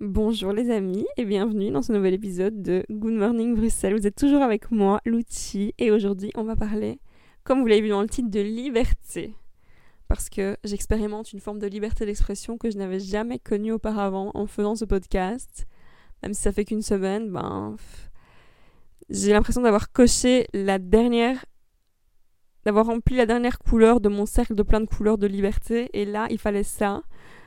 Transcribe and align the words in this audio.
Bonjour 0.00 0.52
les 0.52 0.70
amis 0.72 1.06
et 1.16 1.24
bienvenue 1.24 1.70
dans 1.70 1.80
ce 1.80 1.92
nouvel 1.92 2.14
épisode 2.14 2.62
de 2.62 2.84
Good 2.90 3.12
Morning 3.12 3.54
Bruxelles. 3.54 3.94
Vous 3.96 4.08
êtes 4.08 4.16
toujours 4.16 4.42
avec 4.42 4.72
moi, 4.72 5.00
Louti, 5.06 5.72
et 5.78 5.92
aujourd'hui 5.92 6.32
on 6.34 6.42
va 6.42 6.56
parler, 6.56 6.98
comme 7.44 7.60
vous 7.60 7.66
l'avez 7.66 7.80
vu 7.80 7.90
dans 7.90 8.02
le 8.02 8.08
titre, 8.08 8.28
de 8.28 8.40
liberté. 8.40 9.36
Parce 10.08 10.28
que 10.28 10.56
j'expérimente 10.64 11.32
une 11.32 11.38
forme 11.38 11.60
de 11.60 11.68
liberté 11.68 12.04
d'expression 12.06 12.58
que 12.58 12.72
je 12.72 12.76
n'avais 12.76 12.98
jamais 12.98 13.38
connue 13.38 13.70
auparavant 13.70 14.32
en 14.34 14.48
faisant 14.48 14.74
ce 14.74 14.84
podcast. 14.84 15.68
Même 16.24 16.34
si 16.34 16.42
ça 16.42 16.50
fait 16.50 16.64
qu'une 16.64 16.82
semaine, 16.82 17.30
ben. 17.30 17.76
J'ai 19.10 19.32
l'impression 19.32 19.62
d'avoir 19.62 19.92
coché 19.92 20.48
la 20.52 20.80
dernière. 20.80 21.44
d'avoir 22.64 22.86
rempli 22.86 23.14
la 23.14 23.26
dernière 23.26 23.60
couleur 23.60 24.00
de 24.00 24.08
mon 24.08 24.26
cercle 24.26 24.56
de 24.56 24.62
plein 24.64 24.80
de 24.80 24.86
couleurs 24.86 25.18
de 25.18 25.28
liberté, 25.28 25.88
et 25.92 26.04
là 26.04 26.26
il 26.30 26.38
fallait 26.38 26.64
ça. 26.64 27.04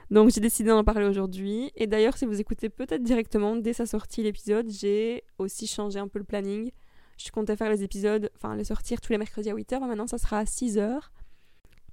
Donc 0.09 0.29
j'ai 0.29 0.39
décidé 0.39 0.69
d'en 0.69 0.83
parler 0.83 1.05
aujourd'hui. 1.05 1.71
Et 1.75 1.87
d'ailleurs, 1.87 2.17
si 2.17 2.25
vous 2.25 2.39
écoutez 2.39 2.69
peut-être 2.69 3.03
directement 3.03 3.55
dès 3.55 3.73
sa 3.73 3.85
sortie 3.85 4.23
l'épisode, 4.23 4.69
j'ai 4.69 5.23
aussi 5.37 5.67
changé 5.67 5.99
un 5.99 6.07
peu 6.07 6.19
le 6.19 6.25
planning. 6.25 6.71
Je 7.17 7.31
comptais 7.31 7.55
faire 7.55 7.69
les 7.69 7.83
épisodes, 7.83 8.29
enfin 8.35 8.55
les 8.55 8.63
sortir 8.63 9.01
tous 9.01 9.11
les 9.11 9.17
mercredis 9.17 9.49
à 9.49 9.55
8h, 9.55 9.79
mais 9.81 9.87
maintenant 9.87 10.07
ça 10.07 10.17
sera 10.17 10.39
à 10.39 10.43
6h. 10.43 10.99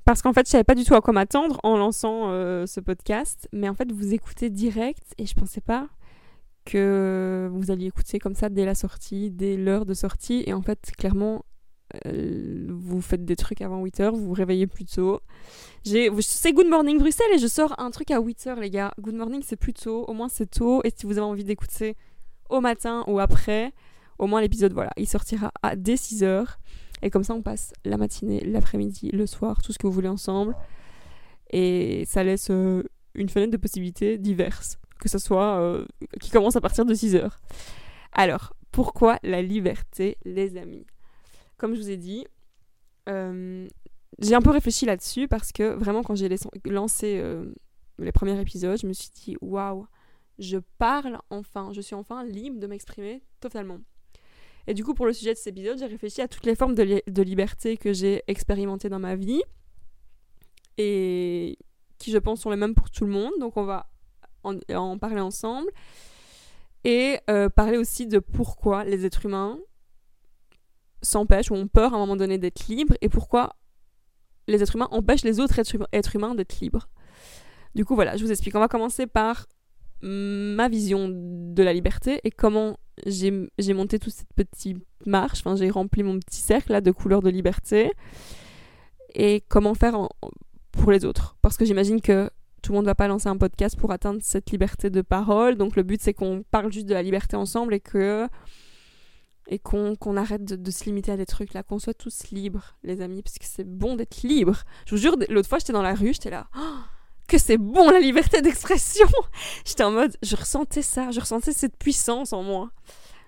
Parce 0.05 0.20
qu'en 0.20 0.34
fait, 0.34 0.46
je 0.46 0.50
savais 0.50 0.64
pas 0.64 0.74
du 0.74 0.84
tout 0.84 0.95
à 0.95 1.00
quoi 1.00 1.14
m'attendre 1.14 1.58
en 1.62 1.78
lançant 1.78 2.28
euh, 2.28 2.66
ce 2.66 2.78
podcast. 2.80 3.48
Mais 3.52 3.69
en 3.70 3.74
fait, 3.74 3.91
vous 3.91 4.12
écoutez 4.12 4.50
direct 4.50 5.14
et 5.16 5.24
je 5.24 5.34
pensais 5.34 5.62
pas 5.62 5.88
que 6.66 7.48
vous 7.50 7.70
alliez 7.70 7.86
écouter 7.86 8.19
comme 8.19 8.34
ça 8.34 8.50
dès 8.50 8.66
la 8.66 8.74
sortie, 8.74 9.30
dès 9.30 9.56
l'heure 9.56 9.86
de 9.86 9.94
sortie. 9.94 10.44
Et 10.46 10.52
en 10.52 10.60
fait, 10.60 10.92
clairement, 10.98 11.44
vous 12.04 13.00
faites 13.00 13.24
des 13.24 13.36
trucs 13.36 13.62
avant 13.62 13.84
8h, 13.84 14.10
vous 14.10 14.26
vous 14.26 14.32
réveillez 14.32 14.66
plus 14.66 14.84
tôt. 14.84 15.20
C'est 15.84 16.52
Good 16.52 16.68
Morning 16.68 16.98
Bruxelles 16.98 17.32
et 17.34 17.38
je 17.38 17.46
sors 17.46 17.78
un 17.78 17.90
truc 17.90 18.10
à 18.10 18.20
8h, 18.20 18.58
les 18.58 18.70
gars. 18.70 18.92
Good 19.00 19.14
Morning, 19.14 19.42
c'est 19.44 19.56
plus 19.56 19.74
tôt, 19.74 20.04
au 20.06 20.12
moins 20.12 20.28
c'est 20.28 20.50
tôt. 20.50 20.80
Et 20.84 20.92
si 20.94 21.06
vous 21.06 21.18
avez 21.18 21.26
envie 21.26 21.44
d'écouter 21.44 21.96
au 22.48 22.60
matin 22.60 23.04
ou 23.06 23.18
après, 23.18 23.72
au 24.18 24.26
moins 24.26 24.41
l'épisode, 24.41 24.72
voilà, 24.72 24.91
il 24.96 25.08
sortira 25.08 25.52
à 25.62 25.76
dès 25.76 25.94
6h. 25.94 26.46
Et 27.02 27.10
comme 27.10 27.24
ça, 27.24 27.34
on 27.34 27.42
passe 27.42 27.72
la 27.84 27.96
matinée, 27.96 28.41
l'après-midi, 28.41 29.10
le 29.10 29.26
soir, 29.26 29.62
tout 29.62 29.72
ce 29.72 29.78
que 29.78 29.86
vous 29.86 29.92
voulez 29.92 30.08
ensemble. 30.08 30.56
Et 31.50 32.04
ça 32.06 32.24
laisse 32.24 32.50
euh, 32.50 32.82
une 33.14 33.28
fenêtre 33.28 33.52
de 33.52 33.56
possibilités 33.56 34.16
diverses, 34.16 34.78
que 34.98 35.08
ce 35.08 35.19
soit 35.19 35.58
euh, 35.58 35.84
qui 36.20 36.30
commence 36.30 36.56
à 36.56 36.60
partir 36.60 36.84
de 36.84 36.94
6h. 36.94 37.30
Alors, 38.12 38.54
pourquoi 38.72 39.19
la 39.22 39.42
liberté, 39.42 40.16
les 40.24 40.56
amis? 40.56 40.86
Comme 41.56 41.74
je 41.74 41.80
vous 41.80 41.91
ai 41.91 41.97
dit, 41.97 42.27
euh, 43.08 43.66
j'ai 44.19 44.34
un 44.34 44.42
peu 44.42 44.50
réfléchi 44.50 44.86
là-dessus 44.86 45.28
parce 45.28 45.52
que 45.52 45.74
vraiment, 45.74 46.02
quand 46.02 46.14
j'ai 46.14 46.28
lancé 46.66 47.19
euh, 47.19 47.52
les 47.98 48.12
premiers 48.12 48.41
épisodes, 48.41 48.78
je 48.80 48.86
me 48.86 48.92
suis 48.92 49.10
dit 49.10 49.36
waouh, 49.41 49.86
je 50.38 50.58
parle 50.78 51.19
enfin, 51.30 51.72
je 51.72 51.80
suis 51.80 51.94
enfin 51.94 52.25
libre 52.25 52.58
de 52.58 52.66
m'exprimer 52.66 53.22
totalement. 53.41 53.78
Et 54.66 54.75
du 54.75 54.84
coup, 54.84 54.94
pour 54.94 55.06
le 55.06 55.12
sujet 55.12 55.32
de 55.32 55.38
cet 55.38 55.48
épisode, 55.48 55.78
j'ai 55.78 55.86
réfléchi 55.86 56.22
à 56.22 56.28
toutes 56.28 56.47
les 56.47 56.55
formes 56.55 56.75
de, 56.75 57.22
liberté 57.22 57.77
que 57.77 57.92
j'ai 57.92 58.22
expérimentées 58.28 58.88
dans 58.88 58.98
ma 58.98 59.14
vie 59.14 59.42
et 60.78 61.58
qui, 61.98 62.10
je 62.10 62.19
pense, 62.19 62.41
sont 62.41 62.50
les 62.50 62.56
mêmes 62.56 62.75
pour 62.75 62.91
tout 62.91 63.05
le 63.05 63.12
monde. 63.12 63.32
Donc, 63.41 63.56
on 63.56 63.64
va 63.64 63.91
en, 64.42 64.98
parler 64.98 65.20
ensemble 65.20 65.70
et 66.84 67.19
euh, 67.28 67.48
parler 67.50 67.77
aussi 67.77 68.06
de 68.06 68.19
pourquoi 68.19 68.84
les 68.84 69.05
êtres 69.05 69.27
humains 69.27 69.58
s'empêchent 71.05 71.50
ou 71.50 71.55
ont 71.55 71.69
peur 71.69 71.92
à 71.92 71.97
un 71.97 72.00
moment 72.00 72.16
donné 72.16 72.38
d'être 72.38 72.66
libres 72.66 72.94
et 73.00 73.08
pourquoi 73.08 73.56
les 74.47 74.62
êtres 74.62 74.77
humains 74.77 74.88
empêchent 74.91 75.24
les 75.24 75.41
autres 75.41 75.58
êtres 75.58 76.16
humains 76.16 76.34
d'être 76.34 76.60
libres. 76.60 76.88
Du 77.74 77.84
coup, 77.84 77.94
voilà, 77.94 78.16
je 78.16 78.24
vous 78.24 78.30
explique. 78.30 78.55
On 78.55 78.60
va 78.60 78.69
commencer 78.69 79.06
par 79.06 79.47
ma 80.02 80.69
vision 80.69 81.08
de 81.10 81.62
la 81.62 81.72
liberté 81.72 82.20
et 82.25 82.30
comment 82.30 82.77
j'ai 83.06 83.48
monté 83.72 83.98
toute 83.98 84.12
cette 84.12 84.32
petite 84.34 84.77
marche, 85.06 85.41
enfin 85.41 85.56
j'ai 85.56 85.70
rempli 85.70 86.02
mon 86.02 86.19
petit 86.19 86.41
cercle 86.41 86.72
là, 86.72 86.80
de 86.80 86.91
couleurs 86.91 87.22
de 87.22 87.30
liberté 87.30 87.91
et 89.15 89.42
comment 89.48 89.75
faire 89.75 90.09
pour 90.72 90.92
les 90.92 91.06
autres. 91.06 91.36
Parce 91.41 91.56
que 91.56 91.65
j'imagine 91.65 92.03
que 92.03 92.31
tout 92.62 92.72
le 92.72 92.76
monde 92.76 92.84
ne 92.84 92.91
va 92.91 92.94
pas 92.94 93.09
lancer 93.09 93.28
un 93.28 93.36
podcast 93.38 93.78
pour 93.78 93.92
atteindre 93.92 94.21
cette 94.22 94.50
liberté 94.50 94.91
de 94.91 95.00
parole, 95.00 95.56
donc 95.56 95.75
le 95.75 95.82
but 95.82 96.03
c'est 96.03 96.12
qu'on 96.15 96.44
parle 96.50 96.71
juste 96.71 96.86
de 96.86 96.94
la 96.94 97.03
liberté 97.03 97.36
ensemble 97.36 97.72
et 97.75 97.81
que 97.81 98.28
et 99.49 99.59
qu'on 99.59 100.16
arrête 100.16 100.44
de, 100.44 100.71
se 100.71 100.84
limiter 100.84 101.12
à 101.12 101.16
des 101.16 101.27
trucs 101.27 101.53
là, 101.53 101.62
qu'on 101.62 101.78
soit 101.78 101.94
tous 101.94 102.31
libres, 102.31 102.77
les 102.82 103.00
amis, 103.00 103.22
parce 103.22 103.38
que 103.38 103.44
c'est 103.44 103.65
bon 103.65 103.97
d'être 103.97 104.22
libre. 104.22 104.62
Je 104.87 104.94
vous 104.94 105.00
jure, 105.00 105.16
l'autre 105.28 105.49
fois 105.49 105.59
j'étais 105.59 105.72
dans 105.72 105.82
la 105.82 105.94
rue, 105.94 106.15
j'étais 106.15 106.31
là, 106.31 106.49
oh, 106.56 106.78
que 107.28 107.38
c'est 107.38 107.59
bon 107.59 107.91
la 107.91 108.00
liberté 108.00 108.41
d'expression. 108.41 109.06
j'étais 109.65 109.84
en 109.84 109.91
mode, 109.91 110.16
je 110.22 110.37
ressentais 110.37 110.83
ça, 110.83 111.10
je 111.10 111.21
ressentais 111.21 111.53
cette 111.53 111.77
puissance 111.77 112.33
en 112.33 112.43
moi. 112.43 112.71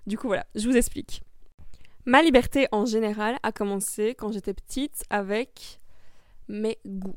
Du 0.07 0.17
coup 0.17 0.29
voilà, 0.29 0.47
je 0.55 0.67
vous 0.69 0.77
explique. 0.77 1.23
Ma 2.07 2.23
liberté 2.23 2.69
en 2.73 2.87
général 2.87 3.37
a 3.43 3.53
commencé 3.53 4.15
quand 4.17 4.33
j'étais 4.33 4.55
petite 4.55 5.05
avec 5.11 5.81
mes 6.49 6.79
goûts. 6.87 7.17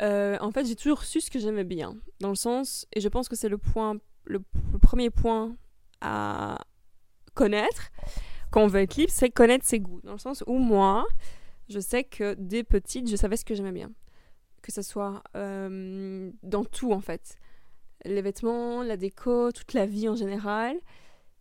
Euh, 0.00 0.36
en 0.40 0.50
fait, 0.50 0.66
j'ai 0.66 0.76
toujours 0.76 1.04
su 1.04 1.20
ce 1.20 1.30
que 1.30 1.38
j'aimais 1.38 1.64
bien, 1.64 1.96
dans 2.20 2.28
le 2.28 2.34
sens, 2.34 2.86
et 2.92 3.00
je 3.00 3.08
pense 3.08 3.28
que 3.28 3.36
c'est 3.36 3.48
le 3.48 3.58
point, 3.58 3.96
le 4.24 4.42
premier 4.80 5.10
point 5.10 5.56
à, 6.00 6.58
connaître 7.36 7.92
quand 8.50 8.62
on 8.62 8.66
veut 8.68 8.80
être 8.80 8.96
libre, 8.96 9.12
c'est 9.12 9.30
connaître 9.30 9.64
ses 9.64 9.80
goûts. 9.80 10.00
Dans 10.02 10.12
le 10.12 10.18
sens 10.18 10.42
où 10.46 10.58
moi, 10.58 11.06
je 11.68 11.78
sais 11.78 12.04
que 12.04 12.34
dès 12.38 12.64
petite, 12.64 13.08
je 13.08 13.16
savais 13.16 13.36
ce 13.36 13.44
que 13.44 13.54
j'aimais 13.54 13.72
bien. 13.72 13.90
Que 14.62 14.72
ce 14.72 14.82
soit 14.82 15.22
euh, 15.36 16.30
dans 16.42 16.64
tout 16.64 16.92
en 16.92 17.00
fait. 17.00 17.36
Les 18.04 18.22
vêtements, 18.22 18.82
la 18.82 18.96
déco, 18.96 19.52
toute 19.52 19.74
la 19.74 19.86
vie 19.86 20.08
en 20.08 20.16
général. 20.16 20.78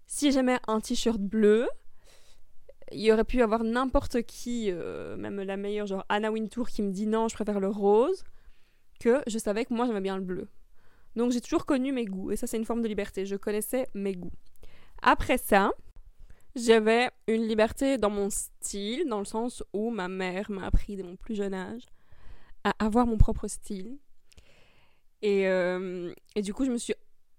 Si 0.07 0.31
j'aimais 0.31 0.59
un 0.67 0.79
t-shirt 0.81 1.19
bleu, 1.19 1.67
il 2.91 2.99
y 2.99 3.11
aurait 3.11 3.23
pu 3.23 3.37
y 3.37 3.41
avoir 3.41 3.63
n'importe 3.63 4.23
qui, 4.23 4.69
euh, 4.69 5.15
même 5.17 5.41
la 5.41 5.57
meilleure, 5.57 5.87
genre 5.87 6.05
Anna 6.09 6.31
Wintour, 6.31 6.69
qui 6.69 6.81
me 6.81 6.91
dit 6.91 7.07
non, 7.07 7.27
je 7.27 7.35
préfère 7.35 7.59
le 7.59 7.69
rose, 7.69 8.23
que 8.99 9.21
je 9.27 9.37
savais 9.37 9.65
que 9.65 9.73
moi 9.73 9.87
j'aimais 9.87 10.01
bien 10.01 10.17
le 10.17 10.23
bleu. 10.23 10.47
Donc 11.15 11.31
j'ai 11.31 11.41
toujours 11.41 11.65
connu 11.65 11.91
mes 11.91 12.05
goûts, 12.05 12.31
et 12.31 12.35
ça 12.35 12.45
c'est 12.45 12.57
une 12.57 12.65
forme 12.65 12.81
de 12.81 12.87
liberté, 12.87 13.25
je 13.25 13.35
connaissais 13.35 13.87
mes 13.93 14.13
goûts. 14.13 14.33
Après 15.01 15.37
ça, 15.37 15.71
j'avais 16.55 17.09
une 17.27 17.47
liberté 17.47 17.97
dans 17.97 18.09
mon 18.09 18.29
style, 18.29 19.07
dans 19.07 19.19
le 19.19 19.25
sens 19.25 19.63
où 19.73 19.89
ma 19.89 20.07
mère 20.07 20.49
m'a 20.49 20.65
appris 20.65 20.95
dès 20.95 21.03
mon 21.03 21.15
plus 21.15 21.35
jeune 21.35 21.53
âge 21.53 21.83
à 22.63 22.73
avoir 22.79 23.05
mon 23.05 23.17
propre 23.17 23.47
style. 23.47 23.97
Et, 25.21 25.47
euh, 25.47 26.13
et, 26.35 26.41
du 26.41 26.53
coup, 26.53 26.65
je 26.65 26.71
me 26.71 26.77
suis 26.77 26.93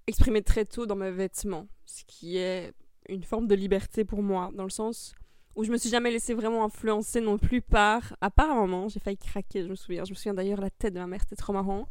exprimée 0.07 0.43
très 0.43 0.65
tôt 0.65 0.87
dans 0.87 0.97
mes 0.97 1.11
vêtements, 1.11 1.67
ce 1.85 2.05
qui 2.05 2.37
est 2.37 2.73
une 3.09 3.23
forme 3.23 3.47
de 3.47 3.55
liberté 3.55 4.05
pour 4.05 4.23
moi, 4.23 4.51
dans 4.55 4.65
le 4.65 4.71
sens 4.71 5.15
où 5.57 5.65
je 5.65 5.73
me 5.73 5.79
suis 5.79 5.89
jamais 5.89 6.11
laissée 6.11 6.35
vraiment 6.35 6.65
influencer 6.65 7.21
non 7.21 7.39
plus 7.39 7.63
par, 7.63 8.15
à 8.21 8.31
un 8.39 8.55
moment, 8.55 8.89
j'ai 8.89 9.01
failli 9.01 9.17
craquer, 9.17 9.63
je 9.63 9.69
me 9.69 9.75
souviens. 9.75 10.05
Je 10.05 10.11
me 10.11 10.15
souviens 10.15 10.35
d'ailleurs 10.35 10.61
la 10.61 10.71
tête 10.71 10.93
de 10.93 10.99
ma 10.99 11.07
mère, 11.07 11.21
c'était 11.21 11.37
trop 11.37 11.55
marrant. 11.55 11.89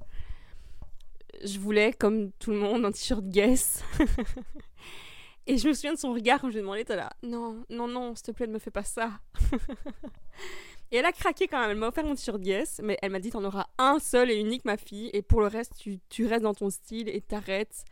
Je 1.44 1.60
voulais, 1.60 1.92
comme 1.92 2.32
tout 2.34 2.52
le 2.52 2.58
monde, 2.58 2.86
un 2.86 2.92
t-shirt 2.92 3.26
Guess. 3.26 3.84
Et 5.48 5.58
je 5.58 5.68
me 5.68 5.74
souviens 5.74 5.94
de 5.94 6.00
son 6.00 6.14
regard 6.14 6.42
quand 6.42 6.48
je 6.48 6.54
lui 6.54 6.60
ai 6.60 6.62
demandé, 6.62 6.86
t'es 6.86 6.96
là, 6.96 7.12
non, 7.22 7.64
non, 7.70 7.88
non, 7.88 8.16
s'il 8.16 8.26
te 8.26 8.32
plaît, 8.32 8.48
ne 8.48 8.54
me 8.54 8.60
fais 8.60 8.72
pas 8.72 8.84
ça. 8.84 9.20
et 10.92 10.98
elle 10.98 11.06
a 11.06 11.12
craqué 11.12 11.48
quand 11.48 11.60
même, 11.60 11.72
elle 11.72 11.78
m'a 11.78 11.90
offert 11.90 12.04
mon 12.04 12.16
t-shirt 12.16 12.42
Guess, 12.42 12.82
mais 12.84 12.98
elle 13.02 13.12
m'a 13.12 13.20
dit, 13.20 13.30
t'en 13.30 13.44
auras 13.44 13.68
un 13.78 14.00
seul 14.00 14.32
et 14.32 14.36
unique, 14.36 14.66
ma 14.66 14.78
fille, 14.78 15.12
et 15.14 15.22
pour 15.22 15.42
le 15.42 15.48
reste, 15.48 15.76
tu, 15.78 16.00
tu 16.10 16.26
restes 16.26 16.44
dans 16.44 16.56
ton 16.56 16.70
style 16.72 17.10
et 17.10 17.22
t'arrêtes. 17.22 17.84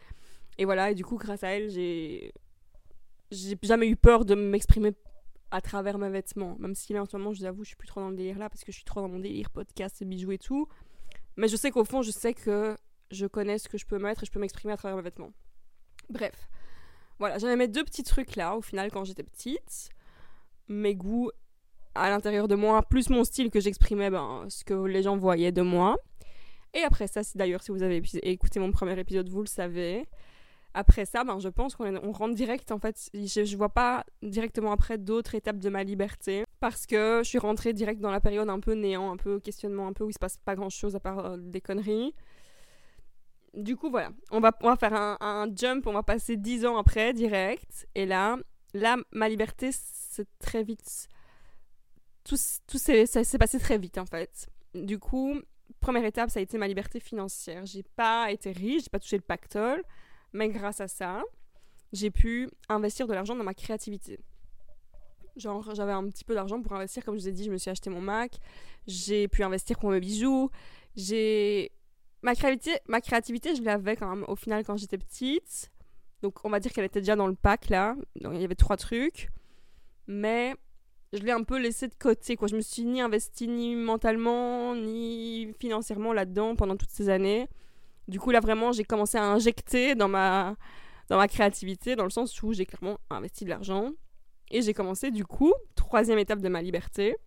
Et 0.57 0.65
voilà, 0.65 0.91
et 0.91 0.95
du 0.95 1.05
coup, 1.05 1.17
grâce 1.17 1.43
à 1.43 1.49
elle, 1.49 1.69
j'ai 1.69 2.33
j'ai 3.33 3.57
jamais 3.63 3.87
eu 3.87 3.95
peur 3.95 4.25
de 4.25 4.35
m'exprimer 4.35 4.93
à 5.51 5.61
travers 5.61 5.97
mes 5.97 6.09
vêtements. 6.09 6.55
Même 6.59 6.75
si 6.75 6.93
là, 6.93 7.01
en 7.01 7.05
ce 7.05 7.17
moment, 7.17 7.33
je 7.33 7.39
vous 7.39 7.45
avoue, 7.45 7.63
je 7.63 7.69
suis 7.69 7.75
plus 7.75 7.87
trop 7.87 7.99
dans 7.99 8.09
le 8.09 8.15
délire 8.15 8.37
là, 8.37 8.49
parce 8.49 8.63
que 8.63 8.71
je 8.71 8.77
suis 8.77 8.85
trop 8.85 9.01
dans 9.01 9.09
mon 9.09 9.19
délire 9.19 9.49
podcast, 9.49 10.03
bijoux 10.03 10.31
et 10.31 10.37
tout. 10.37 10.67
Mais 11.35 11.47
je 11.47 11.55
sais 11.55 11.71
qu'au 11.71 11.83
fond, 11.83 12.01
je 12.01 12.11
sais 12.11 12.33
que 12.33 12.77
je 13.11 13.25
connais 13.25 13.57
ce 13.57 13.69
que 13.69 13.77
je 13.77 13.85
peux 13.85 13.97
mettre 13.97 14.23
et 14.23 14.25
je 14.25 14.31
peux 14.31 14.39
m'exprimer 14.39 14.73
à 14.73 14.77
travers 14.77 14.97
mes 14.97 15.03
vêtements. 15.03 15.33
Bref. 16.09 16.47
Voilà, 17.19 17.37
j'avais 17.37 17.55
mes 17.55 17.67
deux 17.67 17.83
petits 17.83 18.03
trucs 18.03 18.35
là, 18.35 18.55
au 18.55 18.61
final, 18.61 18.91
quand 18.91 19.03
j'étais 19.03 19.23
petite. 19.23 19.89
Mes 20.67 20.95
goûts 20.95 21.31
à 21.95 22.09
l'intérieur 22.09 22.47
de 22.47 22.55
moi, 22.55 22.81
plus 22.83 23.09
mon 23.09 23.23
style 23.23 23.49
que 23.49 23.59
j'exprimais, 23.59 24.09
ben, 24.09 24.45
ce 24.49 24.63
que 24.63 24.73
les 24.73 25.03
gens 25.03 25.17
voyaient 25.17 25.51
de 25.51 25.61
moi. 25.61 25.97
Et 26.73 26.81
après 26.81 27.07
ça, 27.07 27.21
d'ailleurs, 27.35 27.61
si 27.61 27.71
vous 27.71 27.83
avez 27.83 28.01
écouté 28.23 28.59
mon 28.59 28.71
premier 28.71 28.99
épisode, 28.99 29.29
vous 29.29 29.41
le 29.41 29.47
savez. 29.47 30.07
Après 30.73 31.05
ça, 31.05 31.23
ben, 31.23 31.37
je 31.37 31.49
pense 31.49 31.75
qu'on 31.75 31.95
on 31.97 32.11
rentre 32.11 32.33
direct, 32.33 32.71
en 32.71 32.79
fait, 32.79 33.09
je, 33.13 33.43
je 33.43 33.57
vois 33.57 33.69
pas 33.69 34.03
directement 34.23 34.71
après 34.71 34.97
d'autres 34.97 35.35
étapes 35.35 35.59
de 35.59 35.69
ma 35.69 35.83
liberté. 35.83 36.45
Parce 36.59 36.87
que 36.87 37.21
je 37.23 37.29
suis 37.29 37.37
rentrée 37.37 37.73
direct 37.73 37.99
dans 37.99 38.09
la 38.09 38.21
période 38.21 38.49
un 38.49 38.59
peu 38.59 38.73
néant, 38.73 39.11
un 39.11 39.17
peu 39.17 39.39
questionnement, 39.39 39.87
un 39.87 39.93
peu 39.93 40.03
où 40.03 40.09
il 40.09 40.13
se 40.13 40.19
passe 40.19 40.37
pas 40.37 40.55
grand 40.55 40.69
chose 40.69 40.95
à 40.95 40.99
part 40.99 41.19
euh, 41.19 41.37
des 41.37 41.61
conneries 41.61 42.15
du 43.53 43.75
coup, 43.75 43.89
voilà, 43.89 44.11
on 44.31 44.39
va, 44.39 44.51
on 44.61 44.75
faire 44.75 44.93
un, 44.93 45.47
jump, 45.55 45.85
on 45.87 45.93
va 45.93 46.03
passer 46.03 46.37
10 46.37 46.65
ans 46.65 46.77
après, 46.77 47.13
direct. 47.13 47.87
Et 47.95 48.05
là, 48.05 48.37
là 48.73 48.97
ma 49.11 49.29
liberté, 49.29 49.69
c'est 49.71 50.27
très 50.39 50.63
vite. 50.63 51.07
Tout, 52.23 52.37
tout 52.67 52.77
s'est 52.77 53.05
passé 53.39 53.59
très 53.59 53.77
vite, 53.77 53.97
en 53.97 54.05
fait. 54.05 54.47
Du 54.73 54.97
coup, 54.97 55.35
première 55.79 56.05
étape, 56.05 56.29
ça 56.29 56.39
a 56.39 56.41
été 56.41 56.57
ma 56.57 56.67
liberté 56.67 56.99
financière. 56.99 57.65
J'ai 57.65 57.83
pas 57.83 58.31
été 58.31 58.51
riche, 58.51 58.83
j'ai 58.83 58.89
pas 58.89 58.99
touché 58.99 59.17
le 59.17 59.23
pactole. 59.23 59.83
Mais 60.31 60.49
grâce 60.49 60.81
à 60.81 60.87
ça, 60.87 61.21
j'ai 61.91 62.09
pu 62.09 62.49
investir 62.69 63.07
de 63.07 63.13
l'argent 63.13 63.35
dans 63.35 63.43
ma 63.43 63.53
créativité. 63.53 64.19
Genre, 65.35 65.73
j'avais 65.73 65.91
un 65.91 66.07
petit 66.09 66.23
peu 66.23 66.33
d'argent 66.33 66.61
pour 66.61 66.73
investir, 66.73 67.05
comme 67.05 67.15
je 67.15 67.21
vous 67.21 67.27
ai 67.27 67.31
dit, 67.31 67.43
je 67.43 67.51
me 67.51 67.57
suis 67.57 67.69
acheté 67.69 67.89
mon 67.89 68.01
Mac, 68.01 68.37
j'ai 68.85 69.27
pu 69.27 69.43
investir 69.43 69.79
pour 69.79 69.89
mes 69.89 69.99
bijoux, 69.99 70.49
j'ai... 70.95 71.71
Ma 72.23 72.35
créativité, 72.35 72.79
ma 72.87 73.01
créativité, 73.01 73.55
je 73.55 73.61
l'avais 73.61 73.95
quand 73.97 74.09
même 74.09 74.25
au 74.27 74.35
final 74.35 74.63
quand 74.63 74.77
j'étais 74.77 74.97
petite. 74.97 75.71
Donc 76.21 76.43
on 76.45 76.49
va 76.49 76.61
dire 76.61 76.71
qu'elle 76.71 76.85
était 76.85 77.01
déjà 77.01 77.17
dans 77.17 77.27
le 77.27 77.35
pack 77.35 77.69
là. 77.69 77.95
Il 78.15 78.41
y 78.41 78.45
avait 78.45 78.55
trois 78.55 78.77
trucs. 78.77 79.29
Mais 80.07 80.55
je 81.11 81.19
l'ai 81.19 81.31
un 81.31 81.43
peu 81.43 81.59
laissé 81.59 81.89
de 81.89 81.95
côté. 81.95 82.37
Quoi. 82.37 82.47
Je 82.47 82.55
me 82.55 82.61
suis 82.61 82.85
ni 82.85 83.01
investi 83.01 83.47
ni 83.49 83.75
mentalement 83.75 84.73
ni 84.73 85.53
financièrement 85.59 86.13
là-dedans 86.13 86.55
pendant 86.55 86.77
toutes 86.77 86.91
ces 86.91 87.09
années. 87.09 87.49
Du 88.07 88.19
coup 88.19 88.31
là 88.31 88.39
vraiment 88.39 88.71
j'ai 88.71 88.85
commencé 88.85 89.17
à 89.17 89.23
injecter 89.23 89.95
dans 89.95 90.07
ma, 90.07 90.55
dans 91.09 91.17
ma 91.17 91.27
créativité 91.27 91.95
dans 91.95 92.03
le 92.05 92.09
sens 92.09 92.41
où 92.41 92.53
j'ai 92.53 92.65
clairement 92.65 92.99
investi 93.09 93.43
de 93.43 93.49
l'argent. 93.49 93.91
Et 94.49 94.61
j'ai 94.61 94.73
commencé 94.73 95.11
du 95.11 95.25
coup, 95.25 95.53
troisième 95.75 96.19
étape 96.19 96.39
de 96.39 96.49
ma 96.49 96.61
liberté, 96.61 97.17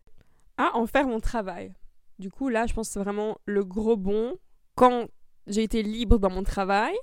à 0.57 0.77
en 0.77 0.87
faire 0.87 1.07
mon 1.07 1.21
travail. 1.21 1.75
Du 2.19 2.31
coup 2.31 2.49
là 2.49 2.67
je 2.67 2.73
pense 2.73 2.89
que 2.89 2.95
c'est 2.95 3.01
vraiment 3.01 3.37
le 3.45 3.63
gros 3.63 3.99
bon. 3.99 4.39
Quand 4.77 5.09
j'ai 5.47 5.63
été 5.63 5.83
libre 5.83 6.19
dans 6.19 6.31
mon 6.31 6.43
travail, 6.43 6.95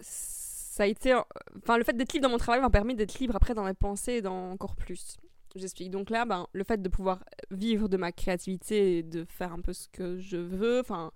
ça 0.00 0.82
a 0.82 0.86
été. 0.86 1.14
Enfin, 1.56 1.78
le 1.78 1.84
fait 1.84 1.96
d'être 1.96 2.12
libre 2.12 2.24
dans 2.24 2.32
mon 2.32 2.38
travail 2.38 2.60
m'a 2.60 2.70
permis 2.70 2.94
d'être 2.94 3.18
libre 3.20 3.36
après 3.36 3.54
dans 3.54 3.64
mes 3.64 3.74
pensées 3.74 4.14
et 4.14 4.22
dans 4.22 4.50
encore 4.50 4.76
plus. 4.76 5.16
J'explique. 5.54 5.90
Donc 5.90 6.10
là, 6.10 6.24
ben, 6.24 6.48
le 6.52 6.64
fait 6.64 6.82
de 6.82 6.88
pouvoir 6.88 7.22
vivre 7.52 7.88
de 7.88 7.96
ma 7.96 8.10
créativité 8.10 8.98
et 8.98 9.02
de 9.04 9.24
faire 9.24 9.52
un 9.52 9.60
peu 9.60 9.72
ce 9.72 9.86
que 9.88 10.18
je 10.18 10.36
veux, 10.36 10.80
enfin, 10.80 11.12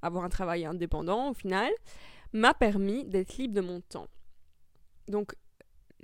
avoir 0.00 0.24
un 0.24 0.28
travail 0.28 0.64
indépendant 0.64 1.30
au 1.30 1.34
final, 1.34 1.72
m'a 2.32 2.54
permis 2.54 3.04
d'être 3.04 3.36
libre 3.36 3.54
de 3.54 3.60
mon 3.60 3.80
temps. 3.80 4.06
Donc, 5.08 5.34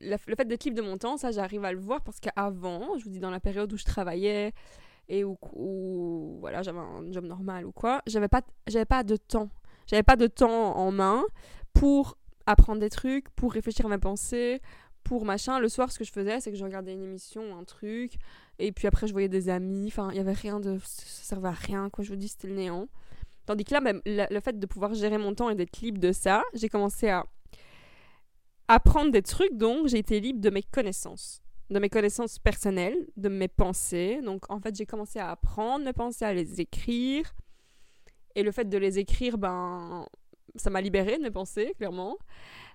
le 0.01 0.17
fait 0.17 0.45
d'être 0.45 0.65
libre 0.65 0.77
de 0.77 0.83
mon 0.83 0.99
temps, 0.99 1.17
ça, 1.17 1.31
j'arrive 1.31 1.65
à 1.65 1.73
le 1.73 1.79
voir 1.79 2.03
parce 2.03 2.19
qu'avant, 2.19 2.99
je 2.99 3.05
vous 3.05 3.11
dis, 3.11 3.21
dans 3.21 3.31
la 3.31 3.41
période 3.41 3.73
où 3.73 3.77
je 3.77 3.85
travaillais 3.85 4.53
et 5.09 5.25
où, 5.25 5.37
voilà, 6.41 6.63
j'avais 6.63 6.79
un 6.79 7.11
job 7.13 7.25
normal 7.25 7.67
ou 7.67 7.73
quoi, 7.73 8.03
j'avais 8.07 8.29
pas, 8.29 8.43
j'avais 8.67 8.85
pas 8.85 9.03
de 9.05 9.17
temps. 9.17 9.51
J'avais 9.87 10.03
pas 10.03 10.17
de 10.17 10.27
temps 10.27 10.77
en 10.77 10.91
main 10.91 11.25
pour 11.73 12.19
apprendre 12.47 12.81
des 12.81 12.91
trucs, 12.91 13.29
pour 13.31 13.53
réfléchir 13.53 13.87
à 13.87 13.89
mes 13.89 13.99
pensées, 13.99 14.61
pour 15.05 15.25
machin. 15.25 15.61
Le 15.61 15.69
soir, 15.69 15.93
ce 15.93 15.99
que 15.99 16.05
je 16.05 16.13
faisais, 16.13 16.41
c'est 16.41 16.51
que 16.51 16.57
je 16.57 16.65
regardais 16.65 16.93
une 16.93 17.03
émission, 17.03 17.57
un 17.57 17.65
truc, 17.65 18.15
et 18.59 18.73
puis 18.73 18.89
après, 18.89 19.07
je 19.07 19.13
voyais 19.13 19.29
des 19.29 19.49
amis. 19.49 19.87
Enfin, 19.89 20.09
il 20.11 20.17
y 20.17 20.21
avait 20.21 20.33
rien 20.33 20.59
de. 20.59 20.79
Ça 20.83 21.05
servait 21.07 21.49
à 21.49 21.53
rien, 21.53 21.89
quoi. 21.91 22.03
Je 22.03 22.11
vous 22.11 22.17
dis, 22.17 22.29
c'était 22.29 22.49
le 22.49 22.55
néant. 22.55 22.89
Tandis 23.47 23.65
que 23.65 23.75
là, 23.75 23.81
même, 23.81 24.03
le 24.05 24.41
fait 24.41 24.59
de 24.59 24.67
pouvoir 24.67 24.93
gérer 24.95 25.19
mon 25.19 25.35
temps 25.35 25.51
et 25.51 25.55
d'être 25.55 25.81
libre 25.81 26.01
de 26.01 26.11
ça, 26.11 26.43
j'ai 26.53 26.69
commencé 26.69 27.09
à 27.09 27.25
apprendre 28.67 29.13
des 29.13 29.23
trucs, 29.23 29.57
donc 29.57 29.87
j'ai 29.87 29.99
été 29.99 30.19
libre 30.19 30.41
de 30.41 30.51
mes 30.51 30.63
connaissances. 30.63 31.43
De 31.69 31.81
mes 31.81 31.89
connaissances 31.89 32.39
personnelles, 32.39 33.09
de 33.17 33.29
mes 33.29 33.49
pensées. 33.49 34.21
Donc, 34.23 34.49
en 34.51 34.61
fait, 34.61 34.77
j'ai 34.77 34.87
commencé 34.87 35.19
à 35.19 35.31
apprendre 35.31 35.85
mes 35.85 35.93
pensées, 35.93 36.25
à 36.25 36.33
les 36.33 36.61
écrire. 36.61 37.35
Et 38.37 38.43
le 38.43 38.53
fait 38.53 38.69
de 38.69 38.79
les 38.79 38.99
écrire, 38.99 39.37
ben, 39.37 40.07
ça 40.55 40.71
m'a 40.71 40.81
libéré 40.81 41.19
de 41.19 41.23
mes 41.23 41.31
pensées, 41.31 41.75
clairement. 41.77 42.19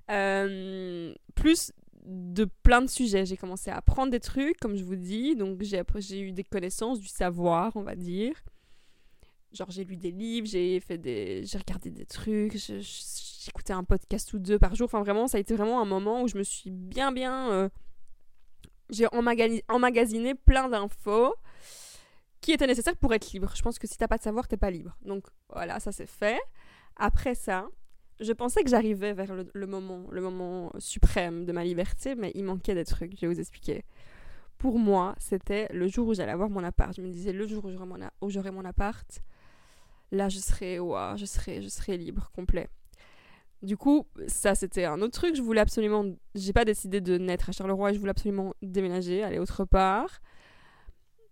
Euh, 0.09 1.13
plus 1.35 1.71
de 2.03 2.45
plein 2.63 2.81
de 2.81 2.87
sujets. 2.87 3.25
J'ai 3.25 3.37
commencé 3.37 3.69
à 3.69 3.77
apprendre 3.77 4.11
des 4.11 4.19
trucs, 4.19 4.57
comme 4.57 4.75
je 4.75 4.83
vous 4.83 4.97
dis. 4.97 5.37
Donc, 5.37 5.61
j'ai, 5.61 5.83
j'ai 5.97 6.19
eu 6.19 6.31
des 6.33 6.43
connaissances, 6.43 6.99
du 6.99 7.07
savoir, 7.07 7.71
on 7.77 7.83
va 7.83 7.95
dire. 7.95 8.33
Genre, 9.53 9.69
j'ai 9.69 9.85
lu 9.85 9.95
des 9.95 10.11
livres, 10.11 10.47
j'ai 10.47 10.79
fait 10.81 10.97
des... 10.97 11.45
J'ai 11.45 11.57
regardé 11.57 11.91
des 11.91 12.05
trucs, 12.05 12.57
j'écoutais 12.57 13.73
un 13.73 13.83
podcast 13.83 14.33
ou 14.33 14.39
deux 14.39 14.59
par 14.59 14.75
jour. 14.75 14.85
Enfin, 14.85 15.01
vraiment, 15.01 15.27
ça 15.27 15.37
a 15.37 15.39
été 15.41 15.55
vraiment 15.55 15.81
un 15.81 15.85
moment 15.85 16.23
où 16.23 16.27
je 16.27 16.37
me 16.37 16.43
suis 16.43 16.71
bien, 16.71 17.13
bien... 17.13 17.51
Euh, 17.51 17.69
j'ai 18.91 19.07
emmagasiné 19.67 20.35
plein 20.35 20.69
d'infos 20.69 21.33
qui 22.41 22.51
étaient 22.51 22.67
nécessaires 22.67 22.97
pour 22.97 23.13
être 23.13 23.31
libre. 23.31 23.51
Je 23.55 23.61
pense 23.61 23.79
que 23.79 23.87
si 23.87 23.97
t'as 23.97 24.07
pas 24.07 24.17
de 24.17 24.23
savoir, 24.23 24.47
t'es 24.47 24.57
pas 24.57 24.71
libre. 24.71 24.97
Donc, 25.03 25.25
voilà, 25.49 25.79
ça 25.79 25.91
c'est 25.91 26.07
fait. 26.07 26.39
Après 26.97 27.35
ça, 27.35 27.67
je 28.19 28.33
pensais 28.33 28.63
que 28.63 28.69
j'arrivais 28.69 29.13
vers 29.13 29.33
le, 29.33 29.67
moment, 29.67 30.05
le 30.11 30.21
moment 30.21 30.71
suprême 30.77 31.45
de 31.45 31.51
ma 31.51 31.63
liberté, 31.63 32.15
mais 32.15 32.31
il 32.35 32.43
manquait 32.43 32.75
des 32.75 32.85
trucs, 32.85 33.15
je 33.15 33.21
vais 33.21 33.33
vous 33.33 33.39
expliquer. 33.39 33.83
Pour 34.57 34.77
moi, 34.77 35.15
c'était 35.17 35.67
le 35.73 35.87
jour 35.87 36.07
où 36.07 36.13
j'allais 36.13 36.31
avoir 36.31 36.49
mon 36.49 36.63
appart. 36.63 36.95
Je 36.95 37.01
me 37.01 37.09
disais, 37.09 37.31
le 37.31 37.47
jour 37.47 37.65
où 37.65 37.71
j'aurai 37.71 37.85
mon, 38.51 38.61
mon 38.61 38.65
appart, 38.65 39.21
là, 40.11 40.29
je 40.29 40.37
serai, 40.37 40.79
wow, 40.79 41.15
je 41.15 41.25
serai, 41.25 41.61
je 41.61 41.67
serai 41.67 41.97
libre, 41.97 42.29
complet. 42.35 42.69
Du 43.63 43.77
coup, 43.77 44.07
ça, 44.27 44.55
c'était 44.55 44.85
un 44.85 45.01
autre 45.01 45.13
truc. 45.13 45.35
Je 45.35 45.41
voulais 45.41 45.61
absolument, 45.61 46.05
j'ai 46.33 46.53
pas 46.53 46.65
décidé 46.65 46.99
de 46.99 47.17
naître 47.17 47.49
à 47.49 47.51
Charleroi, 47.51 47.93
je 47.93 47.99
voulais 47.99 48.11
absolument 48.11 48.53
déménager, 48.61 49.23
aller 49.23 49.37
autre 49.37 49.65
part. 49.65 50.19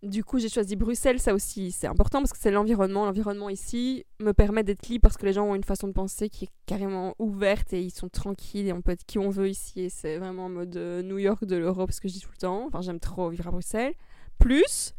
Du 0.01 0.23
coup, 0.23 0.39
j'ai 0.39 0.47
choisi 0.47 0.77
Bruxelles, 0.77 1.19
ça 1.19 1.33
aussi, 1.33 1.73
c'est 1.73 1.87
important 1.87 2.19
parce 2.19 2.31
que 2.31 2.37
c'est 2.39 2.51
l'environnement. 2.51 3.05
L'environnement 3.05 3.49
ici 3.49 4.05
me 4.21 4.31
permet 4.31 4.63
d'être 4.63 4.87
libre 4.87 5.01
parce 5.01 5.17
que 5.17 5.25
les 5.25 5.33
gens 5.33 5.45
ont 5.47 5.55
une 5.55 5.63
façon 5.65 5.89
de 5.89 5.93
penser 5.93 6.29
qui 6.29 6.45
est 6.45 6.49
carrément 6.65 7.15
ouverte 7.19 7.73
et 7.73 7.81
ils 7.81 7.91
sont 7.91 8.07
tranquilles 8.07 8.67
et 8.67 8.71
on 8.71 8.81
peut 8.81 8.93
être 8.93 9.05
qui 9.05 9.19
on 9.19 9.29
veut 9.29 9.49
ici. 9.49 9.81
Et 9.81 9.89
c'est 9.89 10.17
vraiment 10.17 10.45
en 10.45 10.49
mode 10.49 10.77
euh, 10.77 11.01
New 11.01 11.17
York 11.17 11.43
de 11.43 11.57
l'Europe, 11.57 11.91
ce 11.91 11.99
que 11.99 12.07
je 12.07 12.13
dis 12.13 12.21
tout 12.21 12.31
le 12.31 12.37
temps. 12.37 12.67
Enfin, 12.67 12.81
j'aime 12.81 13.01
trop 13.01 13.29
vivre 13.29 13.47
à 13.47 13.51
Bruxelles. 13.51 13.93
Plus 14.37 14.93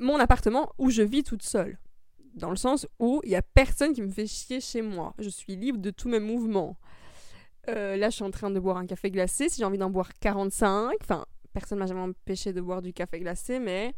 mon 0.00 0.18
appartement 0.18 0.72
où 0.78 0.90
je 0.90 1.02
vis 1.02 1.22
toute 1.22 1.44
seule. 1.44 1.78
Dans 2.34 2.50
le 2.50 2.56
sens 2.56 2.86
où 2.98 3.20
il 3.24 3.30
n'y 3.30 3.36
a 3.36 3.42
personne 3.42 3.92
qui 3.92 4.02
me 4.02 4.10
fait 4.10 4.26
chier 4.26 4.60
chez 4.60 4.82
moi. 4.82 5.14
Je 5.18 5.28
suis 5.28 5.56
libre 5.56 5.78
de 5.78 5.90
tous 5.90 6.08
mes 6.08 6.20
mouvements. 6.20 6.76
Euh, 7.68 7.96
là, 7.96 8.10
je 8.10 8.16
suis 8.16 8.24
en 8.24 8.30
train 8.30 8.50
de 8.50 8.58
boire 8.58 8.76
un 8.76 8.86
café 8.86 9.10
glacé. 9.10 9.48
Si 9.48 9.58
j'ai 9.58 9.64
envie 9.64 9.78
d'en 9.78 9.90
boire 9.90 10.12
45, 10.20 10.96
enfin, 11.00 11.24
personne 11.52 11.78
m'a 11.78 11.86
jamais 11.86 12.00
empêché 12.00 12.52
de 12.52 12.60
boire 12.60 12.82
du 12.82 12.92
café 12.92 13.20
glacé, 13.20 13.58
mais 13.58 13.94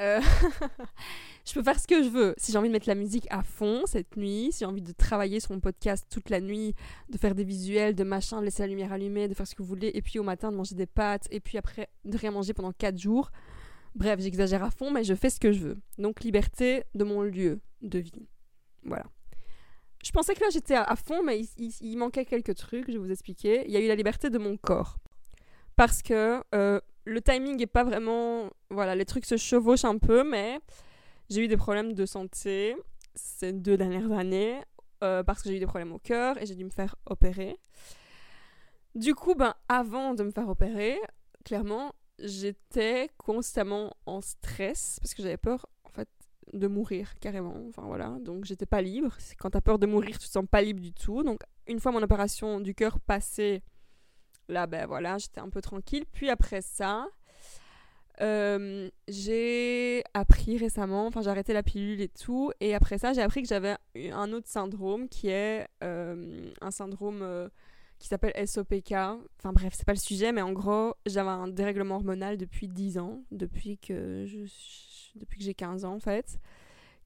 euh, 0.00 0.20
je 1.44 1.52
peux 1.52 1.62
faire 1.62 1.78
ce 1.78 1.86
que 1.86 2.02
je 2.02 2.08
veux. 2.08 2.34
Si 2.36 2.52
j'ai 2.52 2.58
envie 2.58 2.68
de 2.68 2.72
mettre 2.72 2.88
la 2.88 2.94
musique 2.94 3.26
à 3.30 3.42
fond 3.42 3.82
cette 3.86 4.16
nuit, 4.16 4.50
si 4.52 4.60
j'ai 4.60 4.64
envie 4.64 4.82
de 4.82 4.92
travailler 4.92 5.40
sur 5.40 5.52
mon 5.52 5.60
podcast 5.60 6.06
toute 6.10 6.30
la 6.30 6.40
nuit, 6.40 6.74
de 7.10 7.18
faire 7.18 7.34
des 7.34 7.44
visuels, 7.44 7.94
de 7.94 8.04
machin, 8.04 8.40
de 8.40 8.44
laisser 8.44 8.62
la 8.62 8.68
lumière 8.68 8.92
allumée, 8.92 9.28
de 9.28 9.34
faire 9.34 9.46
ce 9.46 9.54
que 9.54 9.62
vous 9.62 9.68
voulez, 9.68 9.90
et 9.94 10.02
puis 10.02 10.18
au 10.18 10.22
matin 10.24 10.50
de 10.50 10.56
manger 10.56 10.74
des 10.74 10.86
pâtes, 10.86 11.28
et 11.30 11.40
puis 11.40 11.58
après 11.58 11.88
de 12.04 12.16
rien 12.16 12.30
manger 12.30 12.54
pendant 12.54 12.72
4 12.72 12.98
jours. 12.98 13.30
Bref, 13.94 14.20
j'exagère 14.20 14.64
à 14.64 14.70
fond, 14.70 14.90
mais 14.90 15.04
je 15.04 15.14
fais 15.14 15.30
ce 15.30 15.38
que 15.38 15.52
je 15.52 15.60
veux. 15.60 15.78
Donc 15.98 16.22
liberté 16.22 16.84
de 16.94 17.04
mon 17.04 17.22
lieu 17.22 17.60
de 17.82 17.98
vie. 17.98 18.28
Voilà. 18.82 19.04
Je 20.04 20.10
pensais 20.10 20.34
que 20.34 20.40
là 20.40 20.48
j'étais 20.52 20.74
à, 20.74 20.96
fond, 20.96 21.22
mais 21.22 21.40
il, 21.80 21.96
manquait 21.96 22.26
quelques 22.26 22.54
trucs, 22.56 22.88
je 22.88 22.92
vais 22.92 22.98
vous 22.98 23.10
expliquer. 23.10 23.64
Il 23.66 23.72
y 23.72 23.76
a 23.76 23.80
eu 23.80 23.88
la 23.88 23.94
liberté 23.94 24.28
de 24.30 24.38
mon 24.38 24.56
corps 24.56 24.98
parce 25.76 26.02
que 26.02 26.42
euh, 26.54 26.80
le 27.04 27.20
timing 27.22 27.60
est 27.62 27.66
pas 27.66 27.84
vraiment. 27.84 28.50
Voilà, 28.70 28.94
les 28.94 29.04
trucs 29.04 29.24
se 29.24 29.36
chevauchent 29.36 29.84
un 29.84 29.98
peu, 29.98 30.28
mais 30.28 30.60
j'ai 31.30 31.44
eu 31.44 31.48
des 31.48 31.56
problèmes 31.56 31.94
de 31.94 32.04
santé 32.04 32.76
ces 33.14 33.52
deux 33.52 33.76
dernières 33.76 34.12
années 34.12 34.60
euh, 35.02 35.22
parce 35.22 35.42
que 35.42 35.48
j'ai 35.48 35.56
eu 35.56 35.60
des 35.60 35.66
problèmes 35.66 35.92
au 35.92 35.98
cœur 35.98 36.40
et 36.42 36.46
j'ai 36.46 36.54
dû 36.54 36.64
me 36.64 36.70
faire 36.70 36.96
opérer. 37.06 37.56
Du 38.94 39.14
coup, 39.14 39.34
ben, 39.34 39.54
avant 39.68 40.14
de 40.14 40.22
me 40.22 40.30
faire 40.30 40.48
opérer, 40.48 40.98
clairement, 41.44 41.94
j'étais 42.18 43.10
constamment 43.16 43.96
en 44.06 44.20
stress 44.20 44.98
parce 45.00 45.14
que 45.14 45.22
j'avais 45.22 45.36
peur, 45.36 45.66
en 45.84 45.90
fait, 45.90 46.08
de 46.52 46.66
mourir 46.66 47.14
carrément. 47.20 47.56
Enfin 47.68 47.82
voilà, 47.82 48.16
donc 48.20 48.44
j'étais 48.44 48.66
pas 48.66 48.82
libre. 48.82 49.16
Quand 49.38 49.50
t'as 49.50 49.60
peur 49.60 49.78
de 49.78 49.86
mourir, 49.86 50.18
tu 50.18 50.26
te 50.26 50.32
sens 50.32 50.44
pas 50.50 50.62
libre 50.62 50.80
du 50.80 50.92
tout. 50.92 51.22
Donc, 51.22 51.40
une 51.66 51.80
fois 51.80 51.92
mon 51.92 52.02
opération 52.02 52.60
du 52.60 52.74
cœur 52.74 53.00
passée, 53.00 53.62
Là, 54.48 54.66
ben 54.66 54.86
voilà, 54.86 55.18
j'étais 55.18 55.40
un 55.40 55.48
peu 55.48 55.60
tranquille. 55.60 56.04
Puis 56.12 56.28
après 56.28 56.60
ça, 56.60 57.08
euh, 58.20 58.90
j'ai 59.08 60.04
appris 60.12 60.58
récemment, 60.58 61.06
enfin 61.06 61.22
j'ai 61.22 61.30
arrêté 61.30 61.52
la 61.52 61.62
pilule 61.62 62.00
et 62.00 62.08
tout, 62.08 62.52
et 62.60 62.74
après 62.74 62.98
ça 62.98 63.12
j'ai 63.12 63.22
appris 63.22 63.42
que 63.42 63.48
j'avais 63.48 63.76
un 64.12 64.32
autre 64.32 64.48
syndrome 64.48 65.08
qui 65.08 65.28
est 65.28 65.66
euh, 65.82 66.50
un 66.60 66.70
syndrome 66.70 67.22
euh, 67.22 67.48
qui 68.04 68.08
s'appelle 68.08 68.34
SOPK. 68.46 68.92
Enfin 68.92 69.54
bref, 69.54 69.72
c'est 69.74 69.86
pas 69.86 69.94
le 69.94 69.98
sujet, 69.98 70.30
mais 70.30 70.42
en 70.42 70.52
gros 70.52 70.92
j'avais 71.06 71.30
un 71.30 71.48
dérèglement 71.48 71.96
hormonal 71.96 72.36
depuis 72.36 72.68
10 72.68 72.98
ans, 72.98 73.22
depuis 73.30 73.78
que 73.78 74.26
depuis 75.14 75.38
que 75.38 75.44
j'ai 75.44 75.54
15 75.54 75.86
ans 75.86 75.94
en 75.94 76.00
fait 76.00 76.38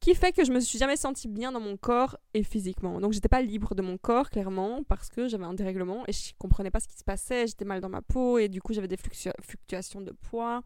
qui 0.01 0.15
fait 0.15 0.31
que 0.31 0.45
je 0.45 0.53
me 0.53 0.61
suis 0.61 0.79
jamais 0.79 0.97
sentie 0.97 1.27
bien 1.27 1.51
dans 1.51 1.59
mon 1.59 1.77
corps 1.77 2.17
et 2.33 2.45
physiquement. 2.45 3.01
Donc 3.01 3.13
j'étais 3.13 3.29
pas 3.29 3.43
libre 3.43 3.75
de 3.75 3.83
mon 3.83 3.99
corps 3.99 4.31
clairement 4.31 4.85
parce 4.85 5.09
que 5.09 5.27
j'avais 5.27 5.45
un 5.45 5.55
dérèglement 5.55 6.05
et 6.07 6.13
je 6.13 6.35
comprenais 6.39 6.71
pas 6.71 6.79
ce 6.79 6.87
qui 6.87 6.97
se 6.97 7.03
passait, 7.03 7.49
j'étais 7.49 7.65
mal 7.65 7.81
dans 7.81 7.89
ma 7.89 8.01
peau 8.01 8.39
et 8.39 8.49
du 8.49 8.63
coup 8.63 8.73
j'avais 8.73 8.87
des 8.87 8.97
fluctuations 8.97 10.01
de 10.01 10.13
poids. 10.13 10.63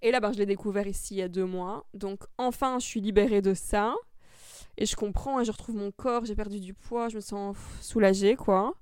Et 0.00 0.12
là 0.12 0.20
ben, 0.20 0.32
je 0.32 0.38
l'ai 0.38 0.46
découvert 0.46 0.86
ici 0.86 1.14
il 1.14 1.18
y 1.18 1.22
a 1.22 1.28
deux 1.28 1.44
mois. 1.44 1.86
Donc 1.92 2.22
enfin 2.38 2.78
je 2.78 2.86
suis 2.86 3.00
libérée 3.00 3.42
de 3.42 3.52
ça 3.52 3.96
et 4.78 4.86
je 4.86 4.94
comprends 4.94 5.40
et 5.40 5.44
je 5.44 5.50
retrouve 5.50 5.74
mon 5.74 5.90
corps, 5.90 6.24
j'ai 6.24 6.36
perdu 6.36 6.60
du 6.60 6.72
poids, 6.72 7.08
je 7.08 7.16
me 7.16 7.20
sens 7.20 7.56
soulagée 7.80 8.36
quoi. 8.36 8.74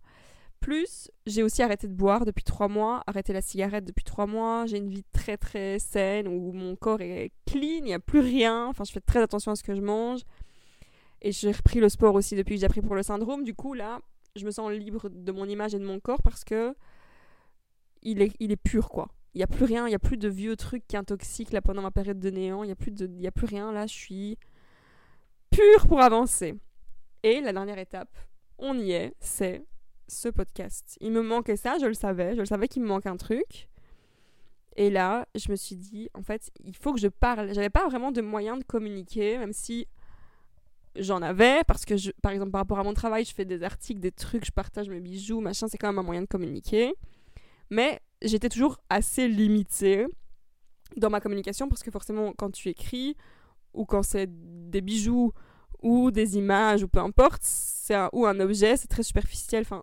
Plus, 0.61 1.11
j'ai 1.27 1.43
aussi 1.43 1.63
arrêté 1.63 1.87
de 1.87 1.95
boire 1.95 2.25
depuis 2.25 2.45
trois 2.45 2.69
mois, 2.69 3.03
arrêté 3.07 3.33
la 3.33 3.41
cigarette 3.41 3.85
depuis 3.85 4.05
trois 4.05 4.27
mois. 4.27 4.67
J'ai 4.67 4.79
une 4.79 4.89
vie 4.89 5.05
très 5.13 5.37
très 5.37 5.79
saine 5.79 6.29
où 6.29 6.53
mon 6.53 6.77
corps 6.77 7.01
est 7.01 7.31
clean, 7.47 7.79
il 7.79 7.85
n'y 7.85 7.95
a 7.95 8.01
plus 8.01 8.21
rien. 8.21 8.67
Enfin, 8.67 8.85
je 8.85 8.93
fais 8.93 9.01
très 9.01 9.23
attention 9.23 9.53
à 9.53 9.57
ce 9.57 9.63
que 9.63 9.75
je 9.75 9.81
mange. 9.81 10.21
Et 11.23 11.33
j'ai 11.33 11.53
repris 11.53 11.81
le 11.81 11.89
sport 11.89 12.15
aussi 12.15 12.37
depuis 12.37 12.55
que 12.55 12.61
j'ai 12.61 12.67
appris 12.67 12.83
pour 12.83 12.95
le 12.95 13.03
syndrome. 13.03 13.45
Du 13.45 13.55
coup, 13.55 13.75
là, 13.75 14.01
je 14.37 14.45
me 14.45 14.51
sens 14.51 14.71
libre 14.73 15.09
de 15.09 15.33
mon 15.33 15.47
image 15.47 15.75
et 15.75 15.79
de 15.79 15.85
mon 15.85 16.01
corps 16.01 16.23
parce 16.23 16.45
que 16.45 16.75
il 18.03 18.23
est, 18.23 18.33
il 18.39 18.53
est 18.53 18.57
pur, 18.57 18.89
quoi. 18.89 19.09
Il 19.35 19.39
n'y 19.39 19.45
a 19.45 19.49
plus 19.49 19.65
rien, 19.65 19.87
il 19.87 19.91
n'y 19.91 19.95
a 19.95 20.01
plus 20.01 20.17
de 20.17 20.29
vieux 20.29 20.57
trucs 20.57 20.87
qui 20.87 20.97
intoxiquent 20.97 21.53
là 21.53 21.61
pendant 21.61 21.83
ma 21.83 21.91
période 21.91 22.19
de 22.19 22.31
néant. 22.31 22.63
Il 22.63 22.67
n'y 22.67 22.73
a, 22.73 22.77
plus 22.77 22.93
a 23.27 23.31
plus 23.31 23.47
rien. 23.47 23.73
Là, 23.73 23.87
je 23.87 23.95
suis 23.95 24.39
pure 25.51 25.87
pour 25.87 26.01
avancer. 26.01 26.55
Et 27.23 27.41
la 27.41 27.53
dernière 27.53 27.79
étape, 27.79 28.17
on 28.59 28.79
y 28.79 28.93
est, 28.93 29.15
c'est 29.21 29.65
ce 30.09 30.29
podcast. 30.29 30.97
Il 31.01 31.13
me 31.13 31.23
manquait 31.23 31.57
ça, 31.57 31.77
je 31.81 31.87
le 31.87 31.95
savais. 31.95 32.35
Je 32.35 32.41
le 32.41 32.47
savais 32.47 32.69
qu'il 32.69 32.83
me 32.83 32.89
manque 32.89 33.07
un 33.07 33.17
truc. 33.17 33.69
Et 34.77 34.91
là, 34.91 35.27
je 35.35 35.51
me 35.51 35.57
suis 35.57 35.77
dit, 35.77 36.09
en 36.15 36.23
fait, 36.23 36.51
il 36.65 36.77
faut 36.77 36.93
que 36.93 37.01
je 37.01 37.09
parle. 37.09 37.53
J'avais 37.53 37.71
pas 37.71 37.87
vraiment 37.89 38.13
de 38.13 38.21
moyens 38.21 38.59
de 38.59 38.65
communiquer, 38.65 39.39
même 39.39 39.53
si 39.53 39.87
j'en 40.97 41.21
avais, 41.23 41.63
parce 41.67 41.85
que, 41.85 41.95
par 42.21 42.33
exemple, 42.33 42.51
par 42.51 42.61
rapport 42.61 42.79
à 42.79 42.85
mon 42.85 42.95
travail, 42.95 43.25
je 43.25 43.35
fais 43.35 43.45
des 43.45 43.63
articles, 43.63 44.01
des 44.01 44.13
trucs, 44.13 44.45
je 44.45 44.53
partage 44.53 44.89
mes 44.89 45.01
bijoux, 45.01 45.41
machin, 45.41 45.69
c'est 45.69 45.79
quand 45.79 45.89
même 45.89 45.99
un 45.99 46.03
moyen 46.03 46.23
de 46.23 46.27
communiquer. 46.27 46.95
Mais 47.71 48.01
j'étais 48.23 48.49
toujours 48.49 48.79
assez 48.89 49.29
limitée 49.29 50.07
dans 50.97 51.11
ma 51.11 51.21
communication, 51.21 51.69
parce 51.69 51.83
que 51.83 51.91
forcément, 51.91 52.33
quand 52.33 52.51
tu 52.51 52.69
écris, 52.69 53.17
ou 53.75 53.85
quand 53.85 54.03
c'est 54.03 54.29
des 54.71 54.81
bijoux, 54.81 55.33
ou 55.83 56.11
des 56.11 56.37
images, 56.37 56.83
ou 56.83 56.89
peu 56.89 57.01
importe, 57.01 57.43
c'est 57.43 57.97
ou 58.13 58.27
un 58.27 58.41
objet, 58.41 58.77
c'est 58.77 58.89
très 58.89 59.03
superficiel. 59.03 59.63
Enfin, 59.63 59.83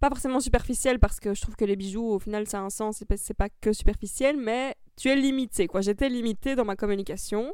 pas 0.00 0.08
forcément 0.08 0.40
superficiel 0.40 0.98
parce 0.98 1.20
que 1.20 1.34
je 1.34 1.40
trouve 1.40 1.56
que 1.56 1.64
les 1.64 1.76
bijoux, 1.76 2.08
au 2.08 2.18
final, 2.18 2.46
ça 2.46 2.58
a 2.58 2.62
un 2.62 2.70
sens, 2.70 3.02
c'est 3.16 3.34
pas, 3.34 3.48
que 3.60 3.72
superficiel, 3.72 4.36
mais 4.36 4.74
tu 4.96 5.08
es 5.08 5.16
limité, 5.16 5.66
quoi. 5.66 5.80
J'étais 5.80 6.08
limitée 6.08 6.54
dans 6.54 6.64
ma 6.64 6.76
communication. 6.76 7.52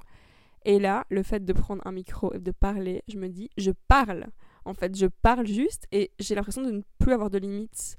Et 0.64 0.78
là, 0.78 1.04
le 1.08 1.22
fait 1.22 1.44
de 1.44 1.52
prendre 1.52 1.82
un 1.86 1.92
micro 1.92 2.32
et 2.34 2.38
de 2.38 2.52
parler, 2.52 3.02
je 3.08 3.18
me 3.18 3.28
dis, 3.28 3.50
je 3.56 3.72
parle. 3.88 4.26
En 4.64 4.74
fait, 4.74 4.96
je 4.96 5.06
parle 5.06 5.46
juste 5.46 5.86
et 5.90 6.12
j'ai 6.20 6.34
l'impression 6.34 6.62
de 6.62 6.70
ne 6.70 6.82
plus 6.98 7.12
avoir 7.12 7.30
de 7.30 7.38
limites. 7.38 7.96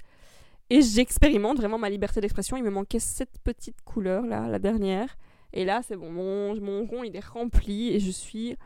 Et 0.70 0.80
j'expérimente 0.80 1.58
vraiment 1.58 1.78
ma 1.78 1.90
liberté 1.90 2.22
d'expression. 2.22 2.56
Il 2.56 2.64
me 2.64 2.70
manquait 2.70 2.98
cette 2.98 3.38
petite 3.44 3.82
couleur 3.82 4.24
là, 4.24 4.48
la 4.48 4.58
dernière. 4.58 5.18
Et 5.52 5.64
là, 5.64 5.82
c'est 5.86 5.96
bon, 5.96 6.10
mon, 6.10 6.58
mon 6.60 6.86
rond, 6.86 7.04
il 7.04 7.14
est 7.14 7.24
rempli 7.24 7.90
et 7.90 8.00
je 8.00 8.10
suis 8.10 8.56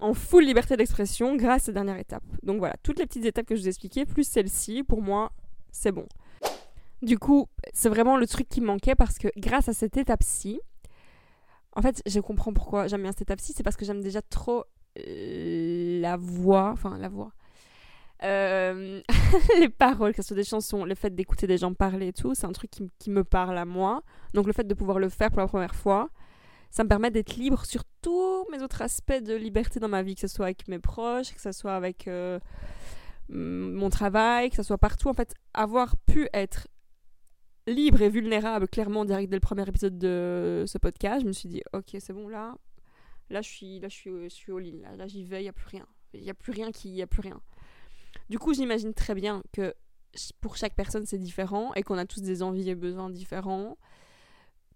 en 0.00 0.14
full 0.14 0.44
liberté 0.44 0.76
d'expression 0.76 1.36
grâce 1.36 1.62
à 1.62 1.64
cette 1.66 1.74
dernière 1.74 1.98
étape. 1.98 2.24
Donc 2.42 2.58
voilà, 2.58 2.74
toutes 2.82 2.98
les 2.98 3.06
petites 3.06 3.24
étapes 3.24 3.46
que 3.46 3.56
je 3.56 3.60
vous 3.60 3.66
ai 3.66 3.70
expliquées, 3.70 4.04
plus 4.04 4.24
celle-ci, 4.24 4.82
pour 4.82 5.02
moi, 5.02 5.32
c'est 5.72 5.92
bon. 5.92 6.06
Du 7.02 7.18
coup, 7.18 7.48
c'est 7.72 7.88
vraiment 7.88 8.16
le 8.16 8.26
truc 8.26 8.48
qui 8.48 8.60
manquait 8.60 8.94
parce 8.94 9.18
que 9.18 9.28
grâce 9.36 9.68
à 9.68 9.72
cette 9.72 9.96
étape-ci, 9.96 10.60
en 11.72 11.82
fait, 11.82 12.02
je 12.06 12.20
comprends 12.20 12.52
pourquoi 12.52 12.86
j'aime 12.86 13.02
bien 13.02 13.12
cette 13.12 13.22
étape-ci, 13.22 13.52
c'est 13.54 13.62
parce 13.62 13.76
que 13.76 13.84
j'aime 13.84 14.00
déjà 14.00 14.22
trop 14.22 14.64
euh, 14.98 16.00
la 16.00 16.16
voix, 16.16 16.70
enfin 16.72 16.96
la 16.98 17.08
voix, 17.08 17.32
euh, 18.22 19.02
les 19.60 19.68
paroles, 19.68 20.14
que 20.14 20.22
ce 20.22 20.28
soit 20.28 20.36
des 20.36 20.44
chansons, 20.44 20.84
le 20.84 20.94
fait 20.94 21.14
d'écouter 21.14 21.46
des 21.46 21.58
gens 21.58 21.74
parler 21.74 22.08
et 22.08 22.12
tout, 22.14 22.34
c'est 22.34 22.46
un 22.46 22.52
truc 22.52 22.70
qui, 22.70 22.88
qui, 22.98 23.10
me 23.10 23.24
parle 23.24 23.58
à 23.58 23.66
moi. 23.66 24.02
Donc 24.32 24.46
le 24.46 24.54
fait 24.54 24.66
de 24.66 24.74
pouvoir 24.74 24.98
le 24.98 25.10
faire 25.10 25.30
pour 25.30 25.40
la 25.40 25.48
première 25.48 25.74
fois, 25.74 26.08
ça 26.70 26.82
me 26.82 26.88
permet 26.88 27.10
d'être 27.10 27.36
libre 27.36 27.64
sur 27.66 27.84
tous 28.06 28.46
mes 28.52 28.62
autres 28.62 28.82
aspects 28.82 29.20
de 29.20 29.34
liberté 29.34 29.80
dans 29.80 29.88
ma 29.88 30.04
vie, 30.04 30.14
que 30.14 30.20
ce 30.20 30.28
soit 30.28 30.46
avec 30.46 30.68
mes 30.68 30.78
proches, 30.78 31.34
que 31.34 31.40
ce 31.40 31.50
soit 31.50 31.74
avec 31.74 32.06
euh, 32.06 32.38
mon 33.28 33.90
travail, 33.90 34.48
que 34.48 34.54
ce 34.54 34.62
soit 34.62 34.78
partout. 34.78 35.08
En 35.08 35.12
fait, 35.12 35.34
avoir 35.54 35.96
pu 36.06 36.28
être 36.32 36.68
libre 37.66 38.00
et 38.02 38.08
vulnérable, 38.08 38.68
clairement, 38.68 39.04
direct 39.04 39.28
dès 39.28 39.34
le 39.36 39.40
premier 39.40 39.68
épisode 39.68 39.98
de 39.98 40.62
ce 40.68 40.78
podcast, 40.78 41.22
je 41.22 41.26
me 41.26 41.32
suis 41.32 41.48
dit, 41.48 41.62
ok, 41.72 41.96
c'est 41.98 42.12
bon, 42.12 42.28
là, 42.28 42.54
là, 43.28 43.42
je 43.42 43.48
suis, 43.48 43.80
là, 43.80 43.88
je 43.88 43.96
suis, 43.96 44.10
je 44.10 44.28
suis 44.28 44.52
là, 44.52 44.94
là 44.94 45.08
j'y 45.08 45.24
vais, 45.24 45.40
il 45.40 45.42
n'y 45.42 45.48
a 45.48 45.52
plus 45.52 45.66
rien. 45.66 45.86
Il 46.14 46.22
n'y 46.22 46.30
a 46.30 46.34
plus 46.34 46.52
rien 46.52 46.70
qui, 46.70 46.90
y 46.90 47.02
a 47.02 47.08
plus 47.08 47.22
rien. 47.22 47.40
Du 48.30 48.38
coup, 48.38 48.54
j'imagine 48.54 48.94
très 48.94 49.16
bien 49.16 49.42
que 49.52 49.74
pour 50.40 50.56
chaque 50.56 50.76
personne, 50.76 51.06
c'est 51.06 51.18
différent 51.18 51.74
et 51.74 51.82
qu'on 51.82 51.98
a 51.98 52.06
tous 52.06 52.22
des 52.22 52.44
envies 52.44 52.70
et 52.70 52.76
besoins 52.76 53.10
différents 53.10 53.76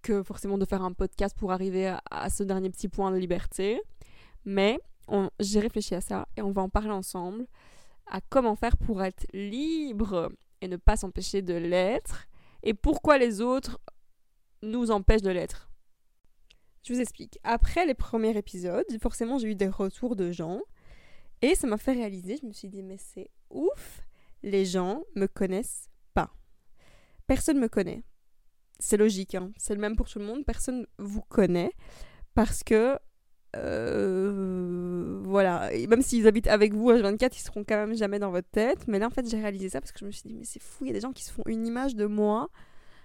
que 0.03 0.23
forcément 0.23 0.59
de 0.59 0.65
faire 0.65 0.83
un 0.83 0.93
podcast 0.93 1.37
pour 1.37 1.53
arriver 1.53 1.95
à, 2.11 2.31
ce 2.31 2.43
dernier 2.43 2.71
petit 2.71 2.89
point 2.89 3.11
de 3.11 3.17
liberté. 3.17 3.81
Mais 4.45 4.81
j'ai 5.41 5.61
réfléchi 5.61 5.95
à 5.95 6.01
ça 6.01 6.29
et 6.37 6.43
on 6.43 6.53
va 6.53 6.63
en 6.63 6.69
parler 6.69 6.91
ensemble 6.91 7.47
à 8.07 8.21
comment 8.21 8.57
faire 8.57 8.77
pour 8.77 9.03
être 9.03 9.27
libre 9.33 10.33
et 10.61 10.69
ne 10.69 10.77
pas 10.77 10.97
s'empêcher 10.97 11.43
de 11.43 11.55
l'être 11.55 12.27
et 12.63 12.75
pourquoi 12.75 13.19
les 13.19 13.41
autres 13.41 13.81
nous 14.63 14.91
empêchent 14.91 15.23
de 15.23 15.31
l'être. 15.31 15.71
Je 16.83 16.95
vous 16.95 17.01
explique. 17.01 17.39
Après 17.45 17.87
les 17.87 17.95
premiers 17.95 18.37
épisodes, 18.37 18.87
forcément 19.01 19.39
j'ai 19.39 19.49
eu 19.49 19.55
des 19.55 19.69
retours 19.69 20.17
de 20.17 20.31
gens 20.31 20.61
et 21.43 21.55
ça 21.55 21.67
m'a 21.67 21.79
fait 21.79 21.93
réaliser, 21.93 22.39
je 22.41 22.47
me 22.47 22.53
suis 22.53 22.69
dit 22.69 22.83
mais 22.83 22.99
c'est 22.99 23.31
ouf, 23.51 24.03
les 24.43 24.65
gens 24.65 25.03
me 25.17 25.27
connaissent 25.27 25.89
pas. 26.15 26.33
Personne 27.27 27.59
me 27.59 27.69
connaît 27.69 28.03
c'est 28.81 28.97
logique, 28.97 29.35
hein. 29.37 29.53
c'est 29.57 29.75
le 29.75 29.81
même 29.81 29.95
pour 29.95 30.09
tout 30.09 30.19
le 30.19 30.25
monde, 30.25 30.45
personne 30.45 30.87
vous 30.99 31.23
connaît 31.23 31.73
parce 32.35 32.65
que 32.65 32.99
euh, 33.57 35.21
voilà, 35.25 35.71
même 35.89 36.03
s'ils 36.03 36.27
habitent 36.27 36.47
avec 36.47 36.73
vous 36.73 36.91
à 36.91 37.01
24, 37.01 37.37
ils 37.37 37.43
seront 37.43 37.65
quand 37.65 37.77
même 37.77 37.97
jamais 37.97 38.19
dans 38.19 38.31
votre 38.31 38.49
tête. 38.49 38.87
Mais 38.87 38.99
là, 38.99 39.07
en 39.07 39.11
fait, 39.11 39.29
j'ai 39.29 39.39
réalisé 39.41 39.69
ça 39.71 39.81
parce 39.81 39.93
que 39.93 39.99
je 40.01 40.05
me 40.05 40.11
suis 40.11 40.23
dit, 40.29 40.35
mais 40.35 40.45
c'est 40.45 40.63
fou, 40.63 40.85
il 40.85 40.89
y 40.89 40.91
a 40.91 40.95
des 40.95 41.01
gens 41.01 41.13
qui 41.13 41.25
se 41.25 41.33
font 41.33 41.43
une 41.47 41.67
image 41.67 41.95
de 41.97 42.07
moi 42.07 42.49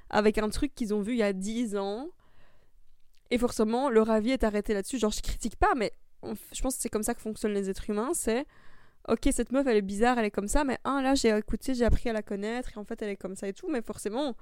avec 0.09 0.37
un 0.37 0.49
truc 0.49 0.75
qu'ils 0.75 0.93
ont 0.93 1.01
vu 1.01 1.13
il 1.13 1.19
y 1.19 1.23
a 1.23 1.33
10 1.33 1.77
ans. 1.77 2.09
Et 3.31 3.37
forcément, 3.37 3.89
leur 3.89 4.11
avis 4.11 4.31
est 4.31 4.43
arrêté 4.43 4.73
là-dessus. 4.73 4.99
Genre, 4.99 5.11
je 5.11 5.21
critique 5.21 5.55
pas, 5.55 5.73
mais 5.75 5.91
je 6.23 6.61
pense 6.61 6.75
que 6.75 6.81
c'est 6.81 6.89
comme 6.89 7.03
ça 7.03 7.15
que 7.15 7.21
fonctionnent 7.21 7.53
les 7.53 7.69
êtres 7.69 7.89
humains. 7.89 8.11
C'est, 8.13 8.45
ok, 9.07 9.27
cette 9.31 9.51
meuf, 9.51 9.65
elle 9.65 9.77
est 9.77 9.81
bizarre, 9.81 10.19
elle 10.19 10.25
est 10.25 10.31
comme 10.31 10.47
ça, 10.47 10.63
mais 10.63 10.77
un, 10.83 11.01
là, 11.01 11.15
j'ai 11.15 11.35
écouté, 11.35 11.73
j'ai 11.73 11.85
appris 11.85 12.09
à 12.09 12.13
la 12.13 12.21
connaître, 12.21 12.71
et 12.75 12.79
en 12.79 12.83
fait, 12.83 13.01
elle 13.01 13.09
est 13.09 13.15
comme 13.15 13.35
ça 13.35 13.47
et 13.47 13.53
tout. 13.53 13.67
Mais 13.67 13.81
forcément, 13.81 14.35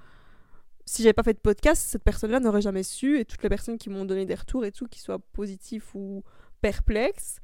si 0.86 1.02
j'avais 1.04 1.13
pas 1.13 1.24
fait 1.24 1.34
de 1.34 1.40
podcast, 1.40 1.82
cette 1.82 2.04
personne-là 2.04 2.40
n'aurait 2.40 2.62
jamais 2.62 2.84
su, 2.84 3.20
et 3.20 3.25
toutes 3.25 3.44
les 3.44 3.50
personnes 3.50 3.78
qui 3.78 3.90
m'ont 3.90 4.06
donné 4.06 4.25
des 4.25 4.36
retours 4.36 4.66
et 4.66 4.72
tout, 4.72 4.88
qu'ils 4.88 5.02
soient 5.02 5.20
positifs 5.20 5.96
ou 5.96 6.24
perplexes, 6.62 7.40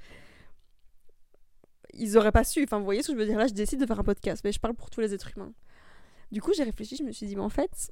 ils 1.93 2.17
auraient 2.17 2.31
pas 2.31 2.43
su. 2.43 2.63
Enfin, 2.63 2.79
vous 2.79 2.85
voyez 2.85 3.01
ce 3.01 3.07
que 3.07 3.13
je 3.13 3.17
veux 3.17 3.25
dire? 3.25 3.37
Là, 3.37 3.47
je 3.47 3.53
décide 3.53 3.79
de 3.79 3.85
faire 3.85 3.99
un 3.99 4.03
podcast, 4.03 4.43
mais 4.43 4.51
je 4.51 4.59
parle 4.59 4.75
pour 4.75 4.89
tous 4.89 5.01
les 5.01 5.13
êtres 5.13 5.31
humains. 5.35 5.53
Du 6.31 6.41
coup, 6.41 6.53
j'ai 6.53 6.63
réfléchi, 6.63 6.95
je 6.95 7.03
me 7.03 7.11
suis 7.11 7.25
dit, 7.25 7.35
mais 7.35 7.41
en 7.41 7.49
fait, 7.49 7.91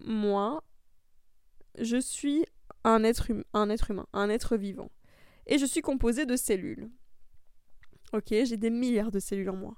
moi, 0.00 0.62
je 1.78 1.96
suis 1.96 2.44
un 2.84 3.02
être, 3.04 3.30
hum 3.30 3.44
un 3.52 3.70
être 3.70 3.90
humain, 3.90 4.06
un 4.12 4.28
être 4.28 4.56
vivant. 4.56 4.90
Et 5.46 5.58
je 5.58 5.66
suis 5.66 5.80
composé 5.80 6.26
de 6.26 6.36
cellules. 6.36 6.88
Ok, 8.12 8.28
j'ai 8.30 8.56
des 8.56 8.70
milliards 8.70 9.10
de 9.10 9.18
cellules 9.18 9.50
en 9.50 9.56
moi. 9.56 9.74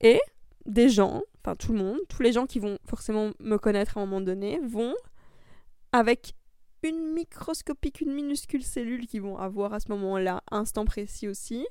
Et 0.00 0.20
des 0.66 0.88
gens, 0.88 1.22
enfin 1.42 1.56
tout 1.56 1.72
le 1.72 1.78
monde, 1.78 1.98
tous 2.08 2.22
les 2.22 2.32
gens 2.32 2.46
qui 2.46 2.58
vont 2.58 2.78
forcément 2.84 3.30
me 3.40 3.56
connaître 3.56 3.98
à 3.98 4.00
un 4.00 4.06
moment 4.06 4.20
donné, 4.20 4.60
vont, 4.66 4.94
avec 5.92 6.34
une 6.82 7.12
microscopique, 7.12 8.00
une 8.00 8.12
minuscule 8.12 8.62
cellule 8.62 9.06
qu'ils 9.06 9.22
vont 9.22 9.38
avoir 9.38 9.74
à 9.74 9.80
ce 9.80 9.90
moment-là, 9.90 10.42
instant 10.50 10.84
précis 10.84 11.28
aussi, 11.28 11.66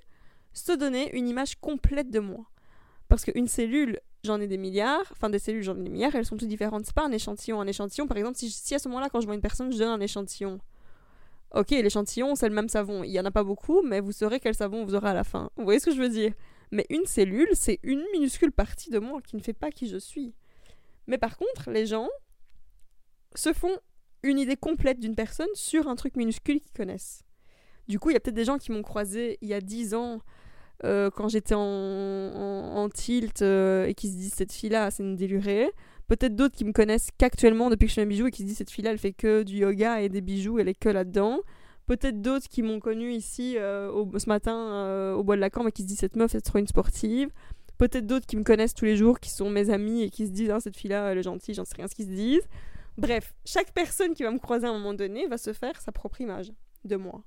se 0.53 0.71
donner 0.71 1.15
une 1.15 1.27
image 1.27 1.55
complète 1.55 2.09
de 2.09 2.19
moi. 2.19 2.45
Parce 3.07 3.25
qu'une 3.25 3.47
cellule, 3.47 3.99
j'en 4.23 4.39
ai 4.39 4.47
des 4.47 4.57
milliards, 4.57 5.05
enfin 5.11 5.29
des 5.29 5.39
cellules, 5.39 5.63
j'en 5.63 5.75
ai 5.77 5.83
des 5.83 5.89
milliards, 5.89 6.13
elles 6.13 6.25
sont 6.25 6.37
toutes 6.37 6.47
différentes. 6.47 6.85
C'est 6.85 6.93
pas 6.93 7.05
un 7.05 7.11
échantillon. 7.11 7.59
Un 7.59 7.67
échantillon, 7.67 8.07
par 8.07 8.17
exemple, 8.17 8.37
si, 8.37 8.51
si 8.51 8.75
à 8.75 8.79
ce 8.79 8.87
moment-là, 8.89 9.09
quand 9.09 9.19
je 9.19 9.25
vois 9.25 9.35
une 9.35 9.41
personne, 9.41 9.71
je 9.71 9.77
donne 9.77 9.89
un 9.89 9.99
échantillon. 9.99 10.59
Ok, 11.55 11.71
l'échantillon, 11.71 12.35
c'est 12.35 12.47
le 12.47 12.53
même 12.53 12.69
savon. 12.69 13.03
Il 13.03 13.09
y 13.09 13.19
en 13.19 13.25
a 13.25 13.31
pas 13.31 13.43
beaucoup, 13.43 13.81
mais 13.81 13.99
vous 13.99 14.11
saurez 14.11 14.39
quel 14.39 14.53
savon 14.53 14.85
vous 14.85 14.93
aurez 14.93 15.09
à 15.09 15.15
la 15.15 15.23
fin. 15.23 15.49
Vous 15.57 15.63
voyez 15.63 15.79
ce 15.79 15.85
que 15.87 15.95
je 15.95 15.99
veux 15.99 16.09
dire? 16.09 16.33
Mais 16.71 16.85
une 16.89 17.05
cellule, 17.05 17.49
c'est 17.53 17.79
une 17.83 18.03
minuscule 18.13 18.51
partie 18.51 18.89
de 18.89 18.99
moi 18.99 19.21
qui 19.21 19.35
ne 19.35 19.41
fait 19.41 19.53
pas 19.53 19.71
qui 19.71 19.87
je 19.87 19.97
suis. 19.97 20.33
Mais 21.07 21.17
par 21.17 21.37
contre, 21.37 21.71
les 21.71 21.85
gens 21.85 22.09
se 23.35 23.53
font 23.53 23.75
une 24.23 24.37
idée 24.37 24.57
complète 24.57 24.99
d'une 24.99 25.15
personne 25.15 25.49
sur 25.53 25.87
un 25.87 25.95
truc 25.95 26.15
minuscule 26.15 26.59
qu'ils 26.59 26.73
connaissent. 26.73 27.23
Du 27.87 27.99
coup, 27.99 28.11
il 28.11 28.13
y 28.13 28.17
a 28.17 28.19
peut-être 28.19 28.35
des 28.35 28.45
gens 28.45 28.57
qui 28.57 28.71
m'ont 28.71 28.83
croisé 28.83 29.37
il 29.41 29.47
y 29.47 29.53
a 29.53 29.61
10 29.61 29.95
ans 29.95 30.21
euh, 30.85 31.09
quand 31.09 31.27
j'étais 31.27 31.55
en, 31.57 32.89
tilt 32.93 33.41
euh, 33.41 33.85
et 33.85 33.93
qui 33.93 34.09
se 34.09 34.15
disent 34.15 34.33
cette 34.33 34.51
fille-là, 34.51 34.91
c'est 34.91 35.03
une 35.03 35.15
délurée. 35.15 35.71
Peut-être 36.07 36.35
d'autres 36.35 36.55
qui 36.55 36.65
me 36.65 36.71
connaissent 36.71 37.09
qu'actuellement 37.17 37.69
depuis 37.69 37.85
que 37.85 37.89
je 37.89 37.95
fais 37.95 38.01
un 38.01 38.05
bijou 38.05 38.27
et 38.27 38.31
qui 38.31 38.43
se 38.43 38.47
disent 38.47 38.57
cette 38.57 38.71
fille-là, 38.71 38.91
elle 38.91 38.97
fait 38.97 39.13
que 39.13 39.43
du 39.43 39.57
yoga 39.57 40.01
et 40.01 40.09
des 40.09 40.21
bijoux, 40.21 40.59
elle 40.59 40.69
est 40.69 40.79
que 40.79 40.89
là-dedans. 40.89 41.41
Peut-être 41.89 42.21
d'autres 42.21 42.47
qui 42.47 42.61
m'ont 42.61 42.79
connu 42.79 43.11
ici 43.13 43.57
euh, 43.57 44.05
ce 44.19 44.29
matin 44.29 44.55
euh, 44.55 45.15
au 45.15 45.23
bois 45.23 45.35
de 45.35 45.41
la 45.41 45.49
Cambre 45.49 45.69
et 45.69 45.71
qui 45.71 45.81
se 45.81 45.87
disent 45.87 45.97
cette 45.97 46.15
meuf 46.15 46.29
c'est 46.29 46.41
trop 46.41 46.59
une 46.59 46.67
sportive. 46.67 47.31
Peut-être 47.79 48.05
d'autres 48.05 48.27
qui 48.27 48.37
me 48.37 48.43
connaissent 48.43 48.75
tous 48.75 48.85
les 48.85 48.95
jours, 48.95 49.19
qui 49.19 49.31
sont 49.31 49.49
mes 49.49 49.71
amis 49.71 50.03
et 50.03 50.11
qui 50.11 50.27
se 50.27 50.31
disent 50.31 50.51
ah, 50.51 50.59
cette 50.59 50.77
fille-là 50.77 51.11
elle 51.11 51.17
est 51.17 51.23
gentille, 51.23 51.55
j'en 51.55 51.65
sais 51.65 51.73
rien 51.77 51.87
ce 51.87 51.95
qu'ils 51.95 52.05
se 52.05 52.11
disent. 52.11 52.47
Bref, 52.99 53.33
chaque 53.43 53.71
personne 53.73 54.13
qui 54.13 54.21
va 54.21 54.29
me 54.29 54.37
croiser 54.37 54.67
à 54.67 54.69
un 54.69 54.73
moment 54.73 54.93
donné 54.93 55.25
va 55.25 55.39
se 55.39 55.51
faire 55.51 55.81
sa 55.81 55.91
propre 55.91 56.21
image 56.21 56.51
de 56.85 56.95
moi. 56.95 57.23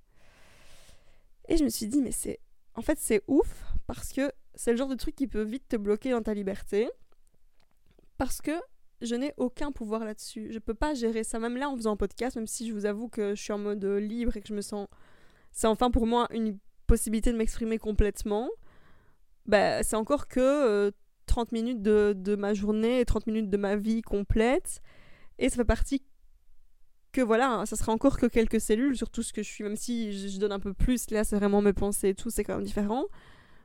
Et 1.48 1.56
je 1.56 1.64
me 1.64 1.68
suis 1.68 1.88
dit 1.88 2.00
mais 2.00 2.12
c'est 2.12 2.38
en 2.76 2.82
fait 2.82 2.98
c'est 3.00 3.22
ouf 3.26 3.64
parce 3.88 4.12
que 4.12 4.30
c'est 4.54 4.70
le 4.70 4.76
genre 4.76 4.86
de 4.86 4.94
truc 4.94 5.16
qui 5.16 5.26
peut 5.26 5.42
vite 5.42 5.66
te 5.66 5.76
bloquer 5.76 6.12
dans 6.12 6.22
ta 6.22 6.34
liberté 6.34 6.88
parce 8.16 8.40
que 8.40 8.52
je 9.02 9.14
n'ai 9.14 9.34
aucun 9.36 9.72
pouvoir 9.72 10.04
là-dessus. 10.04 10.48
Je 10.50 10.58
peux 10.58 10.74
pas 10.74 10.94
gérer 10.94 11.24
ça, 11.24 11.38
même 11.38 11.56
là 11.56 11.68
en 11.68 11.76
faisant 11.76 11.92
un 11.92 11.96
podcast, 11.96 12.36
même 12.36 12.46
si 12.46 12.68
je 12.68 12.72
vous 12.72 12.86
avoue 12.86 13.08
que 13.08 13.34
je 13.34 13.42
suis 13.42 13.52
en 13.52 13.58
mode 13.58 13.84
libre 13.84 14.36
et 14.36 14.40
que 14.40 14.48
je 14.48 14.54
me 14.54 14.60
sens. 14.60 14.88
C'est 15.50 15.66
enfin 15.66 15.90
pour 15.90 16.06
moi 16.06 16.28
une 16.30 16.58
possibilité 16.86 17.32
de 17.32 17.36
m'exprimer 17.36 17.78
complètement, 17.78 18.48
bah, 19.46 19.82
c'est 19.82 19.96
encore 19.96 20.28
que 20.28 20.92
30 21.26 21.48
euh, 21.48 21.56
minutes 21.56 21.82
de, 21.82 22.14
de, 22.16 22.36
ma 22.36 22.54
journée 22.54 23.00
et 23.00 23.04
30 23.04 23.26
minutes 23.26 23.50
de 23.50 23.56
ma 23.56 23.76
vie 23.76 24.02
complète. 24.02 24.80
Et 25.38 25.48
ça 25.48 25.56
fait 25.56 25.64
partie 25.64 26.02
que 27.12 27.20
voilà, 27.20 27.50
hein, 27.50 27.66
ça 27.66 27.76
sera 27.76 27.92
encore 27.92 28.18
que 28.18 28.26
quelques 28.26 28.60
cellules, 28.60 28.96
surtout 28.96 29.22
ce 29.22 29.32
que 29.32 29.42
je 29.42 29.48
suis, 29.48 29.64
même 29.64 29.76
si 29.76 30.12
je, 30.12 30.38
donne 30.38 30.52
un 30.52 30.60
peu 30.60 30.72
plus, 30.72 31.10
là 31.10 31.24
c'est 31.24 31.36
vraiment 31.36 31.60
mes 31.60 31.72
pensées 31.72 32.10
et 32.10 32.14
tout, 32.14 32.30
c'est 32.30 32.42
quand 32.42 32.56
même 32.56 32.64
différent. 32.64 33.04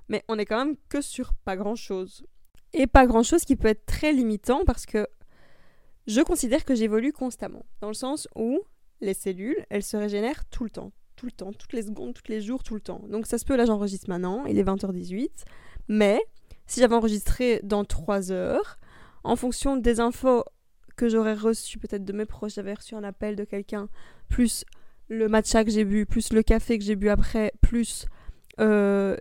Mais 0.10 0.24
on 0.28 0.38
est 0.38 0.46
quand 0.46 0.64
même 0.64 0.76
que 0.90 1.02
sur 1.02 1.34
pas 1.34 1.56
grand 1.56 1.76
chose. 1.76 2.26
Et 2.74 2.88
pas 2.88 3.06
grand 3.06 3.24
chose 3.24 3.44
qui 3.44 3.56
peut 3.56 3.70
être 3.70 3.86
très 3.86 4.12
limitant 4.12 4.64
parce 4.66 4.86
que 4.86 5.08
je 6.08 6.22
considère 6.22 6.66
que 6.66 6.74
j'évolue 6.74 7.12
constamment. 7.12 7.66
Dans 7.82 7.90
le 7.90 7.94
sens 7.94 8.28
où 8.36 8.62
les 9.02 9.14
cellules, 9.14 9.66
elles 9.70 9.84
se 9.84 9.98
régénèrent 9.98 10.46
tout 10.46 10.64
le 10.64 10.70
temps. 10.70 10.92
Tout 11.16 11.26
le 11.26 11.32
temps, 11.32 11.52
toutes 11.52 11.74
les 11.74 11.84
secondes, 11.84 12.14
tous 12.14 12.32
les 12.32 12.42
jours, 12.42 12.64
tout 12.64 12.76
le 12.76 12.80
temps. 12.80 13.02
Donc 13.10 13.26
ça 13.26 13.38
se 13.38 13.46
peut, 13.46 13.56
là 13.56 13.66
j'enregistre 13.66 14.10
maintenant, 14.10 14.46
il 14.46 14.58
est 14.58 14.64
20h18. 14.64 15.30
Mais 15.88 16.22
si 16.66 16.80
j'avais 16.80 16.96
enregistré 16.96 17.60
dans 17.64 17.86
3 17.86 18.32
heures, 18.32 18.78
en 19.24 19.36
fonction 19.36 19.78
des 19.78 20.00
infos 20.00 20.44
que 20.96 21.10
j'aurais 21.10 21.34
reçues 21.34 21.80
peut-être 21.80 22.06
de 22.06 22.14
mes 22.14 22.26
proches, 22.26 22.56
j'avais 22.56 22.74
reçu 22.74 22.96
un 22.96 23.04
appel 23.04 23.36
de 23.36 23.44
quelqu'un, 23.44 23.90
plus 24.30 24.64
le 25.10 25.28
matcha 25.28 25.64
que 25.64 25.72
j'ai 25.72 25.86
bu, 25.86 26.06
plus 26.06 26.32
le 26.34 26.44
café 26.44 26.78
que 26.78 26.84
j'ai 26.84 26.96
bu 26.96 27.10
après, 27.10 27.52
plus 27.62 28.06
euh, 28.60 29.16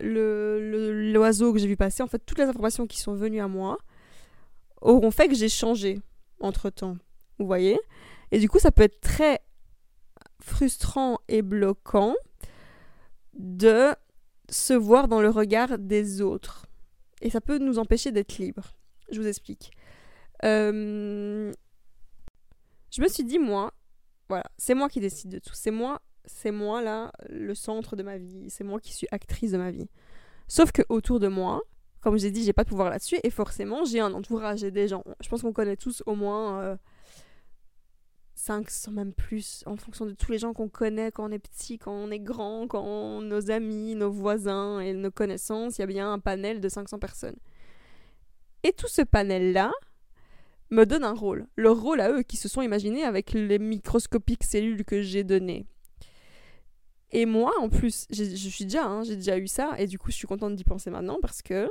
l'oiseau 1.13 1.53
que 1.53 1.59
j'ai 1.59 1.67
vu 1.67 1.77
passer, 1.77 2.03
en 2.03 2.07
fait 2.07 2.19
toutes 2.25 2.39
les 2.39 2.45
informations 2.45 2.87
qui 2.87 2.99
sont 2.99 3.13
venues 3.13 3.41
à 3.41 3.47
moi 3.47 3.77
auront 4.81 5.11
fait 5.11 5.27
que 5.27 5.35
j'ai 5.35 5.49
changé 5.49 5.99
entre 6.39 6.69
temps. 6.69 6.97
Vous 7.39 7.45
voyez 7.45 7.79
Et 8.31 8.39
du 8.39 8.49
coup, 8.49 8.59
ça 8.59 8.71
peut 8.71 8.83
être 8.83 9.01
très 9.01 9.39
frustrant 10.39 11.19
et 11.27 11.41
bloquant 11.41 12.15
de 13.33 13.93
se 14.49 14.73
voir 14.73 15.07
dans 15.07 15.21
le 15.21 15.29
regard 15.29 15.77
des 15.77 16.21
autres. 16.21 16.67
Et 17.21 17.29
ça 17.29 17.41
peut 17.41 17.57
nous 17.57 17.79
empêcher 17.79 18.11
d'être 18.11 18.37
libres. 18.37 18.73
Je 19.11 19.19
vous 19.19 19.27
explique. 19.27 19.71
Euh, 20.43 21.51
je 22.91 23.01
me 23.01 23.07
suis 23.07 23.23
dit, 23.23 23.39
moi, 23.39 23.73
voilà, 24.29 24.45
c'est 24.57 24.73
moi 24.73 24.89
qui 24.89 24.99
décide 24.99 25.31
de 25.31 25.39
tout. 25.39 25.53
C'est 25.53 25.71
moi, 25.71 26.01
c'est 26.25 26.51
moi 26.51 26.81
là, 26.81 27.11
le 27.29 27.55
centre 27.55 27.95
de 27.95 28.03
ma 28.03 28.17
vie. 28.17 28.49
C'est 28.49 28.63
moi 28.63 28.79
qui 28.79 28.93
suis 28.93 29.07
actrice 29.11 29.51
de 29.51 29.57
ma 29.57 29.71
vie. 29.71 29.89
Sauf 30.47 30.71
que 30.71 30.81
autour 30.89 31.19
de 31.19 31.27
moi, 31.27 31.61
comme 32.07 32.17
j'ai 32.17 32.31
dit, 32.31 32.45
j'ai 32.45 32.53
pas 32.53 32.63
de 32.63 32.69
pouvoir 32.69 32.89
là-dessus. 32.89 33.17
Et 33.23 33.29
forcément, 33.29 33.83
j'ai 33.83 33.99
un 33.99 34.13
entourage 34.13 34.63
et 34.63 34.71
des 34.71 34.87
gens. 34.87 35.03
Je 35.19 35.27
pense 35.27 35.41
qu'on 35.41 35.51
connaît 35.51 35.75
tous 35.75 36.03
au 36.05 36.15
moins 36.15 36.61
euh, 36.61 36.77
500, 38.35 38.93
même 38.93 39.11
plus, 39.11 39.61
en 39.65 39.75
fonction 39.75 40.05
de 40.05 40.13
tous 40.13 40.31
les 40.31 40.37
gens 40.37 40.53
qu'on 40.53 40.69
connaît 40.69 41.11
quand 41.11 41.27
on 41.27 41.33
est 41.33 41.39
petit, 41.39 41.77
quand 41.77 41.91
on 41.91 42.09
est 42.09 42.21
grand, 42.21 42.65
quand 42.65 43.19
nos 43.21 43.51
amis, 43.51 43.93
nos 43.95 44.09
voisins 44.09 44.79
et 44.79 44.93
nos 44.93 45.11
connaissances. 45.11 45.79
Il 45.79 45.81
y 45.81 45.83
a 45.83 45.87
bien 45.87 46.13
un 46.13 46.19
panel 46.19 46.61
de 46.61 46.69
500 46.69 46.97
personnes. 46.97 47.35
Et 48.63 48.71
tout 48.71 48.87
ce 48.87 49.01
panel-là 49.01 49.73
me 50.69 50.85
donne 50.85 51.03
un 51.03 51.13
rôle. 51.13 51.45
Leur 51.57 51.77
rôle 51.77 51.99
à 51.99 52.09
eux 52.09 52.23
qui 52.23 52.37
se 52.37 52.47
sont 52.47 52.61
imaginés 52.61 53.03
avec 53.03 53.33
les 53.33 53.59
microscopiques 53.59 54.45
cellules 54.45 54.85
que 54.85 55.01
j'ai 55.01 55.25
données. 55.25 55.67
Et 57.11 57.25
moi, 57.25 57.51
en 57.59 57.67
plus, 57.67 58.07
je 58.11 58.23
suis 58.23 58.63
déjà, 58.63 58.85
hein, 58.85 59.03
j'ai 59.03 59.17
déjà 59.17 59.37
eu 59.37 59.47
ça, 59.47 59.75
et 59.77 59.87
du 59.87 59.99
coup, 59.99 60.09
je 60.09 60.15
suis 60.15 60.27
contente 60.27 60.55
d'y 60.55 60.63
penser 60.63 60.89
maintenant 60.89 61.19
parce 61.21 61.41
que 61.41 61.69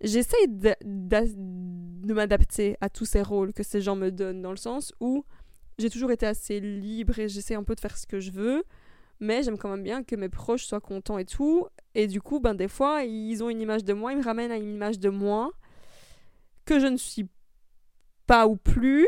j'essaye 0.00 0.48
de, 0.48 0.74
de 0.82 2.14
m'adapter 2.14 2.76
à 2.80 2.88
tous 2.88 3.04
ces 3.04 3.22
rôles 3.22 3.52
que 3.52 3.62
ces 3.62 3.80
gens 3.80 3.96
me 3.96 4.10
donnent, 4.10 4.42
dans 4.42 4.50
le 4.50 4.56
sens 4.56 4.92
où 5.00 5.24
j'ai 5.78 5.90
toujours 5.90 6.10
été 6.10 6.26
assez 6.26 6.60
libre 6.60 7.18
et 7.18 7.28
j'essaie 7.28 7.54
un 7.54 7.64
peu 7.64 7.74
de 7.74 7.80
faire 7.80 7.96
ce 7.96 8.06
que 8.06 8.20
je 8.20 8.30
veux, 8.30 8.64
mais 9.20 9.42
j'aime 9.42 9.58
quand 9.58 9.70
même 9.70 9.82
bien 9.82 10.02
que 10.02 10.16
mes 10.16 10.28
proches 10.28 10.64
soient 10.64 10.80
contents 10.80 11.18
et 11.18 11.24
tout. 11.24 11.66
Et 11.94 12.06
du 12.06 12.20
coup, 12.20 12.40
ben 12.40 12.54
des 12.54 12.68
fois, 12.68 13.04
ils 13.04 13.42
ont 13.42 13.50
une 13.50 13.60
image 13.60 13.84
de 13.84 13.92
moi, 13.92 14.12
ils 14.12 14.18
me 14.18 14.24
ramènent 14.24 14.52
à 14.52 14.56
une 14.56 14.74
image 14.74 14.98
de 14.98 15.08
moi 15.08 15.52
que 16.64 16.78
je 16.80 16.86
ne 16.86 16.96
suis 16.96 17.28
pas 18.26 18.46
ou 18.46 18.56
plus. 18.56 19.06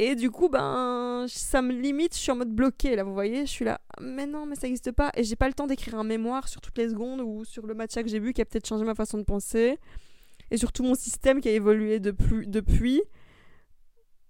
Et 0.00 0.14
du 0.14 0.30
coup, 0.30 0.48
ben, 0.48 1.26
ça 1.26 1.60
me 1.60 1.72
limite, 1.72 2.14
je 2.14 2.20
suis 2.20 2.30
en 2.30 2.36
mode 2.36 2.54
bloqué 2.54 2.94
là, 2.94 3.02
vous 3.02 3.12
voyez, 3.12 3.46
je 3.46 3.50
suis 3.50 3.64
là, 3.64 3.80
mais 4.00 4.26
non, 4.26 4.46
mais 4.46 4.54
ça 4.54 4.68
n'existe 4.68 4.92
pas. 4.92 5.10
Et 5.16 5.24
j'ai 5.24 5.34
pas 5.34 5.48
le 5.48 5.54
temps 5.54 5.66
d'écrire 5.66 5.96
un 5.96 6.04
mémoire 6.04 6.46
sur 6.46 6.60
toutes 6.60 6.78
les 6.78 6.88
secondes 6.88 7.20
ou 7.20 7.44
sur 7.44 7.66
le 7.66 7.74
matcha 7.74 8.04
que 8.04 8.08
j'ai 8.08 8.20
bu 8.20 8.32
qui 8.32 8.40
a 8.40 8.44
peut-être 8.44 8.68
changé 8.68 8.84
ma 8.84 8.94
façon 8.94 9.18
de 9.18 9.24
penser. 9.24 9.76
Et 10.52 10.56
sur 10.56 10.70
tout 10.70 10.84
mon 10.84 10.94
système 10.94 11.40
qui 11.40 11.48
a 11.48 11.52
évolué 11.52 11.98
depuis. 11.98 13.02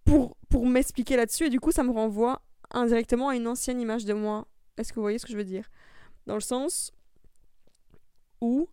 pour 0.04 0.66
m'expliquer 0.66 1.16
là-dessus. 1.16 1.44
Et 1.44 1.50
du 1.50 1.60
coup, 1.60 1.70
ça 1.70 1.82
me 1.82 1.90
renvoie 1.90 2.40
indirectement 2.70 3.28
à 3.28 3.36
une 3.36 3.46
ancienne 3.46 3.78
image 3.78 4.06
de 4.06 4.14
moi. 4.14 4.48
Est-ce 4.78 4.90
que 4.90 4.96
vous 4.96 5.02
voyez 5.02 5.18
ce 5.18 5.26
que 5.26 5.32
je 5.32 5.36
veux 5.36 5.44
dire? 5.44 5.68
Dans 6.26 6.34
le 6.34 6.40
sens 6.40 6.92
où, 8.40 8.70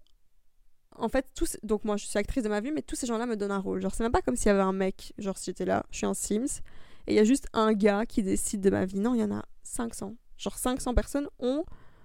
en 0.95 1.09
fait, 1.09 1.27
tous, 1.35 1.57
donc 1.61 1.83
moi, 1.83 1.97
je 1.97 2.05
suis 2.05 2.17
actrice 2.17 2.43
de 2.43 2.49
ma 2.49 2.61
vie, 2.61 2.71
mais 2.71 2.81
tous 2.81 2.95
ces 2.95 3.05
gens-là 3.05 3.25
me 3.25 3.35
donnent 3.35 3.51
un 3.51 3.59
rôle. 3.59 3.81
Genre, 3.81 3.93
c'est 3.93 4.03
même 4.03 4.13
pas 4.13 4.21
comme 4.21 4.37
s'il 4.37 4.47
y 4.47 4.51
avait 4.51 4.61
un 4.61 4.71
mec, 4.71 5.13
genre, 5.17 5.37
si 5.37 5.45
j'étais 5.47 5.65
là, 5.65 5.85
je 5.91 5.97
suis 5.97 6.05
un 6.05 6.13
Sims, 6.13 6.61
et 7.07 7.13
il 7.13 7.15
y 7.15 7.19
a 7.19 7.23
juste 7.23 7.47
un 7.53 7.73
gars 7.73 8.05
qui 8.05 8.23
décide 8.23 8.61
de 8.61 8.69
ma 8.69 8.85
vie. 8.85 8.99
Non, 8.99 9.13
il 9.13 9.21
y 9.21 9.23
en 9.23 9.31
a 9.31 9.45
500. 9.63 10.15
Genre, 10.37 10.57
500 10.57 10.93
personnes 10.93 11.27
ont 11.39 11.63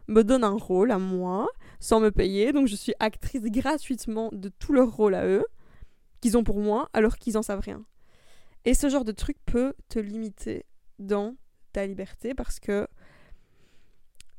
me 0.08 0.24
donnent 0.24 0.44
un 0.44 0.56
rôle 0.56 0.90
à 0.90 0.98
moi 0.98 1.48
sans 1.78 2.00
me 2.00 2.10
payer. 2.10 2.52
Donc 2.52 2.66
je 2.66 2.76
suis 2.76 2.94
actrice 2.98 3.42
gratuitement 3.44 4.28
de 4.32 4.48
tout 4.48 4.72
leur 4.72 4.90
rôle 4.94 5.14
à 5.14 5.26
eux 5.26 5.44
qu'ils 6.20 6.36
ont 6.36 6.44
pour 6.44 6.58
moi 6.58 6.90
alors 6.92 7.16
qu'ils 7.16 7.38
en 7.38 7.42
savent 7.42 7.60
rien. 7.60 7.84
Et 8.64 8.74
ce 8.74 8.88
genre 8.88 9.04
de 9.04 9.12
truc 9.12 9.38
peut 9.46 9.72
te 9.88 9.98
limiter 9.98 10.66
dans 10.98 11.36
ta 11.72 11.86
liberté 11.86 12.34
parce 12.34 12.60
que 12.60 12.86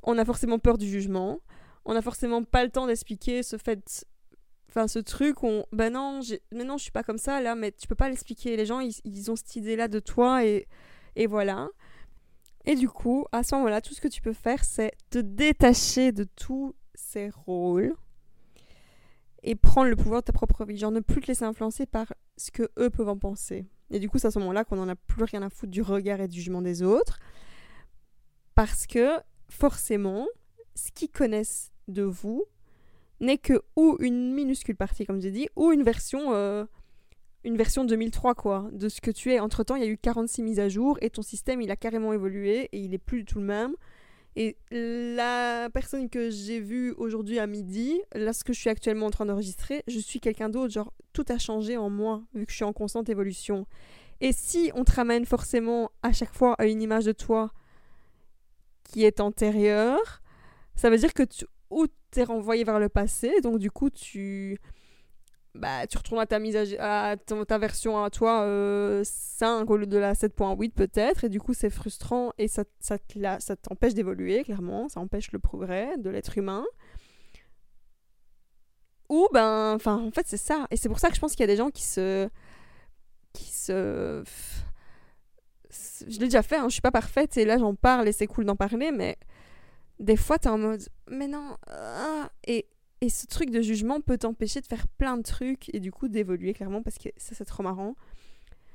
on 0.03 0.17
a 0.17 0.25
forcément 0.25 0.59
peur 0.59 0.77
du 0.77 0.87
jugement, 0.87 1.39
on 1.85 1.95
a 1.95 2.01
forcément 2.01 2.43
pas 2.43 2.63
le 2.63 2.69
temps 2.69 2.87
d'expliquer 2.87 3.41
ce 3.43 3.57
fait 3.57 4.05
enfin 4.71 4.87
ce 4.87 4.99
truc 4.99 5.43
on 5.43 5.65
ben 5.73 5.93
non 5.93 6.21
mais 6.51 6.63
non 6.63 6.77
je 6.77 6.83
suis 6.83 6.91
pas 6.91 7.03
comme 7.03 7.17
ça 7.17 7.41
là 7.41 7.55
mais 7.55 7.71
tu 7.71 7.87
peux 7.87 7.95
pas 7.95 8.09
l'expliquer. 8.09 8.55
Les 8.57 8.65
gens 8.65 8.79
ils, 8.79 9.31
ont 9.31 9.35
cette 9.35 9.55
idée 9.55 9.75
là 9.75 9.87
de 9.87 9.99
toi 9.99 10.45
et 10.45 10.67
et 11.15 11.27
voilà. 11.27 11.69
Et 12.65 12.75
du 12.75 12.89
coup 12.89 13.25
à 13.31 13.43
ce 13.43 13.55
moment 13.55 13.69
là 13.69 13.81
tout 13.81 13.93
ce 13.93 14.01
que 14.01 14.07
tu 14.07 14.21
peux 14.21 14.33
faire 14.33 14.63
c'est 14.63 14.91
te 15.09 15.19
détacher 15.19 16.11
de 16.11 16.23
tous 16.23 16.75
ces 16.95 17.29
rôles 17.29 17.95
et 19.43 19.55
prendre 19.55 19.89
le 19.89 19.95
pouvoir 19.95 20.21
de 20.21 20.25
ta 20.25 20.33
propre 20.33 20.65
vie. 20.65 20.77
Genre 20.77 20.91
ne 20.91 20.99
plus 20.99 21.21
te 21.21 21.27
laisser 21.27 21.45
influencer 21.45 21.85
par 21.85 22.13
ce 22.37 22.51
que 22.51 22.69
eux 22.77 22.89
peuvent 22.89 23.09
en 23.09 23.17
penser. 23.17 23.65
Et 23.89 23.99
du 23.99 24.09
coup, 24.09 24.19
c'est 24.19 24.27
à 24.27 24.31
ce 24.31 24.39
moment-là 24.39 24.63
qu'on 24.63 24.77
n'en 24.77 24.87
a 24.87 24.95
plus 24.95 25.23
rien 25.23 25.41
à 25.41 25.49
foutre 25.49 25.71
du 25.71 25.81
regard 25.81 26.21
et 26.21 26.27
du 26.27 26.37
jugement 26.37 26.61
des 26.61 26.81
autres. 26.81 27.19
Parce 28.55 28.87
que, 28.87 29.17
forcément, 29.49 30.27
ce 30.75 30.91
qu'ils 30.91 31.09
connaissent 31.09 31.71
de 31.87 32.03
vous 32.03 32.45
n'est 33.21 33.37
que 33.37 33.61
ou 33.75 33.95
une 33.99 34.33
minuscule 34.33 34.75
partie, 34.75 35.05
comme 35.05 35.21
j'ai 35.21 35.31
dit, 35.31 35.47
ou 35.55 35.71
une 35.71 35.83
version, 35.83 36.33
euh, 36.33 36.65
une 37.43 37.55
version 37.55 37.85
2003, 37.85 38.35
quoi, 38.35 38.67
de 38.73 38.89
ce 38.89 38.99
que 38.99 39.11
tu 39.11 39.31
es. 39.31 39.39
Entre-temps, 39.39 39.75
il 39.75 39.83
y 39.83 39.85
a 39.85 39.89
eu 39.89 39.97
46 39.97 40.43
mises 40.43 40.59
à 40.59 40.67
jour 40.67 40.97
et 41.01 41.09
ton 41.09 41.21
système, 41.21 41.61
il 41.61 41.71
a 41.71 41.75
carrément 41.75 42.11
évolué 42.11 42.69
et 42.71 42.79
il 42.79 42.93
est 42.93 42.99
plus 42.99 43.19
du 43.19 43.25
tout 43.25 43.39
le 43.39 43.45
même. 43.45 43.75
Et 44.35 44.57
la 44.71 45.69
personne 45.73 46.09
que 46.09 46.29
j'ai 46.29 46.59
vue 46.59 46.93
aujourd'hui 46.97 47.37
à 47.37 47.47
midi, 47.47 48.01
là 48.15 48.31
ce 48.31 48.43
que 48.43 48.53
je 48.53 48.59
suis 48.59 48.69
actuellement 48.69 49.07
en 49.07 49.11
train 49.11 49.25
d'enregistrer, 49.25 49.83
je 49.87 49.99
suis 49.99 50.19
quelqu'un 50.19 50.49
d'autre. 50.49 50.73
Genre, 50.73 50.93
tout 51.13 51.25
a 51.29 51.37
changé 51.37 51.77
en 51.77 51.89
moi, 51.89 52.23
vu 52.33 52.45
que 52.45 52.51
je 52.51 52.55
suis 52.55 52.65
en 52.65 52.73
constante 52.73 53.09
évolution. 53.09 53.67
Et 54.21 54.31
si 54.31 54.71
on 54.73 54.85
te 54.85 54.93
ramène 54.93 55.25
forcément 55.25 55.91
à 56.01 56.13
chaque 56.13 56.33
fois 56.33 56.53
à 56.59 56.65
une 56.65 56.81
image 56.81 57.05
de 57.05 57.11
toi 57.11 57.51
qui 58.83 59.03
est 59.03 59.19
antérieure, 59.19 60.21
ça 60.75 60.89
veut 60.89 60.97
dire 60.97 61.13
que 61.13 61.23
tu 61.23 61.45
ou 61.71 61.87
t'es 62.11 62.23
renvoyé 62.23 62.63
vers 62.63 62.79
le 62.79 62.89
passé, 62.89 63.31
donc 63.41 63.57
du 63.57 63.71
coup 63.71 63.89
tu 63.89 64.59
bah, 65.55 65.85
tu 65.87 65.97
retournes 65.97 66.21
à 66.21 66.25
ta 66.25 66.39
mise 66.39 66.55
à, 66.79 67.15
ta 67.17 67.57
version 67.57 68.01
à 68.01 68.09
toi 68.09 68.39
5 68.39 68.45
euh, 68.45 69.65
au 69.67 69.77
lieu 69.77 69.85
de 69.85 69.97
la 69.97 70.13
7.8 70.13 70.71
peut-être 70.71 71.25
et 71.25 71.29
du 71.29 71.41
coup 71.41 71.53
c'est 71.53 71.69
frustrant 71.69 72.31
et 72.37 72.47
ça, 72.47 72.63
ça, 72.79 72.97
ça 73.39 73.55
t'empêche 73.57 73.93
d'évoluer 73.93 74.43
clairement 74.43 74.87
ça 74.87 75.01
empêche 75.01 75.31
le 75.31 75.39
progrès 75.39 75.97
de 75.97 76.09
l'être 76.09 76.37
humain. 76.37 76.65
Ou 79.09 79.27
ben 79.33 79.73
enfin 79.75 79.97
en 79.97 80.11
fait 80.11 80.25
c'est 80.25 80.37
ça. 80.37 80.67
Et 80.71 80.77
c'est 80.77 80.87
pour 80.87 80.99
ça 80.99 81.09
que 81.09 81.15
je 81.15 81.19
pense 81.19 81.31
qu'il 81.31 81.41
y 81.41 81.43
a 81.43 81.47
des 81.47 81.57
gens 81.57 81.69
qui 81.69 81.83
se 81.83 82.29
qui 83.33 83.51
se 83.51 84.23
je 86.07 86.19
l'ai 86.19 86.27
déjà 86.27 86.43
fait 86.43 86.57
hein, 86.57 86.67
je 86.67 86.73
suis 86.73 86.81
pas 86.81 86.91
parfaite 86.91 87.37
et 87.37 87.45
là 87.45 87.57
j'en 87.57 87.75
parle 87.75 88.07
et 88.07 88.11
c'est 88.11 88.27
cool 88.27 88.45
d'en 88.45 88.55
parler 88.55 88.91
mais 88.91 89.17
des 90.01 90.17
fois 90.17 90.37
t'es 90.39 90.49
en 90.49 90.57
mode 90.57 90.81
mais 91.09 91.27
non 91.27 91.57
ah, 91.67 92.29
et 92.45 92.67
et 93.01 93.09
ce 93.09 93.25
truc 93.25 93.49
de 93.49 93.61
jugement 93.61 93.99
peut 93.99 94.17
t'empêcher 94.17 94.61
de 94.61 94.67
faire 94.67 94.87
plein 94.87 95.17
de 95.17 95.23
trucs 95.23 95.73
et 95.73 95.79
du 95.79 95.91
coup 95.91 96.07
d'évoluer 96.07 96.53
clairement 96.53 96.83
parce 96.83 96.99
que 96.99 97.09
ça 97.17 97.33
c'est 97.33 97.45
trop 97.45 97.63
marrant. 97.63 97.95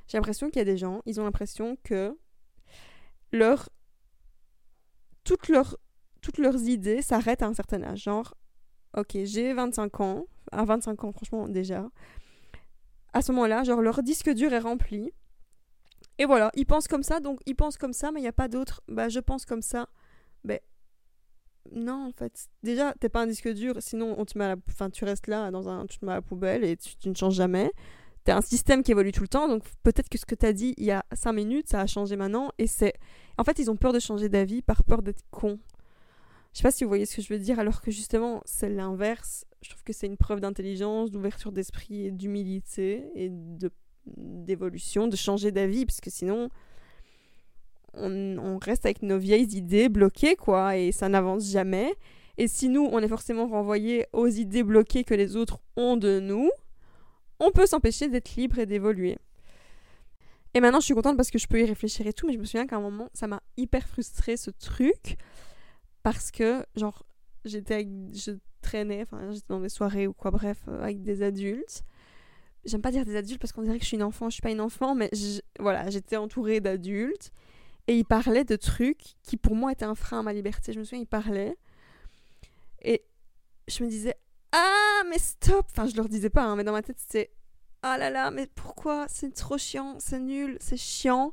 J'ai 0.09 0.19
l'impression 0.19 0.49
qu'il 0.49 0.59
y 0.59 0.63
a 0.63 0.65
des 0.65 0.77
gens, 0.77 1.01
ils 1.07 1.21
ont 1.21 1.25
l'impression 1.25 1.77
que 1.85 2.17
leur 3.33 3.69
toutes 5.23 5.49
leurs 5.49 5.77
toutes 6.23 6.39
leurs 6.39 6.61
idées 6.63 7.03
s'arrêtent 7.03 7.43
à 7.43 7.47
un 7.47 7.55
certain 7.55 7.83
âge. 7.85 8.03
Genre, 8.03 8.35
ok, 8.97 9.17
j'ai 9.23 9.53
25 9.53 10.01
ans, 10.01 10.27
à 10.51 10.65
25 10.65 11.05
ans 11.05 11.13
franchement 11.13 11.49
déjà. 11.49 11.89
À 13.13 13.23
ce 13.23 13.31
moment-là, 13.31 13.63
genre 13.63 13.81
leur 13.81 14.03
disque 14.03 14.31
dur 14.31 14.53
est 14.53 14.59
rempli. 14.59 15.13
Et 16.19 16.25
voilà, 16.25 16.51
ils 16.55 16.67
pensent 16.67 16.89
comme 16.89 17.05
ça, 17.05 17.21
donc 17.21 17.41
ils 17.47 17.55
pensent 17.55 17.77
comme 17.77 17.93
ça, 17.93 18.11
mais 18.11 18.21
il 18.21 18.23
n'y 18.25 18.29
a 18.29 18.33
pas 18.33 18.49
d'autre. 18.49 18.83
Bah 18.89 19.09
je 19.09 19.21
pense 19.21 19.45
comme 19.45 19.63
ça. 19.63 19.89
Non, 21.73 22.09
en 22.09 22.13
fait. 22.13 22.49
Déjà, 22.63 22.95
t'es 23.01 23.09
pas 23.09 23.23
un 23.23 23.27
disque 23.27 23.49
dur, 23.53 23.77
sinon 23.81 24.15
on 24.19 24.25
te 24.25 24.39
met 24.39 24.55
enfin, 24.69 24.91
tu 24.91 25.05
restes 25.05 25.27
là, 25.27 25.51
dans 25.51 25.69
un... 25.69 25.87
tu 25.87 25.99
te 25.99 26.05
mets 26.05 26.13
à 26.13 26.17
la 26.17 26.23
poubelle 26.23 26.65
et 26.65 26.77
tu, 26.77 27.09
ne 27.09 27.15
changes 27.15 27.35
jamais. 27.35 27.73
T'es 28.25 28.33
un 28.33 28.41
système 28.41 28.83
qui 28.83 28.91
évolue 28.91 29.13
tout 29.13 29.23
le 29.23 29.29
temps, 29.29 29.49
donc 29.49 29.63
peut-être 29.83 30.09
que 30.09 30.19
ce 30.19 30.27
que 30.27 30.35
t'as 30.35 30.53
dit 30.53 30.75
il 30.79 30.85
y 30.85 30.91
a 30.91 31.05
5 31.13 31.33
minutes, 31.33 31.69
ça 31.69 31.81
a 31.81 31.87
changé 31.87 32.17
maintenant. 32.17 32.51
Et 32.59 32.67
c'est. 32.67 32.95
En 33.39 33.45
fait, 33.45 33.59
ils 33.59 33.71
ont 33.71 33.77
peur 33.77 33.93
de 33.93 34.01
changer 34.01 34.29
d'avis 34.29 34.63
par 34.63 34.85
peur 34.85 35.03
d'être 35.03 35.23
cons. 35.31 35.59
Je 36.53 36.59
sais 36.59 36.63
pas 36.63 36.73
si 36.73 36.85
vous 36.85 36.89
voyez 36.89 37.07
ce 37.07 37.17
que 37.17 37.23
je 37.23 37.33
veux 37.33 37.39
dire, 37.39 37.59
alors 37.59 37.83
que 37.83 37.91
justement, 37.91 38.41
c'est 38.47 38.71
l'inverse. 38.71 39.45
Je 39.63 39.71
trouve 39.71 39.83
que 39.83 39.93
c'est 39.93 40.07
une 40.07 40.17
preuve 40.17 40.41
d'intelligence, 40.41 41.11
d'ouverture 41.11 41.53
d'esprit 41.53 42.07
et 42.07 42.11
d'humilité 42.11 43.11
et 43.15 43.29
de 43.31 43.71
d'évolution, 44.07 45.09
de 45.09 45.17
changer 45.17 45.51
d'avis, 45.51 45.85
parce 45.85 46.01
que 46.01 46.11
sinon, 46.11 46.49
on, 47.97 48.59
reste 48.59 48.87
avec 48.87 49.03
nos 49.03 49.19
vieilles 49.19 49.57
idées 49.57 49.89
bloquées, 49.89 50.37
quoi, 50.37 50.77
et 50.77 50.93
ça 50.93 51.09
n'avance 51.09 51.51
jamais. 51.51 51.95
Et 52.39 52.49
si 52.49 52.69
nous, 52.69 52.89
on 52.91 53.01
est 53.01 53.09
forcément 53.09 53.47
renvoyé 53.47 54.07
aux 54.13 54.27
idées 54.27 54.63
bloquées 54.63 55.05
que 55.05 55.15
les 55.15 55.37
autres 55.37 55.59
ont 55.77 55.97
de 55.97 56.21
nous, 56.21 56.51
on 57.41 57.51
peut 57.51 57.67
s'empêcher 57.67 58.09
d'être 58.09 58.35
libre 58.37 58.59
et 58.59 58.67
d'évoluer. 58.67 59.19
Et 60.55 60.61
maintenant, 60.61 60.81
je 60.81 60.87
suis 60.87 60.95
contente 60.95 61.17
parce 61.17 61.31
que 61.31 61.39
je 61.39 61.47
peux 61.47 61.61
y 61.61 61.65
réfléchir 61.65 62.07
et 62.07 62.13
tout, 62.13 62.27
mais 62.27 62.33
je 62.33 62.39
me 62.39 62.45
souviens 62.45 62.67
qu'à 62.67 62.77
un 62.77 62.81
moment, 62.81 63.09
ça 63.13 63.27
m'a 63.27 63.43
hyper 63.57 63.87
frustré 63.87 64.37
ce 64.37 64.51
truc, 64.51 65.17
parce 66.03 66.31
que, 66.31 66.65
genre, 66.77 67.05
j'étais 67.45 67.87
je 68.13 68.33
traînais, 68.63 69.03
enfin, 69.03 69.31
j'étais 69.31 69.47
dans 69.49 69.61
des 69.61 69.69
soirées 69.69 70.07
ou 70.07 70.13
quoi, 70.13 70.31
bref, 70.31 70.59
euh, 70.69 70.83
avec 70.83 71.03
des 71.03 71.23
adultes. 71.23 71.85
J'aime 72.65 72.83
pas 72.83 72.91
dire 72.91 73.05
des 73.05 73.17
adultes 73.17 73.41
parce 73.41 73.53
qu'on 73.53 73.63
dirait 73.63 73.79
que 73.79 73.85
je 73.85 73.89
suis 73.89 73.97
une 73.97 74.03
enfant, 74.03 74.29
je 74.29 74.35
suis 74.35 74.43
pas 74.43 74.51
une 74.51 74.61
enfant, 74.61 74.95
mais 74.97 75.09
voilà, 75.61 75.89
j'étais 75.89 76.17
entourée 76.17 76.61
d'adultes 76.61 77.31
et 77.89 77.97
il 77.97 78.05
parlait 78.05 78.45
de 78.45 78.57
trucs 78.57 79.15
qui 79.23 79.37
pour 79.37 79.55
moi 79.55 79.73
étaient 79.73 79.85
un 79.85 79.95
frein 79.95 80.21
à 80.21 80.23
ma 80.23 80.33
liberté. 80.33 80.73
Je 80.73 80.79
me 80.79 80.85
souviens, 80.85 81.01
il 81.01 81.07
parlait. 81.07 81.57
Et 82.83 83.05
je 83.69 83.85
me 83.85 83.89
disais, 83.89 84.15
ah, 84.53 85.03
mais 85.09 85.19
stop 85.19 85.67
Enfin, 85.71 85.87
je 85.87 85.97
leur 85.97 86.09
disais 86.09 86.31
pas, 86.31 86.45
hein, 86.45 86.57
mais 86.57 86.65
dans 86.65 86.73
ma 86.73 86.83
tête, 86.83 86.99
c'était, 86.99 87.31
ah 87.83 87.99
là 87.99 88.11
là, 88.11 88.31
mais 88.31 88.47
pourquoi? 88.55 89.07
C'est 89.09 89.33
trop 89.33 89.59
chiant, 89.59 89.97
c'est 89.99 90.19
nul, 90.19 90.57
c'est 90.61 90.77
chiant. 90.77 91.33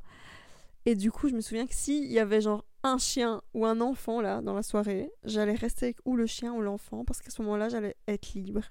Et 0.86 0.96
du 0.96 1.12
coup, 1.12 1.30
je 1.30 1.34
me 1.34 1.42
souviens 1.42 1.66
que 1.66 1.74
s'il 1.74 2.12
y 2.12 2.20
avait 2.20 2.42
genre 2.42 2.66
un 2.84 2.98
chien 2.98 3.42
ou 3.54 3.66
un 3.66 3.80
enfant 3.80 4.20
là 4.22 4.42
dans 4.42 4.54
la 4.54 4.64
soirée, 4.64 5.10
j'allais 5.24 5.56
rester 5.56 5.86
avec 5.88 5.98
ou 6.06 6.16
le 6.18 6.26
chien 6.26 6.54
ou 6.54 6.62
l'enfant 6.62 7.06
parce 7.06 7.22
qu'à 7.22 7.30
ce 7.30 7.42
moment-là, 7.42 7.70
j'allais 7.70 7.96
être 8.08 8.34
libre. 8.34 8.64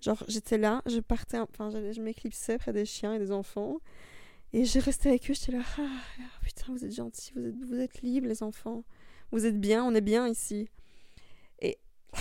Genre, 0.00 0.22
j'étais 0.28 0.58
là, 0.58 0.82
je 0.86 1.00
partais, 1.00 1.38
enfin, 1.38 1.70
je 1.70 2.00
m'éclipsais 2.00 2.58
près 2.58 2.72
des 2.72 2.84
chiens 2.84 3.14
et 3.14 3.18
des 3.18 3.32
enfants. 3.32 3.78
Et 4.52 4.64
j'ai 4.64 4.80
resté 4.80 5.08
avec 5.08 5.30
eux, 5.30 5.34
j'étais 5.34 5.52
là, 5.52 5.62
ah, 5.78 6.40
putain, 6.42 6.72
vous 6.72 6.84
êtes 6.84 6.94
gentils, 6.94 7.32
vous 7.34 7.46
êtes, 7.46 7.56
vous 7.64 7.80
êtes 7.80 8.02
libres, 8.02 8.28
les 8.28 8.42
enfants. 8.42 8.84
Vous 9.32 9.44
êtes 9.44 9.60
bien, 9.60 9.84
on 9.84 9.94
est 9.94 10.00
bien 10.00 10.28
ici. 10.28 10.68
Et 11.60 11.78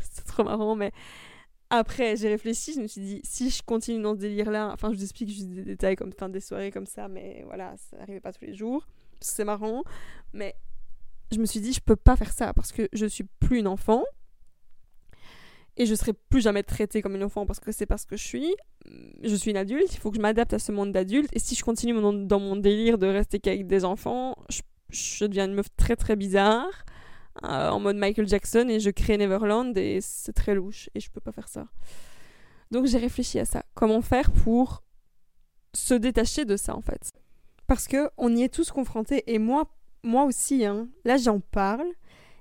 c'est 0.00 0.26
trop 0.26 0.44
marrant, 0.44 0.76
mais 0.76 0.92
après, 1.70 2.16
j'ai 2.16 2.28
réfléchi, 2.28 2.74
je 2.74 2.80
me 2.80 2.86
suis 2.86 3.00
dit, 3.00 3.20
si 3.24 3.48
je 3.48 3.62
continue 3.62 4.02
dans 4.02 4.14
ce 4.14 4.20
délire-là, 4.20 4.70
enfin, 4.72 4.90
je 4.90 4.96
vous 4.96 5.02
explique 5.04 5.28
juste 5.28 5.48
des 5.48 5.62
détails 5.62 5.96
comme 5.96 6.10
des 6.30 6.40
soirées 6.40 6.72
comme 6.72 6.86
ça, 6.86 7.08
mais 7.08 7.42
voilà, 7.46 7.76
ça 7.76 7.96
n'arrivait 7.96 8.20
pas 8.20 8.32
tous 8.32 8.44
les 8.44 8.54
jours. 8.54 8.86
C'est 9.20 9.44
marrant, 9.44 9.84
mais 10.32 10.54
je 11.30 11.38
me 11.38 11.46
suis 11.46 11.60
dit, 11.60 11.72
je 11.72 11.80
peux 11.80 11.96
pas 11.96 12.16
faire 12.16 12.32
ça 12.32 12.52
parce 12.52 12.72
que 12.72 12.88
je 12.92 13.06
suis 13.06 13.24
plus 13.38 13.58
une 13.58 13.68
enfant 13.68 14.02
et 15.76 15.86
je 15.86 15.94
serai 15.94 16.12
plus 16.12 16.40
jamais 16.40 16.62
traitée 16.62 17.02
comme 17.02 17.14
une 17.14 17.24
enfant 17.24 17.46
parce 17.46 17.60
que 17.60 17.72
c'est 17.72 17.86
parce 17.86 18.04
que 18.04 18.16
je 18.16 18.24
suis. 18.24 18.54
Je 19.22 19.34
suis 19.34 19.50
une 19.50 19.56
adulte, 19.56 19.92
il 19.92 19.98
faut 19.98 20.10
que 20.10 20.16
je 20.16 20.22
m'adapte 20.22 20.52
à 20.52 20.58
ce 20.58 20.72
monde 20.72 20.92
d'adulte. 20.92 21.30
Et 21.32 21.38
si 21.38 21.54
je 21.54 21.62
continue 21.62 21.94
dans 22.26 22.40
mon 22.40 22.56
délire 22.56 22.98
de 22.98 23.06
rester 23.06 23.38
qu'avec 23.38 23.66
des 23.66 23.84
enfants, 23.84 24.36
je, 24.90 25.24
deviens 25.24 25.46
une 25.46 25.54
meuf 25.54 25.68
très 25.76 25.96
très 25.96 26.16
bizarre, 26.16 26.84
euh, 27.44 27.68
en 27.68 27.80
mode 27.80 27.96
Michael 27.96 28.28
Jackson, 28.28 28.66
et 28.68 28.80
je 28.80 28.90
crée 28.90 29.16
Neverland, 29.16 29.76
et 29.76 30.00
c'est 30.00 30.32
très 30.32 30.54
louche, 30.54 30.90
et 30.94 31.00
je 31.00 31.10
peux 31.10 31.20
pas 31.20 31.32
faire 31.32 31.48
ça. 31.48 31.66
Donc 32.70 32.86
j'ai 32.86 32.98
réfléchi 32.98 33.38
à 33.38 33.44
ça. 33.44 33.64
Comment 33.74 34.00
faire 34.00 34.30
pour 34.30 34.82
se 35.74 35.94
détacher 35.94 36.44
de 36.44 36.56
ça 36.56 36.74
en 36.76 36.82
fait? 36.82 37.12
Parce 37.66 37.86
que 37.86 38.10
on 38.16 38.34
y 38.34 38.42
est 38.42 38.52
tous 38.52 38.72
confrontés, 38.72 39.22
et 39.32 39.38
moi, 39.38 39.70
moi 40.02 40.24
aussi, 40.24 40.64
hein. 40.64 40.88
là 41.04 41.16
j'en 41.16 41.40
parle, 41.40 41.86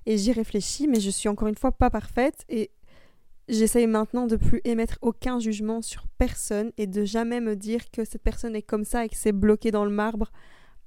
et 0.05 0.17
j'y 0.17 0.31
réfléchis, 0.31 0.87
mais 0.87 0.99
je 0.99 1.09
suis 1.09 1.29
encore 1.29 1.47
une 1.47 1.55
fois 1.55 1.71
pas 1.71 1.89
parfaite, 1.89 2.43
et 2.49 2.71
J'essaye 3.49 3.87
maintenant 3.87 4.27
de 4.27 4.35
plus 4.35 4.61
émettre 4.63 4.99
aucun 5.01 5.39
jugement 5.39 5.81
sur 5.81 6.05
personne 6.19 6.71
et 6.77 6.85
de 6.85 7.03
jamais 7.03 7.41
me 7.41 7.55
dire 7.55 7.89
que 7.89 8.05
cette 8.05 8.21
personne 8.21 8.55
est 8.55 8.61
comme 8.61 8.83
ça 8.83 9.05
et 9.05 9.09
que 9.09 9.15
c'est 9.15 9.31
bloqué 9.31 9.71
dans 9.71 9.85
le 9.85 9.91
marbre 9.91 10.31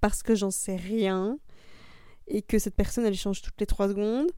parce 0.01 0.23
que 0.23 0.37
j'en 0.37 0.53
sais 0.53 0.77
rien 0.77 1.41
et 2.29 2.41
que 2.41 2.61
cette 2.61 2.77
personne 2.77 3.05
elle 3.05 3.17
change 3.17 3.43
toutes 3.43 3.59
les 3.59 3.67
trois 3.67 3.89
secondes. 3.89 4.31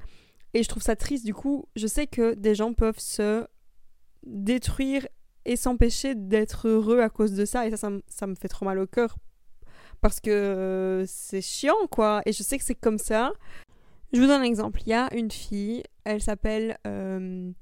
Et 0.54 0.62
je 0.62 0.68
trouve 0.70 0.82
ça 0.82 0.96
triste 0.96 1.26
du 1.26 1.34
coup. 1.34 1.66
Je 1.76 1.87
sais 1.87 2.06
que 2.06 2.32
des 2.32 2.54
gens 2.54 2.72
peuvent 2.72 2.98
se 2.98 3.46
détruire 4.22 5.06
et 5.44 5.56
s'empêcher 5.56 6.14
d'être 6.14 6.66
heureux 6.66 7.00
à 7.00 7.10
cause 7.10 7.34
de 7.34 7.44
ça 7.44 7.66
et 7.66 7.76
ça, 7.76 7.90
ça, 8.08 8.26
me 8.26 8.34
fait 8.34 8.48
trop 8.48 8.64
mal 8.64 8.78
au 8.78 8.87
cœur 8.87 9.18
parce 10.00 10.18
que 10.20 11.04
c'est 11.06 11.42
chiant 11.42 11.87
quoi. 11.90 12.22
Et 12.24 12.32
je 12.32 12.42
sais 12.42 12.56
que 12.56 12.64
c'est 12.64 12.74
comme 12.74 12.98
ça. 12.98 13.34
Je 14.14 14.20
vous 14.20 14.26
donne 14.26 14.40
un 14.40 14.44
exemple. 14.44 14.80
Il 14.87 14.88
y 14.88 14.94
a 14.94 15.14
une 15.14 15.30
fille, 15.30 15.82
elle 16.04 16.22
s'appelle. 16.22 16.78
Euh, 16.87 17.52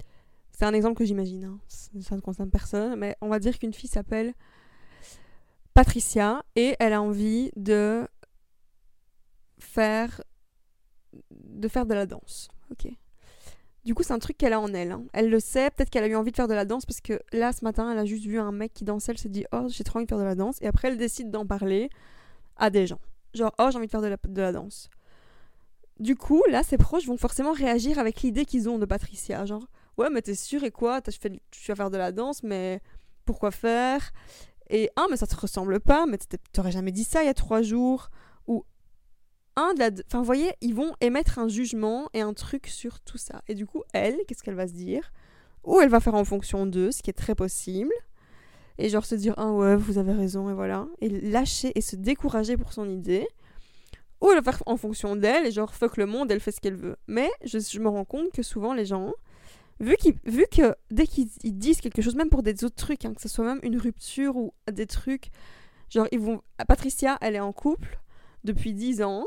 c'est 0.53 0.65
un 0.65 0.75
exemple 0.75 0.97
que 0.97 1.05
j'imagine, 1.05 1.45
hein. 1.45 1.59
ça 1.69 2.15
ne 2.15 2.21
concerne 2.21 2.51
personne, 2.51 2.97
mais 2.97 3.17
on 3.21 3.29
va 3.29 3.38
dire 3.38 3.59
qu'une 3.59 3.73
fille 3.73 3.88
s'appelle 3.88 4.35
Patricia 5.75 6.45
et 6.57 6.77
elle 6.79 6.93
a 6.93 7.01
envie 7.01 7.51
de 7.57 8.07
faire 9.59 10.23
de 11.31 11.69
faire 11.69 11.87
de 11.87 11.95
la 11.95 12.07
danse. 12.07 12.49
Ok. 12.71 12.88
Du 13.85 13.95
coup, 13.95 14.03
c'est 14.03 14.12
un 14.12 14.19
truc 14.19 14.38
qu'elle 14.38 14.53
a 14.53 14.61
en 14.61 14.73
elle. 14.75 14.93
Hein. 14.93 15.05
Elle 15.12 15.29
le 15.29 15.41
sait, 15.41 15.71
peut-être 15.71 15.91
qu'elle 15.91 16.05
a 16.05 16.07
eu 16.07 16.15
envie 16.15 16.31
de 16.31 16.37
faire 16.37 16.49
de 16.49 16.55
la 16.55 16.65
danse 16.65 16.87
parce 16.87 17.01
que 17.01 17.21
là, 17.33 17.53
ce 17.53 17.65
matin, 17.65 17.91
elle 17.91 17.99
a 17.99 18.05
juste 18.05 18.25
vu 18.25 18.38
un 18.38 18.53
mec 18.53 18.73
qui 18.73 18.85
dansait, 18.85 19.12
elle 19.12 19.19
s'est 19.19 19.29
dit 19.29 19.45
Oh, 19.53 19.67
j'ai 19.69 19.83
trop 19.83 19.99
envie 19.99 20.07
de 20.07 20.11
faire 20.11 20.19
de 20.19 20.25
la 20.25 20.35
danse. 20.37 20.59
Et 20.61 20.67
après, 20.67 20.88
elle 20.88 20.99
décide 20.99 21.31
d'en 21.31 21.47
parler 21.47 21.91
à 22.57 22.71
des 22.71 22.87
gens. 22.87 23.01
Genre, 23.35 23.53
oh, 23.59 23.69
j'ai 23.71 23.79
envie 23.79 23.87
de 23.87 23.91
faire 23.91 24.03
de 24.03 24.41
la, 24.41 24.53
danse. 24.53 24.88
Du 25.99 26.17
coup, 26.17 26.43
là, 26.49 26.62
ses 26.62 26.79
proches 26.79 27.07
vont 27.07 27.17
forcément 27.17 27.53
réagir 27.53 27.99
avec 27.99 28.23
l'idée 28.23 28.45
qu'ils 28.45 28.69
ont 28.69 28.79
de 28.79 28.87
Patricia. 28.87 29.45
Ouais, 29.98 30.11
mais 30.11 30.22
t'es 30.22 30.35
sûr 30.35 30.64
et 30.64 30.70
quoi? 30.70 31.00
Tu 31.00 31.11
vas 31.68 31.74
faire 31.74 31.90
de 31.90 31.96
la 31.96 32.12
danse, 32.12 32.42
mais 32.42 32.81
pourquoi 33.24 33.50
faire? 33.50 34.12
Et 34.70 34.90
un, 34.96 35.07
mais 35.11 35.16
ça 35.16 35.26
te 35.26 35.37
ressemble 35.37 35.81
pas, 35.81 36.07
mais 36.07 36.18
t'aurais 36.52 36.72
jamais 36.72 36.92
dit 36.92 37.05
ça 37.05 37.22
il 37.22 37.26
y 37.26 37.31
a 37.31 37.35
trois 37.35 37.62
jours. 37.62 38.11
Ou 38.46 38.64
un, 39.57 39.74
de 39.74 39.81
la... 39.81 39.90
enfin, 40.07 40.18
vous 40.18 40.24
voyez, 40.24 40.52
ils 40.61 40.74
vont 40.74 40.94
émettre 41.00 41.38
un 41.38 41.48
jugement 41.48 42.09
et 42.14 42.20
un 42.20 42.33
truc 42.33 42.66
sur 42.66 43.00
tout 43.00 43.18
ça. 43.18 43.42
Et 43.48 43.55
du 43.55 43.66
coup, 43.66 43.83
elle, 43.92 44.18
qu'est-ce 44.26 44.42
qu'elle 44.42 44.55
va 44.55 44.66
se 44.66 44.72
dire? 44.72 45.12
Ou 45.64 45.81
elle 45.81 45.90
va 45.90 46.00
faire 46.00 46.14
en 46.14 46.24
fonction 46.24 46.66
d'eux, 46.66 46.90
ce 46.90 47.02
qui 47.02 47.11
est 47.11 47.14
très 47.14 47.35
possible. 47.35 47.92
Et 48.78 48.88
genre 48.88 49.05
se 49.05 49.14
dire, 49.14 49.35
ah 49.37 49.52
ouais, 49.52 49.76
vous 49.76 49.98
avez 49.98 50.12
raison, 50.12 50.48
et 50.48 50.55
voilà. 50.55 50.87
Et 51.00 51.09
lâcher 51.09 51.72
et 51.74 51.83
se 51.83 51.96
décourager 51.96 52.57
pour 52.57 52.72
son 52.72 52.88
idée 52.88 53.26
ou 54.22 54.31
elle 54.31 54.40
va 54.40 54.52
faire 54.52 54.62
en 54.66 54.76
fonction 54.76 55.16
d'elle 55.16 55.46
et 55.46 55.50
genre 55.50 55.74
fuck 55.74 55.96
le 55.96 56.07
monde, 56.07 56.31
elle 56.31 56.40
fait 56.40 56.52
ce 56.52 56.61
qu'elle 56.61 56.76
veut. 56.76 56.96
Mais 57.09 57.28
je, 57.44 57.59
je, 57.59 57.81
me 57.81 57.88
rends 57.88 58.05
compte 58.05 58.31
que 58.31 58.42
souvent 58.42 58.72
les 58.72 58.85
gens, 58.87 59.12
vu, 59.80 59.96
vu 60.24 60.46
que 60.50 60.74
dès 60.90 61.06
qu'ils 61.06 61.28
disent 61.42 61.80
quelque 61.80 62.02
chose, 62.02 62.14
même 62.14 62.30
pour 62.30 62.42
des 62.42 62.64
autres 62.64 62.76
trucs, 62.76 63.04
hein, 63.04 63.14
que 63.14 63.20
ce 63.20 63.28
soit 63.28 63.44
même 63.44 63.61
une 63.62 63.78
rupture 63.78 64.37
ou 64.37 64.52
des 64.70 64.87
trucs, 64.87 65.30
genre 65.90 66.06
ils 66.12 66.20
vont. 66.20 66.42
Patricia, 66.68 67.18
elle 67.20 67.37
est 67.37 67.40
en 67.40 67.52
couple 67.52 68.00
depuis 68.44 68.74
10 68.74 69.02
ans. 69.02 69.24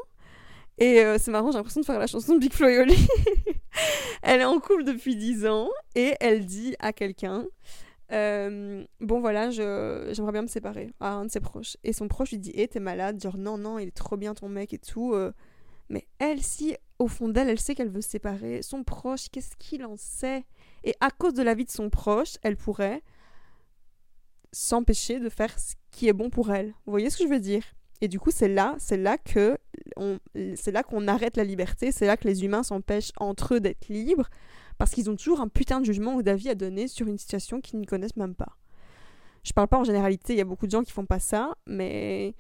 Et 0.78 1.00
euh, 1.00 1.18
c'est 1.18 1.32
marrant, 1.32 1.52
j'ai 1.52 1.58
l'impression 1.58 1.82
de 1.82 1.86
faire 1.86 2.00
la 2.00 2.08
chanson 2.08 2.34
de 2.34 2.40
Big 2.40 2.52
Flo 2.52 2.68
elle 4.22 4.42
est 4.42 4.46
en 4.46 4.60
couple 4.60 4.84
depuis 4.84 5.16
10 5.16 5.46
ans 5.46 5.70
et 5.96 6.16
elle 6.20 6.46
dit 6.46 6.76
à 6.80 6.92
quelqu'un 6.92 7.46
euh, 8.12 8.84
Bon 9.00 9.22
voilà, 9.22 9.52
j'aimerais 9.52 10.34
bien 10.34 10.42
me 10.42 10.48
séparer 10.48 10.92
à 11.00 11.14
un 11.14 11.26
de 11.26 11.32
ses 11.32 11.40
proches. 11.40 11.78
Et 11.84 11.94
son 11.94 12.08
proche 12.10 12.32
lui 12.32 12.40
dit 12.40 12.52
Eh, 12.56 12.68
t'es 12.68 12.82
malade 12.82 13.22
Genre, 13.22 13.38
non, 13.38 13.58
non, 13.58 13.80
il 13.80 13.88
est 13.88 13.96
trop 13.96 14.18
bien 14.18 14.34
ton 14.34 14.50
mec 14.50 14.74
et 14.74 14.78
tout. 14.78 15.14
Euh. 15.14 15.32
Mais 15.90 16.08
elle, 16.20 16.42
si 16.42 16.76
au 17.00 17.08
fond 17.08 17.28
d'elle, 17.28 17.50
elle 17.50 17.60
sait 17.60 17.76
qu'elle 17.76 17.90
veut 17.90 18.02
séparer. 18.02 18.62
Son 18.62 18.84
proche, 18.84 19.30
qu'est-ce 19.30 19.56
qu'il 19.58 19.86
en 19.86 19.98
sait? 19.98 20.46
Et 20.84 20.96
à 21.02 21.12
cause 21.12 21.34
de 21.34 21.44
la 21.44 21.54
vie 21.54 21.66
de 21.66 21.72
son 21.72 21.90
proche, 21.90 22.38
elle 22.42 22.58
pourrait 22.58 23.04
s'empêcher 24.52 25.20
de 25.20 25.30
faire 25.30 25.60
ce 25.60 25.74
qui 25.92 26.08
est 26.08 26.14
bon 26.14 26.30
pour 26.30 26.52
elle. 26.52 26.70
Vous 26.86 26.92
voyez 26.92 27.10
ce 27.10 27.18
que 27.18 27.26
je 27.26 27.30
veux 27.30 27.40
dire? 27.40 27.64
Et 28.02 28.08
du 28.08 28.20
coup, 28.20 28.32
c'est 28.32 28.48
là, 28.48 28.76
c'est 28.78 28.98
là 28.98 29.18
que 29.18 29.58
c'est 30.56 30.72
là 30.72 30.84
qu'on 30.84 31.08
arrête 31.08 31.38
la 31.38 31.44
liberté, 31.44 31.92
c'est 31.92 32.06
là 32.06 32.18
que 32.18 32.28
les 32.28 32.44
humains 32.44 32.64
s'empêchent 32.64 33.12
entre 33.18 33.56
eux 33.56 33.60
d'être 33.60 33.88
libres 33.88 34.30
parce 34.78 34.92
qu'ils 34.92 35.10
ont 35.10 35.16
toujours 35.16 35.40
un 35.40 35.48
putain 35.48 35.80
de 35.80 35.86
jugement 35.86 36.16
ou 36.16 36.22
d'avis 36.22 36.50
à 36.50 36.56
donner 36.56 36.88
sur 36.88 37.08
une 37.08 37.18
situation 37.18 37.62
qu'ils 37.62 37.80
ne 37.80 37.86
connaissent 37.86 38.18
même 38.18 38.36
pas. 38.36 38.58
Je 39.44 39.54
parle 39.54 39.68
pas 39.68 39.80
en 39.80 39.84
généralité, 39.84 40.34
il 40.34 40.38
y 40.38 40.42
a 40.42 40.46
beaucoup 40.46 40.66
de 40.66 40.72
gens 40.72 40.84
qui 40.84 40.92
font 40.92 41.06
pas 41.06 41.20
ça, 41.20 41.56
mais 41.68 42.36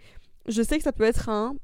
je 0.47 0.61
sais 0.61 0.77
que 0.77 0.83
ça 0.83 0.91
peut 0.91 1.03
être 1.03 1.29
un 1.29 1.55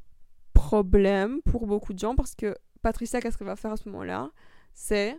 problème 0.62 1.42
pour 1.44 1.66
beaucoup 1.66 1.94
de 1.94 2.00
gens 2.00 2.16
parce 2.16 2.36
que 2.36 2.56
Patricia, 2.84 3.20
qu'est-ce 3.20 3.38
qu'elle 3.38 3.48
va 3.48 3.56
faire 3.56 3.72
à 3.72 3.78
ce 3.78 3.90
moment-là? 3.90 4.30
C'est 4.74 5.18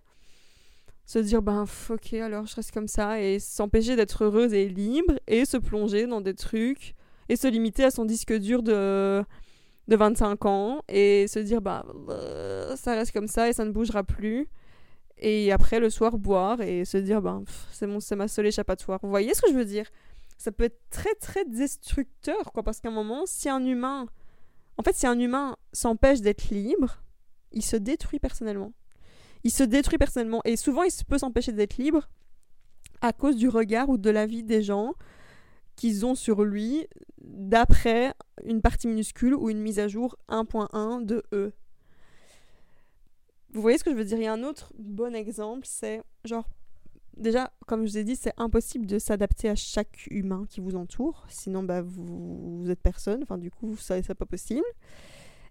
se 1.04 1.18
dire, 1.18 1.42
ben 1.42 1.66
ok, 1.90 2.12
alors 2.14 2.46
je 2.46 2.54
reste 2.54 2.70
comme 2.70 2.86
ça 2.86 3.20
et 3.20 3.40
s'empêcher 3.40 3.96
d'être 3.96 4.24
heureuse 4.24 4.54
et 4.54 4.68
libre 4.68 5.14
et 5.26 5.44
se 5.44 5.56
plonger 5.56 6.06
dans 6.06 6.20
des 6.20 6.34
trucs 6.34 6.94
et 7.28 7.34
se 7.36 7.48
limiter 7.48 7.82
à 7.84 7.90
son 7.90 8.04
disque 8.04 8.32
dur 8.32 8.62
de, 8.62 9.24
de 9.88 9.96
25 9.96 10.46
ans 10.46 10.82
et 10.88 11.26
se 11.26 11.40
dire 11.40 11.60
euh, 12.08 12.76
ça 12.76 12.94
reste 12.94 13.12
comme 13.12 13.26
ça 13.26 13.48
et 13.48 13.52
ça 13.52 13.64
ne 13.64 13.72
bougera 13.72 14.04
plus. 14.04 14.48
Et 15.18 15.52
après 15.52 15.80
le 15.80 15.90
soir 15.90 16.18
boire 16.18 16.60
et 16.60 16.84
se 16.84 16.98
dire 16.98 17.20
bah 17.20 17.42
c'est 17.72 17.86
mon 17.86 18.00
c'est 18.00 18.16
ma 18.16 18.28
seule 18.28 18.46
échappatoire. 18.46 19.00
Vous 19.02 19.10
voyez 19.10 19.34
ce 19.34 19.42
que 19.42 19.50
je 19.50 19.56
veux 19.56 19.64
dire? 19.64 19.86
Ça 20.38 20.52
peut 20.52 20.64
être 20.64 20.80
très 20.90 21.14
très 21.16 21.44
destructeur 21.44 22.52
quoi 22.52 22.62
parce 22.62 22.80
qu'à 22.80 22.88
un 22.88 22.92
moment 22.92 23.24
si 23.26 23.48
un 23.48 23.64
humain 23.64 24.06
en 24.78 24.82
fait 24.82 24.94
si 24.94 25.06
un 25.06 25.18
humain 25.18 25.56
s'empêche 25.72 26.20
d'être 26.20 26.50
libre 26.50 27.02
il 27.52 27.62
se 27.62 27.76
détruit 27.76 28.18
personnellement. 28.18 28.72
Il 29.44 29.52
se 29.52 29.62
détruit 29.62 29.98
personnellement. 29.98 30.40
Et 30.44 30.56
souvent 30.56 30.82
il 30.82 30.92
peut 31.06 31.18
s'empêcher 31.18 31.52
d'être 31.52 31.76
libre 31.76 32.08
à 33.00 33.12
cause 33.12 33.36
du 33.36 33.48
regard 33.48 33.88
ou 33.88 33.98
de 33.98 34.10
la 34.10 34.26
vie 34.26 34.42
des 34.42 34.62
gens 34.62 34.94
qu'ils 35.76 36.04
ont 36.06 36.14
sur 36.14 36.44
lui 36.44 36.86
d'après 37.18 38.14
une 38.44 38.60
partie 38.60 38.88
minuscule 38.88 39.34
ou 39.34 39.50
une 39.50 39.60
mise 39.60 39.78
à 39.78 39.88
jour 39.88 40.16
1.1 40.28 41.04
de 41.04 41.22
eux. 41.32 41.52
Vous 43.52 43.60
voyez 43.60 43.78
ce 43.78 43.84
que 43.84 43.90
je 43.90 43.96
veux 43.96 44.04
dire? 44.04 44.18
Il 44.18 44.24
y 44.24 44.26
a 44.26 44.32
un 44.32 44.44
autre 44.44 44.72
bon 44.78 45.14
exemple, 45.14 45.66
c'est 45.66 46.02
genre, 46.24 46.48
déjà, 47.16 47.52
comme 47.66 47.86
je 47.86 47.92
vous 47.92 47.98
ai 47.98 48.04
dit, 48.04 48.16
c'est 48.16 48.32
impossible 48.36 48.86
de 48.86 48.98
s'adapter 48.98 49.48
à 49.48 49.54
chaque 49.54 50.06
humain 50.10 50.44
qui 50.48 50.60
vous 50.60 50.76
entoure, 50.76 51.24
sinon 51.28 51.62
bah, 51.62 51.82
vous, 51.82 52.66
êtes 52.68 52.80
personne, 52.80 53.22
enfin 53.22 53.38
du 53.38 53.50
coup, 53.50 53.76
ça 53.76 54.02
c'est 54.02 54.14
pas 54.14 54.26
possible. 54.26 54.64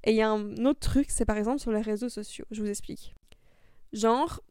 Et 0.04 0.12
il 0.12 0.17
y 0.17 0.21
a 0.21 0.30
un 0.32 0.65
autre 0.65 0.80
truc, 0.80 1.08
c'est 1.10 1.26
par 1.26 1.38
exemple 1.38 1.60
sur 1.60 1.71
les 1.71 1.82
réseaux 1.82 2.10
sociaux, 2.10 2.45
je 2.52 2.62
vous 2.62 2.69
explique. 2.69 3.15
Genre, 3.93 4.41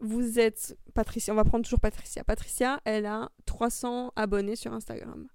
vous 0.00 0.38
êtes 0.38 0.76
Patricia, 0.94 1.32
on 1.32 1.36
va 1.36 1.44
prendre 1.44 1.64
toujours 1.64 1.80
Patricia. 1.80 2.22
Patricia, 2.22 2.80
elle 2.84 3.06
a 3.06 3.30
300 3.46 4.12
abonnés 4.14 4.56
sur 4.56 4.72
Instagram. 4.72 5.26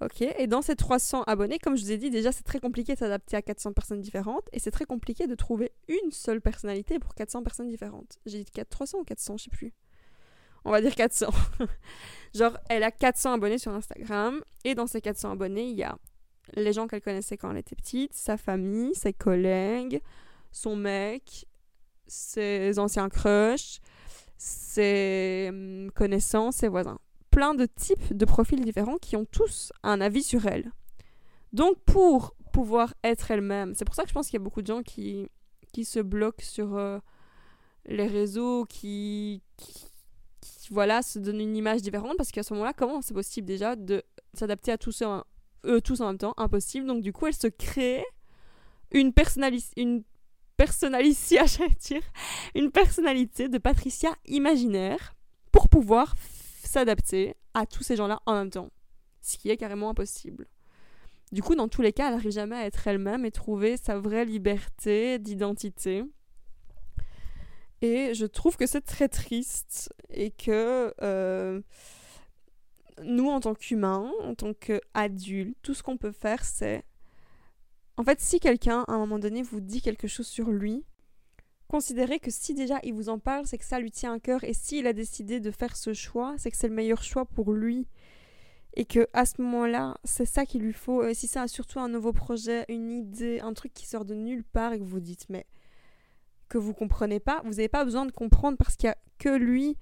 Ok, 0.00 0.22
et 0.22 0.46
dans 0.46 0.62
ces 0.62 0.76
300 0.76 1.24
abonnés, 1.24 1.58
comme 1.58 1.76
je 1.76 1.82
vous 1.82 1.90
ai 1.90 1.98
dit, 1.98 2.10
déjà 2.10 2.30
c'est 2.30 2.44
très 2.44 2.60
compliqué 2.60 2.94
de 2.94 2.98
s'adapter 2.98 3.36
à 3.36 3.42
400 3.42 3.72
personnes 3.72 4.00
différentes 4.00 4.48
et 4.52 4.60
c'est 4.60 4.70
très 4.70 4.84
compliqué 4.84 5.26
de 5.26 5.34
trouver 5.34 5.72
une 5.88 6.12
seule 6.12 6.40
personnalité 6.40 7.00
pour 7.00 7.16
400 7.16 7.42
personnes 7.42 7.68
différentes. 7.68 8.18
J'ai 8.24 8.44
dit 8.44 8.52
300 8.52 8.98
ou 8.98 9.04
400, 9.04 9.38
je 9.38 9.44
sais 9.44 9.50
plus. 9.50 9.72
On 10.64 10.70
va 10.70 10.80
dire 10.80 10.94
400. 10.94 11.28
Genre, 12.34 12.56
elle 12.68 12.82
a 12.82 12.90
400 12.90 13.34
abonnés 13.34 13.58
sur 13.58 13.72
Instagram 13.72 14.42
et 14.64 14.74
dans 14.74 14.86
ces 14.86 15.00
400 15.00 15.32
abonnés, 15.32 15.68
il 15.68 15.76
y 15.76 15.82
a 15.82 15.96
les 16.54 16.72
gens 16.72 16.86
qu'elle 16.86 17.02
connaissait 17.02 17.36
quand 17.36 17.50
elle 17.50 17.58
était 17.58 17.76
petite, 17.76 18.14
sa 18.14 18.36
famille, 18.36 18.94
ses 18.94 19.12
collègues, 19.12 20.00
son 20.50 20.76
mec, 20.76 21.46
ses 22.06 22.78
anciens 22.78 23.08
crushs, 23.08 23.80
ses 24.36 25.48
hum, 25.50 25.90
connaissances, 25.92 26.56
ses 26.56 26.68
voisins. 26.68 26.98
Plein 27.30 27.54
de 27.54 27.66
types 27.66 28.16
de 28.16 28.24
profils 28.24 28.60
différents 28.60 28.96
qui 28.96 29.16
ont 29.16 29.26
tous 29.26 29.72
un 29.82 30.00
avis 30.00 30.22
sur 30.22 30.46
elle. 30.46 30.72
Donc 31.52 31.78
pour 31.84 32.34
pouvoir 32.52 32.94
être 33.04 33.30
elle-même, 33.30 33.74
c'est 33.74 33.84
pour 33.84 33.94
ça 33.94 34.02
que 34.02 34.08
je 34.08 34.14
pense 34.14 34.26
qu'il 34.26 34.38
y 34.38 34.42
a 34.42 34.44
beaucoup 34.44 34.62
de 34.62 34.66
gens 34.66 34.82
qui, 34.82 35.28
qui 35.72 35.84
se 35.84 36.00
bloquent 36.00 36.44
sur 36.44 36.76
euh, 36.76 36.98
les 37.86 38.06
réseaux, 38.06 38.64
qui, 38.64 39.42
qui, 39.56 39.87
voilà, 40.70 41.02
se 41.02 41.18
donnent 41.18 41.40
une 41.40 41.56
image 41.56 41.82
différente, 41.82 42.16
parce 42.16 42.30
qu'à 42.30 42.42
ce 42.42 42.52
moment-là, 42.54 42.72
comment 42.72 43.00
c'est 43.02 43.14
possible 43.14 43.46
déjà 43.46 43.76
de 43.76 44.02
s'adapter 44.34 44.72
à 44.72 44.78
tous 44.78 45.02
eux 45.64 45.80
tous 45.80 46.00
en 46.00 46.06
même 46.08 46.18
temps? 46.18 46.34
Impossible. 46.36 46.86
Donc 46.86 47.02
du 47.02 47.12
coup, 47.12 47.26
elle 47.26 47.34
se 47.34 47.46
crée 47.46 48.04
une, 48.92 49.12
une 49.76 50.04
personnalité, 50.56 51.38
dire, 51.80 52.02
une 52.54 52.70
personnalité 52.70 53.48
de 53.48 53.58
Patricia 53.58 54.14
imaginaire 54.26 55.14
pour 55.52 55.68
pouvoir 55.68 56.14
s'adapter 56.62 57.34
à 57.54 57.66
tous 57.66 57.82
ces 57.82 57.96
gens-là 57.96 58.20
en 58.26 58.34
même 58.34 58.50
temps. 58.50 58.70
Ce 59.20 59.36
qui 59.36 59.50
est 59.50 59.56
carrément 59.56 59.90
impossible. 59.90 60.46
Du 61.32 61.42
coup, 61.42 61.54
dans 61.54 61.68
tous 61.68 61.82
les 61.82 61.92
cas, 61.92 62.08
elle 62.08 62.14
n'arrive 62.14 62.32
jamais 62.32 62.56
à 62.56 62.64
être 62.64 62.86
elle-même 62.86 63.24
et 63.24 63.30
trouver 63.30 63.76
sa 63.76 63.98
vraie 63.98 64.24
liberté 64.24 65.18
d'identité. 65.18 66.04
Et 67.82 68.14
je 68.14 68.26
trouve 68.26 68.56
que 68.56 68.66
c'est 68.66 68.80
très 68.80 69.08
triste 69.08 69.92
et 70.10 70.30
que 70.30 70.92
euh, 71.02 71.60
nous, 73.02 73.28
en 73.28 73.40
tant 73.40 73.54
qu'humains, 73.54 74.10
en 74.22 74.34
tant 74.34 74.52
qu'adultes, 74.54 75.56
tout 75.62 75.74
ce 75.74 75.82
qu'on 75.82 75.96
peut 75.96 76.12
faire, 76.12 76.44
c'est 76.44 76.84
en 77.98 78.04
fait, 78.04 78.20
si 78.20 78.38
quelqu'un, 78.38 78.84
à 78.86 78.92
un 78.92 78.98
moment 78.98 79.18
donné, 79.18 79.42
vous 79.42 79.60
dit 79.60 79.82
quelque 79.82 80.06
chose 80.06 80.28
sur 80.28 80.52
lui, 80.52 80.84
considérez 81.66 82.20
que 82.20 82.30
si 82.30 82.54
déjà 82.54 82.78
il 82.84 82.94
vous 82.94 83.08
en 83.08 83.18
parle, 83.18 83.44
c'est 83.44 83.58
que 83.58 83.64
ça 83.64 83.80
lui 83.80 83.90
tient 83.90 84.14
à 84.14 84.20
cœur. 84.20 84.44
Et 84.44 84.54
s'il 84.54 84.86
a 84.86 84.92
décidé 84.92 85.40
de 85.40 85.50
faire 85.50 85.76
ce 85.76 85.92
choix, 85.92 86.36
c'est 86.38 86.52
que 86.52 86.56
c'est 86.56 86.68
le 86.68 86.74
meilleur 86.74 87.02
choix 87.02 87.24
pour 87.24 87.52
lui. 87.52 87.88
Et 88.74 88.84
que 88.84 89.08
à 89.12 89.26
ce 89.26 89.42
moment-là, 89.42 89.98
c'est 90.04 90.26
ça 90.26 90.46
qu'il 90.46 90.62
lui 90.62 90.72
faut. 90.72 91.04
Et 91.04 91.14
si 91.14 91.28
a 91.36 91.48
surtout 91.48 91.80
un 91.80 91.88
nouveau 91.88 92.12
projet, 92.12 92.64
une 92.68 92.92
idée, 92.92 93.40
un 93.40 93.52
truc 93.52 93.74
qui 93.74 93.84
sort 93.84 94.04
de 94.04 94.14
nulle 94.14 94.44
part 94.44 94.74
et 94.74 94.78
que 94.78 94.84
vous 94.84 95.00
dites, 95.00 95.26
mais 95.28 95.44
que 96.48 96.58
vous 96.58 96.74
comprenez 96.74 97.20
pas, 97.20 97.40
vous 97.44 97.50
n'avez 97.50 97.68
pas 97.68 97.84
besoin 97.84 98.06
de 98.06 98.12
comprendre 98.12 98.56
parce 98.58 98.76
qu'il 98.76 98.88
y 98.88 98.90
a 98.90 98.96
que 99.18 99.28
lui 99.28 99.76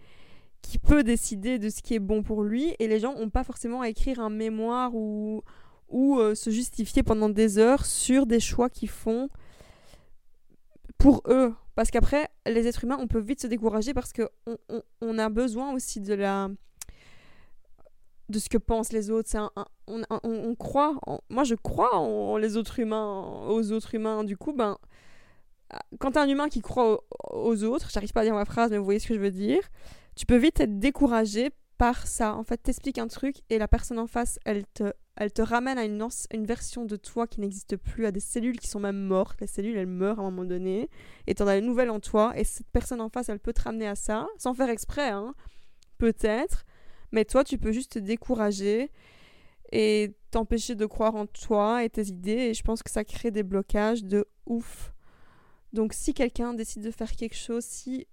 qui 0.62 0.78
peut 0.78 1.04
décider 1.04 1.58
de 1.58 1.68
ce 1.68 1.80
qui 1.80 1.94
est 1.94 2.00
bon 2.00 2.22
pour 2.22 2.42
lui. 2.42 2.74
Et 2.78 2.88
les 2.88 2.98
gens 2.98 3.14
n'ont 3.14 3.30
pas 3.30 3.44
forcément 3.44 3.80
à 3.82 3.88
écrire 3.88 4.20
un 4.20 4.30
mémoire 4.30 4.94
ou 4.94 5.42
ou 5.88 6.18
euh, 6.18 6.34
se 6.34 6.50
justifier 6.50 7.02
pendant 7.02 7.28
des 7.28 7.58
heures 7.58 7.86
sur 7.86 8.26
des 8.26 8.40
choix 8.40 8.68
qu'ils 8.68 8.88
font 8.88 9.28
pour 10.98 11.22
eux. 11.28 11.54
Parce 11.74 11.90
qu'après, 11.90 12.28
les 12.46 12.66
êtres 12.66 12.84
humains, 12.84 12.98
on 12.98 13.06
peut 13.06 13.20
vite 13.20 13.42
se 13.42 13.46
décourager 13.46 13.92
parce 13.92 14.12
qu'on 14.12 14.56
on, 15.02 15.18
a 15.18 15.28
besoin 15.28 15.72
aussi 15.74 16.00
de 16.00 16.14
la 16.14 16.48
de 18.28 18.38
ce 18.40 18.48
que 18.48 18.58
pensent 18.58 18.92
les 18.92 19.10
autres. 19.10 19.30
On, 19.86 20.02
on, 20.24 20.54
croit, 20.56 20.98
moi 21.28 21.44
je 21.44 21.54
crois 21.54 21.96
en, 21.96 22.38
les 22.38 22.56
autres 22.56 22.80
humains, 22.80 23.46
aux 23.46 23.72
autres 23.72 23.94
humains. 23.94 24.24
Du 24.24 24.36
coup, 24.36 24.52
ben, 24.52 24.78
quand 25.98 26.12
t'es 26.12 26.18
un 26.18 26.28
humain 26.28 26.48
qui 26.48 26.60
croit 26.60 27.04
aux, 27.30 27.64
autres, 27.64 27.90
j'arrive 27.90 28.12
pas 28.12 28.20
à 28.20 28.24
dire 28.24 28.34
ma 28.34 28.44
phrase, 28.44 28.70
mais 28.70 28.78
vous 28.78 28.84
voyez 28.84 29.00
ce 29.00 29.08
que 29.08 29.14
je 29.14 29.20
veux 29.20 29.30
dire, 29.30 29.62
tu 30.14 30.26
peux 30.26 30.36
vite 30.36 30.60
être 30.60 30.78
découragé 30.78 31.50
par 31.78 32.06
ça. 32.06 32.34
En 32.34 32.44
fait, 32.44 32.58
t'expliques 32.58 32.98
un 32.98 33.08
truc 33.08 33.36
et 33.50 33.58
la 33.58 33.68
personne 33.68 33.98
en 33.98 34.06
face, 34.06 34.38
elle 34.44 34.64
te 34.66 34.92
elle 35.16 35.32
te 35.32 35.40
ramène 35.40 35.78
à 35.78 35.84
une, 35.84 36.44
version 36.44 36.84
de 36.84 36.96
toi 36.96 37.26
qui 37.26 37.40
n'existe 37.40 37.76
plus, 37.76 38.04
à 38.04 38.12
des 38.12 38.20
cellules 38.20 38.60
qui 38.60 38.68
sont 38.68 38.80
même 38.80 39.00
mortes. 39.00 39.40
Les 39.40 39.46
cellules, 39.46 39.76
elles 39.76 39.86
meurent 39.86 40.18
à 40.18 40.22
un 40.22 40.30
moment 40.30 40.44
donné. 40.44 40.90
Et 41.26 41.34
t'en 41.34 41.46
as 41.46 41.56
une 41.56 41.64
nouvelle 41.64 41.88
en 41.88 42.00
toi. 42.00 42.34
Et 42.36 42.44
cette 42.44 42.68
personne 42.70 43.00
en 43.00 43.08
face, 43.08 43.30
elle 43.30 43.38
peut 43.38 43.54
te 43.54 43.62
ramener 43.62 43.88
à 43.88 43.94
ça, 43.94 44.28
sans 44.36 44.52
faire 44.52 44.68
exprès, 44.68 45.08
hein. 45.08 45.34
Peut-être. 45.96 46.64
Mais 47.12 47.24
toi, 47.24 47.44
tu 47.44 47.56
peux 47.56 47.72
juste 47.72 47.92
te 47.92 47.98
décourager 47.98 48.90
et 49.72 50.14
t'empêcher 50.30 50.74
de 50.74 50.84
croire 50.84 51.14
en 51.14 51.24
toi 51.24 51.82
et 51.82 51.88
tes 51.88 52.08
idées. 52.08 52.50
Et 52.50 52.54
je 52.54 52.62
pense 52.62 52.82
que 52.82 52.90
ça 52.90 53.02
crée 53.02 53.30
des 53.30 53.42
blocages 53.42 54.04
de 54.04 54.26
ouf. 54.44 54.92
Donc 55.76 55.92
si 55.92 56.14
quelqu'un 56.14 56.54
décide 56.54 56.82
de 56.82 56.90
faire 56.90 57.12
quelque 57.14 57.36
chose, 57.36 57.64
si 57.64 58.06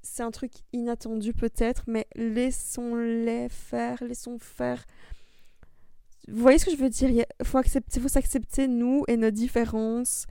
c'est 0.00 0.22
un 0.22 0.30
truc 0.30 0.52
inattendu 0.72 1.34
peut-être, 1.34 1.82
mais 1.88 2.06
laissons-les 2.14 3.48
faire, 3.48 4.02
laissons 4.02 4.38
faire 4.38 4.86
vous 6.28 6.42
voyez 6.42 6.58
ce 6.58 6.66
que 6.66 6.70
je 6.70 6.76
veux 6.76 6.88
dire? 6.88 7.10
Il 7.10 7.26
faut 7.44 7.58
accepter, 7.58 7.98
faut 7.98 8.08
s'accepter 8.08 8.68
nous 8.68 9.04
et 9.08 9.16
nos 9.16 9.30
différences 9.30 10.26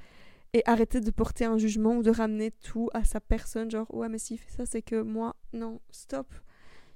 et 0.54 0.64
arrêter 0.66 1.02
de 1.02 1.12
porter 1.12 1.44
un 1.44 1.58
jugement 1.58 1.98
ou 1.98 2.04
de 2.04 2.10
ramener 2.10 2.52
tout 2.52 2.90
à 2.94 3.04
sa 3.04 3.20
personne. 3.20 3.70
Genre, 3.70 3.94
ouais, 3.94 4.08
mais 4.08 4.18
s'il 4.18 4.38
fait 4.38 4.52
ça, 4.56 4.66
c'est 4.66 4.82
que 4.82 5.02
moi, 5.02 5.36
non, 5.52 5.82
stop. 5.92 6.28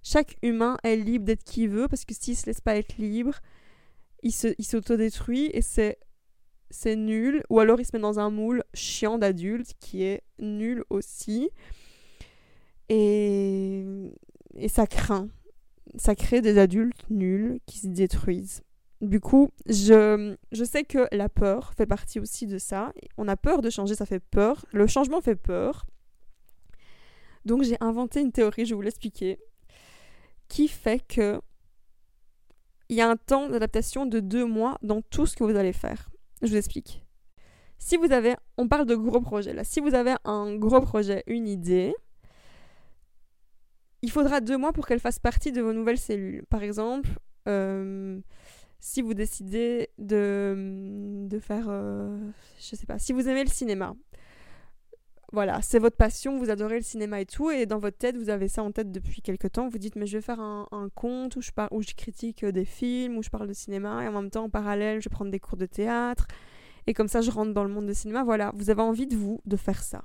Chaque 0.04 0.38
humain 0.42 0.78
est 0.84 0.96
libre 0.96 1.26
d'être 1.26 1.44
qui 1.44 1.64
il 1.64 1.70
veut 1.70 1.90
parce 1.90 2.06
que 2.06 2.14
s'il 2.14 2.38
se 2.38 2.46
laisse 2.46 2.62
pas 2.62 2.78
être 2.78 2.98
libre, 2.98 3.40
il 4.22 4.32
s'autodétruit 4.32 5.50
et 5.54 5.62
c'est 5.62 6.00
c'est 6.74 6.96
nul. 6.96 7.44
Ou 7.50 7.60
alors 7.60 7.80
il 7.80 7.86
se 7.86 7.92
met 7.94 8.02
dans 8.02 8.20
un 8.20 8.30
moule 8.30 8.64
chiant 8.74 9.18
d'adulte 9.18 9.74
qui 9.80 10.04
est 10.04 10.24
nul 10.40 10.84
aussi. 10.90 11.50
Et, 12.90 13.86
et 14.56 14.68
ça 14.68 14.88
craint. 14.88 15.30
Ça 15.96 16.16
crée 16.16 16.42
des 16.42 16.58
adultes 16.58 17.10
nuls 17.10 17.60
qui 17.66 17.78
se 17.78 17.88
détruisent. 17.88 18.64
Du 19.02 19.20
coup, 19.20 19.50
je, 19.68 20.36
je 20.52 20.64
sais 20.64 20.84
que 20.84 21.08
la 21.12 21.30
peur 21.30 21.74
fait 21.74 21.86
partie 21.86 22.20
aussi 22.20 22.48
de 22.48 22.58
ça. 22.58 22.94
On 23.18 23.28
a 23.28 23.36
peur 23.36 23.62
de 23.62 23.70
changer, 23.70 23.96
ça 23.96 24.06
fait 24.06 24.22
peur. 24.22 24.66
Le 24.72 24.88
changement 24.88 25.22
fait 25.22 25.36
peur. 25.36 25.86
Donc 27.46 27.64
j'ai 27.64 27.78
inventé 27.82 28.22
une 28.22 28.32
théorie, 28.32 28.66
je 28.66 28.70
vais 28.70 28.76
vous 28.76 28.82
l'expliquer, 28.82 29.38
qui 30.48 30.70
fait 30.70 31.06
que 31.06 31.42
il 32.88 32.96
y 32.96 33.02
a 33.02 33.10
un 33.10 33.18
temps 33.18 33.50
d'adaptation 33.50 34.06
de 34.06 34.20
deux 34.22 34.46
mois 34.46 34.78
dans 34.82 35.02
tout 35.02 35.26
ce 35.26 35.36
que 35.36 35.44
vous 35.44 35.56
allez 35.56 35.74
faire. 35.74 36.10
Je 36.44 36.50
vous 36.50 36.58
explique. 36.58 37.04
Si 37.80 37.98
vous 37.98 38.12
avez, 38.12 38.36
on 38.58 38.68
parle 38.68 38.86
de 38.86 38.96
gros 38.96 39.22
projets 39.22 39.54
là, 39.54 39.64
si 39.64 39.80
vous 39.80 39.96
avez 39.96 40.16
un 40.26 40.56
gros 40.56 40.82
projet, 40.82 41.24
une 41.28 41.48
idée, 41.48 41.94
il 44.02 44.12
faudra 44.12 44.42
deux 44.42 44.58
mois 44.58 44.74
pour 44.74 44.86
qu'elle 44.86 45.00
fasse 45.00 45.20
partie 45.20 45.52
de 45.52 45.62
vos 45.62 45.74
nouvelles 45.74 45.98
cellules. 45.98 46.46
Par 46.50 46.62
exemple, 46.62 47.10
euh, 47.48 48.20
si 48.80 49.02
vous 49.02 49.14
décidez 49.14 49.90
de, 49.98 51.26
de 51.28 51.40
faire, 51.40 51.68
euh, 51.70 52.20
je 52.60 52.76
sais 52.76 52.86
pas, 52.86 53.00
si 53.00 53.14
vous 53.14 53.28
aimez 53.30 53.46
le 53.46 53.50
cinéma, 53.50 53.96
voilà, 55.34 55.62
c'est 55.62 55.80
votre 55.80 55.98
passion, 55.98 56.38
vous 56.38 56.50
adorez 56.50 56.78
le 56.78 56.84
cinéma 56.84 57.20
et 57.20 57.26
tout, 57.26 57.50
et 57.50 57.66
dans 57.66 57.80
votre 57.80 57.98
tête, 57.98 58.16
vous 58.16 58.30
avez 58.30 58.48
ça 58.48 58.64
en 58.64 58.72
tête 58.72 58.92
depuis 58.92 59.22
quelque 59.22 59.48
temps, 59.48 59.68
vous 59.68 59.80
dites, 59.80 59.96
mais 59.96 60.06
je 60.06 60.18
vais 60.18 60.22
faire 60.22 60.40
un, 60.40 60.68
un 60.72 60.90
conte 60.90 61.36
où 61.36 61.42
je, 61.42 61.52
où 61.72 61.82
je 61.82 61.94
critique 61.96 62.44
euh, 62.44 62.52
des 62.52 62.66
films, 62.66 63.18
où 63.18 63.24
je 63.24 63.30
parle 63.30 63.48
de 63.48 63.54
cinéma, 63.54 64.04
et 64.04 64.08
en 64.08 64.12
même 64.12 64.30
temps, 64.30 64.46
en 64.46 64.50
parallèle, 64.50 65.02
je 65.02 65.10
vais 65.10 65.14
prendre 65.14 65.32
des 65.32 65.40
cours 65.40 65.58
de 65.58 65.66
théâtre, 65.66 66.28
et 66.88 66.94
comme 66.94 67.08
ça, 67.08 67.22
je 67.22 67.32
rentre 67.32 67.54
dans 67.54 67.64
le 67.64 67.70
monde 67.70 67.88
du 67.88 67.94
cinéma. 67.94 68.24
Voilà, 68.24 68.52
vous 68.56 68.70
avez 68.70 68.82
envie 68.82 69.08
de 69.08 69.16
vous, 69.16 69.42
de 69.46 69.56
faire 69.56 69.84
ça. 69.84 70.04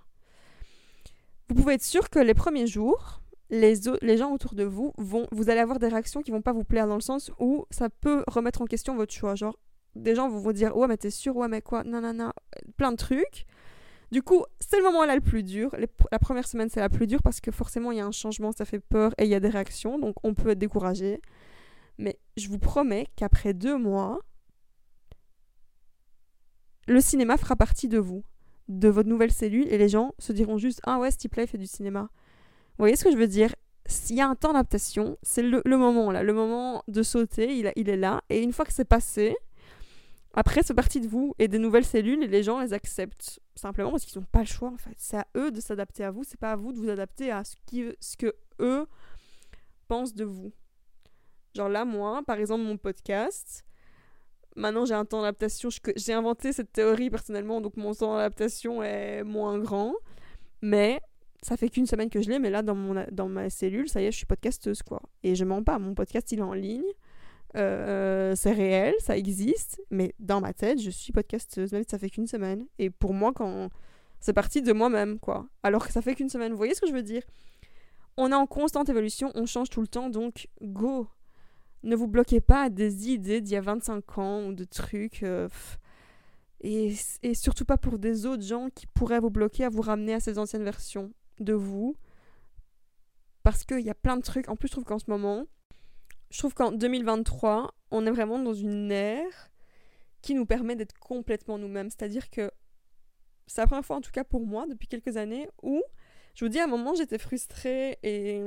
Vous 1.48 1.54
pouvez 1.54 1.74
être 1.74 1.82
sûr 1.82 2.10
que 2.10 2.18
les 2.18 2.34
premiers 2.34 2.66
jours, 2.66 3.22
les, 3.50 3.76
gens 4.16 4.32
autour 4.32 4.54
de 4.54 4.64
vous 4.64 4.92
vont, 4.98 5.26
vous 5.32 5.50
allez 5.50 5.60
avoir 5.60 5.78
des 5.78 5.88
réactions 5.88 6.22
qui 6.22 6.30
vont 6.30 6.42
pas 6.42 6.52
vous 6.52 6.64
plaire 6.64 6.86
dans 6.86 6.94
le 6.94 7.00
sens 7.00 7.30
où 7.38 7.64
ça 7.70 7.88
peut 7.88 8.22
remettre 8.26 8.62
en 8.62 8.66
question 8.66 8.94
votre 8.96 9.12
choix. 9.12 9.34
Genre, 9.34 9.58
des 9.94 10.14
gens 10.14 10.28
vont 10.28 10.38
vous 10.38 10.52
dire, 10.52 10.76
ouais, 10.76 10.86
mais 10.86 10.96
t'es 10.96 11.10
sûr, 11.10 11.36
ouais, 11.36 11.48
mais 11.48 11.62
quoi, 11.62 11.84
non, 11.84 12.32
plein 12.76 12.92
de 12.92 12.96
trucs. 12.96 13.46
Du 14.10 14.22
coup, 14.22 14.44
c'est 14.58 14.78
le 14.78 14.84
moment 14.84 15.04
là 15.04 15.14
le 15.14 15.20
plus 15.20 15.42
dur. 15.42 15.74
la 16.10 16.18
première 16.18 16.46
semaine, 16.46 16.68
c'est 16.70 16.80
la 16.80 16.88
plus 16.88 17.06
dure 17.06 17.22
parce 17.22 17.40
que 17.40 17.50
forcément, 17.50 17.92
il 17.92 17.98
y 17.98 18.00
a 18.00 18.06
un 18.06 18.12
changement, 18.12 18.52
ça 18.52 18.64
fait 18.64 18.80
peur 18.80 19.12
et 19.18 19.24
il 19.24 19.30
y 19.30 19.34
a 19.34 19.40
des 19.40 19.48
réactions, 19.48 19.98
donc 19.98 20.16
on 20.24 20.34
peut 20.34 20.50
être 20.50 20.58
découragé. 20.58 21.20
Mais 21.98 22.18
je 22.36 22.48
vous 22.48 22.58
promets 22.58 23.08
qu'après 23.16 23.52
deux 23.52 23.76
mois, 23.76 24.20
le 26.86 27.00
cinéma 27.00 27.36
fera 27.36 27.54
partie 27.54 27.88
de 27.88 27.98
vous, 27.98 28.24
de 28.68 28.88
votre 28.88 29.08
nouvelle 29.08 29.32
cellule, 29.32 29.68
et 29.68 29.76
les 29.76 29.90
gens 29.90 30.14
se 30.18 30.32
diront 30.32 30.56
juste 30.56 30.80
Ah 30.84 30.98
ouais, 30.98 31.10
ce 31.10 31.18
type-là, 31.18 31.46
fait 31.46 31.58
du 31.58 31.66
cinéma. 31.66 32.08
Vous 32.78 32.82
voyez 32.84 32.96
ce 32.96 33.04
que 33.04 33.12
je 33.12 33.16
veux 33.16 33.26
dire? 33.26 33.54
S'il 33.84 34.16
y 34.16 34.20
a 34.20 34.28
un 34.28 34.34
temps 34.34 34.52
d'adaptation, 34.52 35.16
c'est 35.22 35.42
le, 35.42 35.62
moment 35.64 36.10
là, 36.10 36.22
le 36.22 36.32
moment 36.32 36.82
de 36.88 37.02
sauter, 37.02 37.54
il 37.54 37.88
est 37.88 37.96
là, 37.96 38.22
et 38.30 38.42
une 38.42 38.52
fois 38.52 38.64
que 38.64 38.72
c'est 38.72 38.84
passé, 38.84 39.34
après, 40.38 40.62
c'est 40.62 40.72
parti 40.72 41.00
de 41.00 41.08
vous 41.08 41.34
et 41.40 41.48
des 41.48 41.58
nouvelles 41.58 41.84
cellules 41.84 42.20
les 42.20 42.44
gens 42.44 42.60
les 42.60 42.72
acceptent 42.72 43.40
simplement 43.56 43.90
parce 43.90 44.04
qu'ils 44.04 44.20
n'ont 44.20 44.26
pas 44.30 44.38
le 44.38 44.46
choix 44.46 44.68
en 44.68 44.76
fait. 44.76 44.94
C'est 44.96 45.16
à 45.16 45.26
eux 45.36 45.50
de 45.50 45.60
s'adapter 45.60 46.04
à 46.04 46.12
vous, 46.12 46.22
c'est 46.22 46.38
pas 46.38 46.52
à 46.52 46.56
vous 46.56 46.70
de 46.70 46.78
vous 46.78 46.88
adapter 46.88 47.32
à 47.32 47.42
ce, 47.42 47.56
qui, 47.66 47.86
que 48.16 48.32
eux 48.60 48.86
pensent 49.88 50.14
de 50.14 50.22
vous. 50.22 50.52
Genre 51.56 51.68
là, 51.68 51.84
moi, 51.84 52.22
par 52.24 52.38
exemple, 52.38 52.62
mon 52.62 52.76
podcast, 52.76 53.64
maintenant 54.54 54.84
j'ai 54.84 54.94
un 54.94 55.04
temps 55.04 55.22
d'adaptation. 55.22 55.70
J'ai 55.96 56.12
inventé 56.12 56.52
cette 56.52 56.72
théorie 56.72 57.10
personnellement, 57.10 57.60
donc 57.60 57.76
mon 57.76 57.92
temps 57.92 58.14
d'adaptation 58.14 58.80
est 58.80 59.24
moins 59.24 59.58
grand. 59.58 59.92
Mais 60.62 61.00
ça 61.42 61.56
fait 61.56 61.68
qu'une 61.68 61.86
semaine 61.86 62.10
que 62.10 62.22
je 62.22 62.30
l'ai, 62.30 62.38
mais 62.38 62.50
là, 62.50 62.62
dans, 62.62 63.04
dans 63.10 63.28
ma 63.28 63.50
cellule, 63.50 63.88
ça 63.88 64.00
y 64.00 64.04
est, 64.04 64.12
je 64.12 64.18
suis 64.18 64.26
podcasteuse 64.26 64.84
quoi. 64.84 65.02
Et 65.24 65.34
je 65.34 65.44
mens 65.44 65.64
pas, 65.64 65.80
mon 65.80 65.94
podcast 65.94 66.30
il 66.30 66.38
est 66.38 66.42
en 66.42 66.54
ligne. 66.54 66.86
Euh, 67.56 68.34
c'est 68.36 68.52
réel, 68.52 68.94
ça 68.98 69.16
existe, 69.16 69.80
mais 69.90 70.14
dans 70.18 70.40
ma 70.40 70.52
tête, 70.52 70.80
je 70.80 70.90
suis 70.90 71.12
podcasteuse, 71.12 71.74
ça 71.88 71.98
fait 71.98 72.10
qu'une 72.10 72.26
semaine. 72.26 72.66
Et 72.78 72.90
pour 72.90 73.14
moi, 73.14 73.32
quand 73.32 73.70
c'est 74.20 74.32
parti 74.32 74.62
de 74.62 74.72
moi-même, 74.72 75.18
quoi. 75.18 75.46
Alors 75.62 75.86
que 75.86 75.92
ça 75.92 76.02
fait 76.02 76.14
qu'une 76.14 76.28
semaine. 76.28 76.52
Vous 76.52 76.58
voyez 76.58 76.74
ce 76.74 76.80
que 76.80 76.86
je 76.86 76.92
veux 76.92 77.02
dire? 77.02 77.22
On 78.16 78.32
est 78.32 78.34
en 78.34 78.46
constante 78.46 78.88
évolution, 78.88 79.30
on 79.34 79.46
change 79.46 79.70
tout 79.70 79.80
le 79.80 79.86
temps, 79.86 80.10
donc 80.10 80.48
go 80.60 81.08
Ne 81.84 81.94
vous 81.94 82.08
bloquez 82.08 82.40
pas 82.40 82.64
à 82.64 82.68
des 82.68 83.10
idées 83.10 83.40
d'il 83.40 83.52
y 83.52 83.56
a 83.56 83.60
25 83.60 84.18
ans 84.18 84.46
ou 84.46 84.52
de 84.52 84.64
trucs. 84.64 85.22
Euh, 85.22 85.48
et, 86.60 86.94
et 87.22 87.34
surtout 87.34 87.64
pas 87.64 87.76
pour 87.76 87.98
des 87.98 88.26
autres 88.26 88.42
gens 88.42 88.68
qui 88.74 88.86
pourraient 88.88 89.20
vous 89.20 89.30
bloquer 89.30 89.64
à 89.64 89.68
vous 89.68 89.82
ramener 89.82 90.14
à 90.14 90.20
ces 90.20 90.38
anciennes 90.38 90.64
versions 90.64 91.12
de 91.38 91.52
vous. 91.52 91.94
Parce 93.44 93.64
qu'il 93.64 93.80
y 93.80 93.90
a 93.90 93.94
plein 93.94 94.16
de 94.16 94.22
trucs. 94.22 94.48
En 94.48 94.56
plus, 94.56 94.66
je 94.68 94.72
trouve 94.72 94.84
qu'en 94.84 94.98
ce 94.98 95.08
moment, 95.08 95.46
je 96.30 96.38
trouve 96.38 96.54
qu'en 96.54 96.72
2023, 96.72 97.74
on 97.90 98.06
est 98.06 98.10
vraiment 98.10 98.38
dans 98.38 98.54
une 98.54 98.90
ère 98.92 99.50
qui 100.20 100.34
nous 100.34 100.46
permet 100.46 100.76
d'être 100.76 100.98
complètement 100.98 101.58
nous-mêmes. 101.58 101.90
C'est-à-dire 101.90 102.30
que 102.30 102.50
c'est 103.46 103.60
la 103.60 103.66
première 103.66 103.84
fois, 103.84 103.96
en 103.96 104.00
tout 104.00 104.10
cas 104.10 104.24
pour 104.24 104.46
moi, 104.46 104.66
depuis 104.66 104.88
quelques 104.88 105.16
années, 105.16 105.48
où 105.62 105.82
je 106.34 106.44
vous 106.44 106.48
dis, 106.48 106.58
à 106.58 106.64
un 106.64 106.68
moment, 106.68 106.94
j'étais 106.94 107.18
frustrée 107.18 107.98
et 108.02 108.44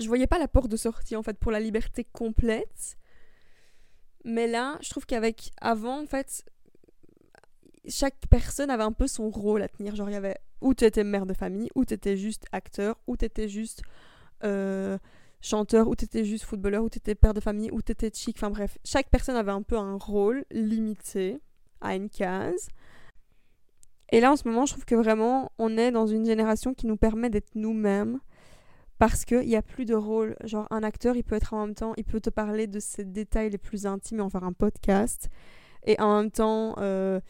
je 0.00 0.06
voyais 0.06 0.26
pas 0.26 0.38
la 0.38 0.48
porte 0.48 0.70
de 0.70 0.76
sortie, 0.76 1.16
en 1.16 1.22
fait, 1.22 1.38
pour 1.38 1.50
la 1.52 1.60
liberté 1.60 2.04
complète. 2.04 2.96
Mais 4.24 4.46
là, 4.46 4.78
je 4.80 4.90
trouve 4.90 5.06
qu'avec 5.06 5.50
avant, 5.60 6.02
en 6.02 6.06
fait, 6.06 6.44
chaque 7.88 8.16
personne 8.30 8.70
avait 8.70 8.84
un 8.84 8.92
peu 8.92 9.06
son 9.06 9.28
rôle 9.28 9.62
à 9.62 9.68
tenir. 9.68 9.94
Genre, 9.94 10.08
il 10.08 10.14
y 10.14 10.16
avait 10.16 10.38
où 10.60 10.72
tu 10.72 10.84
étais 10.84 11.04
mère 11.04 11.26
de 11.26 11.34
famille, 11.34 11.68
où 11.74 11.84
tu 11.84 11.94
étais 11.94 12.16
juste 12.16 12.46
acteur, 12.52 12.96
où 13.06 13.16
tu 13.16 13.24
étais 13.24 13.48
juste. 13.48 13.82
Euh, 14.42 14.98
chanteur, 15.44 15.88
ou 15.88 15.94
t'étais 15.94 16.24
juste 16.24 16.44
footballeur, 16.44 16.82
ou 16.84 16.88
t'étais 16.88 17.14
père 17.14 17.34
de 17.34 17.40
famille, 17.40 17.70
ou 17.70 17.82
t'étais 17.82 18.10
chic. 18.12 18.36
Enfin 18.38 18.50
bref, 18.50 18.78
chaque 18.84 19.10
personne 19.10 19.36
avait 19.36 19.52
un 19.52 19.62
peu 19.62 19.76
un 19.76 19.96
rôle 19.96 20.44
limité 20.50 21.40
à 21.80 21.94
une 21.94 22.08
case. 22.08 22.68
Et 24.10 24.20
là, 24.20 24.32
en 24.32 24.36
ce 24.36 24.46
moment, 24.48 24.66
je 24.66 24.72
trouve 24.72 24.84
que 24.84 24.94
vraiment, 24.94 25.50
on 25.58 25.76
est 25.76 25.90
dans 25.90 26.06
une 26.06 26.24
génération 26.24 26.74
qui 26.74 26.86
nous 26.86 26.96
permet 26.96 27.30
d'être 27.30 27.54
nous-mêmes. 27.54 28.20
Parce 28.98 29.24
qu'il 29.24 29.40
n'y 29.40 29.56
a 29.56 29.62
plus 29.62 29.84
de 29.84 29.94
rôle. 29.94 30.36
Genre, 30.44 30.68
un 30.70 30.84
acteur, 30.84 31.16
il 31.16 31.24
peut 31.24 31.34
être 31.34 31.52
en 31.52 31.66
même 31.66 31.74
temps, 31.74 31.94
il 31.96 32.04
peut 32.04 32.20
te 32.20 32.30
parler 32.30 32.68
de 32.68 32.78
ses 32.78 33.04
détails 33.04 33.50
les 33.50 33.58
plus 33.58 33.86
intimes 33.86 34.20
et 34.20 34.22
en 34.22 34.30
faire 34.30 34.44
un 34.44 34.52
podcast. 34.52 35.28
Et 35.84 36.00
en 36.00 36.22
même 36.22 36.30
temps, 36.30 36.76
euh, 36.78 37.20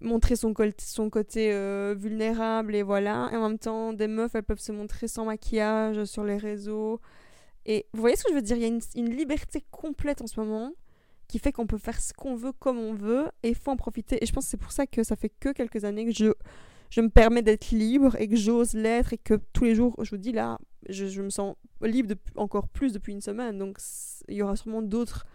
montrer 0.00 0.34
son, 0.34 0.54
côté 0.54 1.52
euh, 1.52 1.94
vulnérable 1.96 2.74
et 2.74 2.82
voilà. 2.82 3.28
Et 3.32 3.36
en 3.36 3.48
même 3.48 3.58
temps, 3.58 3.92
des 3.92 4.08
meufs, 4.08 4.34
elles 4.34 4.42
peuvent 4.42 4.58
se 4.58 4.72
montrer 4.72 5.08
sans 5.08 5.26
maquillage 5.26 6.04
sur 6.04 6.24
les 6.24 6.38
réseaux. 6.38 7.00
Et 7.68 7.86
vous 7.92 8.00
voyez 8.00 8.16
ce 8.16 8.24
que 8.24 8.30
je 8.30 8.34
veux 8.34 8.42
dire? 8.42 8.56
Il 8.56 8.62
y 8.62 8.64
a 8.64 8.78
une, 8.96 9.14
liberté 9.14 9.62
complète 9.70 10.22
en 10.22 10.26
ce 10.26 10.40
moment 10.40 10.72
qui 11.28 11.38
fait 11.38 11.52
qu'on 11.52 11.66
peut 11.66 11.76
faire 11.76 12.00
ce 12.00 12.14
qu'on 12.14 12.34
veut 12.34 12.52
comme 12.52 12.78
on 12.78 12.94
veut 12.94 13.26
et 13.42 13.50
il 13.50 13.54
faut 13.54 13.70
en 13.70 13.76
profiter. 13.76 14.22
Et 14.22 14.26
je 14.26 14.32
pense 14.32 14.46
que 14.46 14.50
c'est 14.50 14.56
pour 14.56 14.72
ça 14.72 14.86
que 14.86 15.04
ça 15.04 15.14
fait 15.14 15.28
que 15.28 15.52
quelques 15.52 15.84
années 15.84 16.06
que 16.06 16.12
je, 16.12 16.32
je 16.88 17.02
me 17.02 17.10
permets 17.10 17.42
d'être 17.42 17.70
libre 17.70 18.16
et 18.18 18.26
que 18.26 18.36
j'ose 18.36 18.72
l'être 18.72 19.12
et 19.12 19.18
que 19.18 19.34
tous 19.52 19.64
les 19.64 19.74
jours, 19.74 19.94
je 20.02 20.10
vous 20.10 20.16
dis 20.16 20.32
là, 20.32 20.58
je, 20.88 21.20
me 21.20 21.28
sens 21.28 21.56
libre 21.82 22.14
encore 22.36 22.68
plus 22.68 22.94
depuis 22.94 23.12
une 23.12 23.20
semaine. 23.20 23.58
Donc 23.58 23.78
il 24.28 24.36
y 24.36 24.42
aura 24.42 24.56
sûrement 24.56 24.80
d'autres 24.80 25.26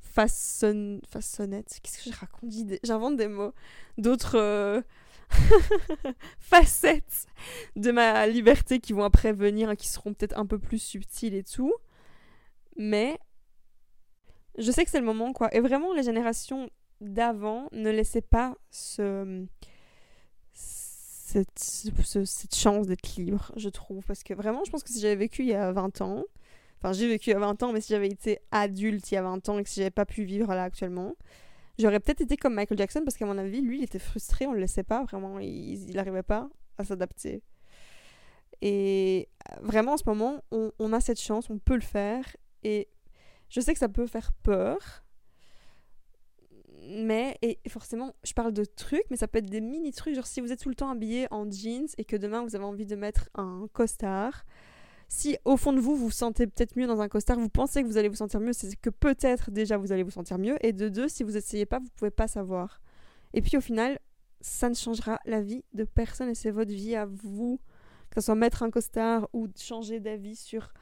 façon... 0.00 1.00
façonnettes. 1.08 1.80
Qu'est-ce 1.82 2.04
que 2.04 2.14
je 2.14 2.16
raconte? 2.16 2.52
J'invente 2.84 3.16
des 3.16 3.26
mots. 3.26 3.52
D'autres. 3.98 4.38
Euh, 4.38 4.80
facettes 6.38 7.26
de 7.76 7.90
ma 7.90 8.26
liberté 8.26 8.80
qui 8.80 8.92
vont 8.92 9.04
après 9.04 9.32
venir 9.32 9.70
et 9.70 9.76
qui 9.76 9.88
seront 9.88 10.14
peut-être 10.14 10.38
un 10.38 10.46
peu 10.46 10.58
plus 10.58 10.78
subtiles 10.78 11.34
et 11.34 11.44
tout. 11.44 11.72
Mais 12.76 13.18
je 14.58 14.70
sais 14.70 14.84
que 14.84 14.90
c'est 14.90 15.00
le 15.00 15.06
moment, 15.06 15.32
quoi. 15.32 15.54
Et 15.54 15.60
vraiment, 15.60 15.92
les 15.92 16.02
générations 16.02 16.70
d'avant 17.00 17.68
ne 17.72 17.90
laissaient 17.90 18.22
pas 18.22 18.56
ce, 18.70 19.46
cette, 20.52 21.58
cette 21.58 22.54
chance 22.54 22.86
d'être 22.86 23.16
libre, 23.16 23.52
je 23.56 23.68
trouve. 23.68 24.04
Parce 24.06 24.22
que 24.22 24.34
vraiment, 24.34 24.62
je 24.64 24.70
pense 24.70 24.82
que 24.82 24.90
si 24.90 25.00
j'avais 25.00 25.16
vécu 25.16 25.42
il 25.42 25.48
y 25.48 25.54
a 25.54 25.72
20 25.72 26.00
ans, 26.00 26.24
enfin 26.78 26.92
j'ai 26.92 27.08
vécu 27.08 27.30
il 27.30 27.32
y 27.32 27.36
a 27.36 27.40
20 27.40 27.62
ans, 27.62 27.72
mais 27.72 27.80
si 27.80 27.92
j'avais 27.92 28.08
été 28.08 28.38
adulte 28.50 29.10
il 29.10 29.16
y 29.16 29.18
a 29.18 29.22
20 29.22 29.48
ans 29.48 29.58
et 29.58 29.64
que 29.64 29.68
si 29.68 29.80
j'avais 29.80 29.90
pas 29.90 30.06
pu 30.06 30.24
vivre 30.24 30.54
là 30.54 30.62
actuellement, 30.62 31.14
J'aurais 31.78 32.00
peut-être 32.00 32.22
été 32.22 32.36
comme 32.36 32.54
Michael 32.54 32.78
Jackson 32.78 33.02
parce 33.04 33.16
qu'à 33.16 33.26
mon 33.26 33.36
avis, 33.36 33.60
lui, 33.60 33.78
il 33.78 33.84
était 33.84 33.98
frustré, 33.98 34.46
on 34.46 34.52
le 34.52 34.60
laissait 34.60 34.82
pas, 34.82 35.04
vraiment, 35.04 35.38
il 35.38 35.94
n'arrivait 35.94 36.22
pas 36.22 36.48
à 36.78 36.84
s'adapter. 36.84 37.42
Et 38.62 39.28
vraiment, 39.60 39.92
en 39.92 39.96
ce 39.96 40.04
moment, 40.06 40.42
on, 40.50 40.92
a 40.92 41.00
cette 41.00 41.20
chance, 41.20 41.50
on 41.50 41.58
peut 41.58 41.74
le 41.74 41.82
faire. 41.82 42.24
Et 42.62 42.88
je 43.48 43.60
sais 43.60 43.72
que 43.72 43.78
ça 43.78 43.88
peut 43.88 44.06
faire 44.06 44.32
peur. 44.42 45.04
Mais, 46.88 47.36
et 47.42 47.58
forcément, 47.68 48.14
je 48.24 48.32
parle 48.32 48.52
de 48.52 48.64
trucs, 48.64 49.04
mais 49.10 49.16
ça 49.16 49.28
peut 49.28 49.38
être 49.38 49.50
des 49.50 49.60
mini 49.60 49.92
trucs. 49.92 50.14
Genre, 50.14 50.26
si 50.26 50.40
vous 50.40 50.52
êtes 50.52 50.60
tout 50.60 50.68
le 50.68 50.74
temps 50.74 50.90
habillé 50.90 51.26
en 51.30 51.50
jeans 51.50 51.88
et 51.98 52.04
que 52.04 52.16
demain 52.16 52.42
vous 52.42 52.54
avez 52.54 52.64
envie 52.64 52.86
de 52.86 52.96
mettre 52.96 53.28
un 53.34 53.66
costard, 53.72 54.44
si 55.08 55.36
au 55.44 55.56
fond 55.56 55.72
de 55.72 55.80
vous, 55.80 55.96
vous 55.96 56.10
sentez 56.10 56.46
peut-être 56.46 56.76
mieux 56.76 56.86
dans 56.86 57.00
un 57.00 57.08
costard, 57.08 57.38
vous 57.38 57.48
pensez 57.48 57.82
que 57.82 57.86
vous 57.86 57.96
allez 57.96 58.08
vous 58.08 58.16
sentir 58.16 58.40
mieux, 58.40 58.52
c'est 58.52 58.74
que 58.76 58.90
peut-être 58.90 59.50
déjà 59.50 59.76
vous 59.76 59.92
allez 59.92 60.02
vous 60.02 60.10
sentir 60.10 60.38
mieux. 60.38 60.56
Et 60.64 60.72
de 60.72 60.88
deux, 60.88 61.08
si 61.08 61.22
vous 61.22 61.36
essayez 61.36 61.66
pas, 61.66 61.78
vous 61.78 61.88
pouvez 61.96 62.10
pas 62.10 62.26
savoir. 62.26 62.80
Et 63.32 63.42
puis 63.42 63.56
au 63.56 63.60
final, 63.60 63.98
ça 64.40 64.68
ne 64.68 64.74
changera 64.74 65.20
la 65.24 65.40
vie 65.40 65.64
de 65.74 65.84
personne 65.84 66.28
et 66.28 66.34
c'est 66.34 66.50
votre 66.50 66.72
vie 66.72 66.96
à 66.96 67.06
vous. 67.06 67.60
Que 68.10 68.20
ce 68.20 68.26
soit 68.26 68.34
mettre 68.34 68.62
un 68.62 68.70
costard 68.70 69.28
ou 69.32 69.48
changer 69.58 70.00
d'avis 70.00 70.36
sur 70.36 70.72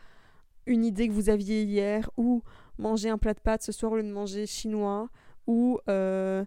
une 0.66 0.84
idée 0.84 1.08
que 1.08 1.12
vous 1.12 1.30
aviez 1.30 1.62
hier 1.62 2.10
ou 2.16 2.42
manger 2.78 3.08
un 3.10 3.18
plat 3.18 3.34
de 3.34 3.40
pâtes 3.40 3.62
ce 3.62 3.72
soir 3.72 3.92
au 3.92 3.96
lieu 3.96 4.02
de 4.02 4.12
manger 4.12 4.46
chinois 4.46 5.08
ou 5.46 5.78
euh, 5.88 6.44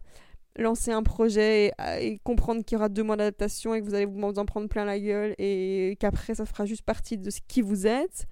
lancer 0.58 0.92
un 0.92 1.04
projet 1.04 1.72
et, 2.00 2.20
comprendre 2.24 2.64
qu'il 2.64 2.76
y 2.76 2.78
aura 2.78 2.90
deux 2.90 3.04
mois 3.04 3.16
d'adaptation 3.16 3.74
et 3.74 3.82
que 3.82 3.86
vous 3.86 3.94
allez 3.94 4.06
vous 4.06 4.22
en 4.22 4.46
prendre 4.46 4.68
plein 4.68 4.86
la 4.86 5.00
gueule 5.00 5.36
et 5.38 5.98
qu'après 6.00 6.36
ça 6.36 6.46
fera 6.46 6.66
juste 6.66 6.84
partie 6.84 7.18
de 7.18 7.30
ce 7.30 7.40
qui 7.48 7.62
vous 7.62 7.88
êtes, 7.88 8.28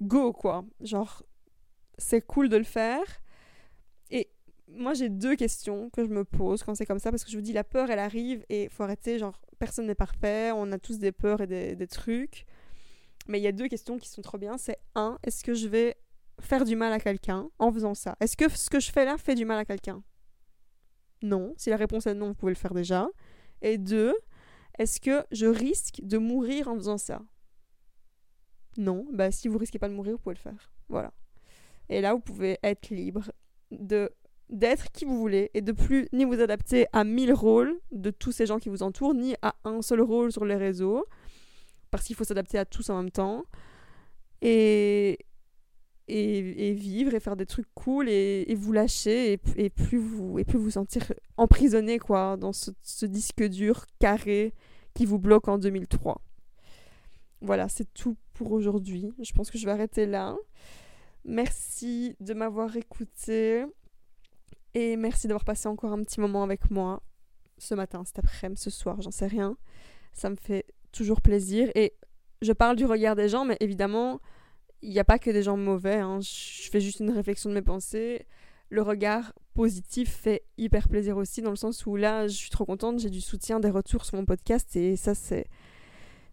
go 0.00 0.32
quoi. 0.32 0.64
Genre, 0.80 1.22
c'est 1.98 2.24
cool 2.26 2.48
de 2.48 2.56
le 2.56 2.64
faire. 2.64 3.04
Et 4.10 4.30
moi 4.68 4.94
j'ai 4.94 5.08
deux 5.08 5.36
questions 5.36 5.90
que 5.90 6.04
je 6.04 6.10
me 6.10 6.24
pose 6.24 6.62
quand 6.62 6.74
c'est 6.74 6.86
comme 6.86 6.98
ça 6.98 7.10
parce 7.10 7.24
que 7.24 7.30
je 7.30 7.36
vous 7.36 7.42
dis 7.42 7.52
la 7.52 7.64
peur 7.64 7.90
elle 7.90 7.98
arrive 7.98 8.44
et 8.48 8.68
faut 8.68 8.82
arrêter, 8.82 9.18
genre 9.18 9.40
personne 9.58 9.86
n'est 9.86 9.94
parfait, 9.94 10.50
on 10.54 10.70
a 10.72 10.78
tous 10.78 10.98
des 10.98 11.12
peurs 11.12 11.40
et 11.40 11.76
des 11.76 11.86
trucs. 11.86 12.46
Mais 13.28 13.38
il 13.38 13.42
y 13.42 13.46
a 13.46 13.52
deux 13.52 13.68
questions 13.68 13.98
qui 13.98 14.08
sont 14.08 14.22
trop 14.22 14.38
bien. 14.38 14.58
C'est 14.58 14.78
un, 14.94 15.18
est-ce 15.22 15.44
que 15.44 15.54
je 15.54 15.68
vais 15.68 15.96
faire 16.40 16.64
du 16.64 16.76
mal 16.76 16.92
à 16.92 16.98
quelqu'un 16.98 17.48
en 17.58 17.72
faisant 17.72 17.94
ça? 17.94 18.16
Est-ce 18.20 18.36
que 18.36 18.48
ce 18.48 18.68
que 18.68 18.80
je 18.80 18.90
fais 18.90 19.04
là 19.04 19.16
fait 19.18 19.34
du 19.34 19.44
mal 19.44 19.58
à 19.58 19.64
quelqu'un? 19.64 20.02
Non. 21.22 21.54
Si 21.56 21.70
la 21.70 21.76
réponse 21.76 22.06
est 22.06 22.14
non, 22.14 22.28
vous 22.28 22.34
pouvez 22.34 22.52
le 22.52 22.56
faire 22.58 22.74
déjà. 22.74 23.08
Et 23.60 23.78
deux, 23.78 24.14
Est-ce 24.78 25.00
que 25.00 25.24
je 25.30 25.46
risque 25.46 26.00
de 26.02 26.18
mourir 26.18 26.68
en 26.68 26.74
faisant 26.76 26.98
ça? 26.98 27.22
Non. 28.76 29.06
Bah, 29.12 29.30
si 29.30 29.48
vous 29.48 29.58
risquez 29.58 29.78
pas 29.78 29.88
de 29.88 29.94
mourir, 29.94 30.12
vous 30.12 30.18
pouvez 30.18 30.34
le 30.34 30.40
faire. 30.40 30.70
Voilà. 30.88 31.12
Et 31.88 32.00
là, 32.00 32.14
vous 32.14 32.20
pouvez 32.20 32.58
être 32.62 32.90
libre 32.90 33.30
de 33.70 34.10
d'être 34.48 34.92
qui 34.92 35.06
vous 35.06 35.18
voulez 35.18 35.50
et 35.54 35.62
de 35.62 35.72
plus 35.72 36.08
ni 36.12 36.24
vous 36.26 36.38
adapter 36.38 36.86
à 36.92 37.04
mille 37.04 37.32
rôles 37.32 37.80
de 37.90 38.10
tous 38.10 38.32
ces 38.32 38.44
gens 38.44 38.58
qui 38.58 38.68
vous 38.68 38.82
entourent, 38.82 39.14
ni 39.14 39.34
à 39.40 39.54
un 39.64 39.80
seul 39.80 40.02
rôle 40.02 40.30
sur 40.30 40.44
les 40.44 40.56
réseaux, 40.56 41.06
parce 41.90 42.04
qu'il 42.04 42.14
faut 42.16 42.24
s'adapter 42.24 42.58
à 42.58 42.66
tous 42.66 42.90
en 42.90 42.98
même 42.98 43.10
temps. 43.10 43.44
Et, 44.42 45.18
et, 46.12 46.72
vivre 46.72 47.14
et 47.14 47.20
faire 47.20 47.36
des 47.36 47.46
trucs 47.46 47.72
cool 47.74 48.08
et, 48.08 48.54
vous 48.54 48.72
lâcher 48.72 49.40
et, 49.56 49.70
plus 49.70 49.98
vous 49.98 50.38
et 50.38 50.44
plus 50.44 50.58
vous 50.58 50.70
sentir 50.70 51.12
emprisonné 51.36 51.98
quoi 51.98 52.36
dans 52.36 52.52
ce, 52.52 52.70
ce, 52.82 53.06
disque 53.06 53.42
dur 53.42 53.86
carré 53.98 54.52
qui 54.94 55.06
vous 55.06 55.18
bloque 55.18 55.48
en 55.48 55.58
2003. 55.58 56.20
Voilà, 57.40 57.68
c'est 57.68 57.92
tout 57.94 58.16
pour 58.34 58.52
aujourd'hui. 58.52 59.12
Je 59.20 59.32
pense 59.32 59.50
que 59.50 59.58
je 59.58 59.64
vais 59.64 59.72
arrêter 59.72 60.06
là. 60.06 60.36
Merci 61.24 62.16
de 62.20 62.34
m'avoir 62.34 62.76
écouté 62.76 63.64
et 64.74 64.96
merci 64.96 65.28
d'avoir 65.28 65.44
passé 65.44 65.68
encore 65.68 65.92
un 65.92 66.02
petit 66.02 66.20
moment 66.20 66.42
avec 66.42 66.70
moi 66.70 67.02
ce 67.58 67.74
matin, 67.74 68.02
cet 68.04 68.18
après-midi, 68.18 68.60
ce 68.60 68.70
soir, 68.70 69.00
j'en 69.00 69.10
sais 69.10 69.26
rien. 69.26 69.56
Ça 70.12 70.30
me 70.30 70.36
fait 70.36 70.66
toujours 70.90 71.20
plaisir 71.20 71.70
et 71.74 71.94
je 72.42 72.52
parle 72.52 72.76
du 72.76 72.84
regard 72.84 73.14
des 73.14 73.28
gens, 73.28 73.44
mais 73.44 73.56
évidemment, 73.60 74.20
il 74.82 74.90
n'y 74.90 74.98
a 74.98 75.04
pas 75.04 75.18
que 75.18 75.30
des 75.30 75.42
gens 75.42 75.56
mauvais. 75.56 75.96
Hein. 75.96 76.20
Je 76.20 76.68
fais 76.70 76.80
juste 76.80 77.00
une 77.00 77.10
réflexion 77.10 77.50
de 77.50 77.54
mes 77.54 77.62
pensées. 77.62 78.26
Le 78.68 78.82
regard 78.82 79.32
positif 79.54 80.10
fait 80.10 80.44
hyper 80.56 80.88
plaisir 80.88 81.16
aussi, 81.16 81.42
dans 81.42 81.50
le 81.50 81.56
sens 81.56 81.84
où 81.86 81.96
là, 81.96 82.26
je 82.26 82.34
suis 82.34 82.50
trop 82.50 82.64
contente, 82.64 82.98
j'ai 82.98 83.10
du 83.10 83.20
soutien, 83.20 83.60
des 83.60 83.70
retours 83.70 84.04
sur 84.04 84.16
mon 84.16 84.24
podcast, 84.24 84.74
et 84.76 84.96
ça, 84.96 85.14
c'est. 85.14 85.46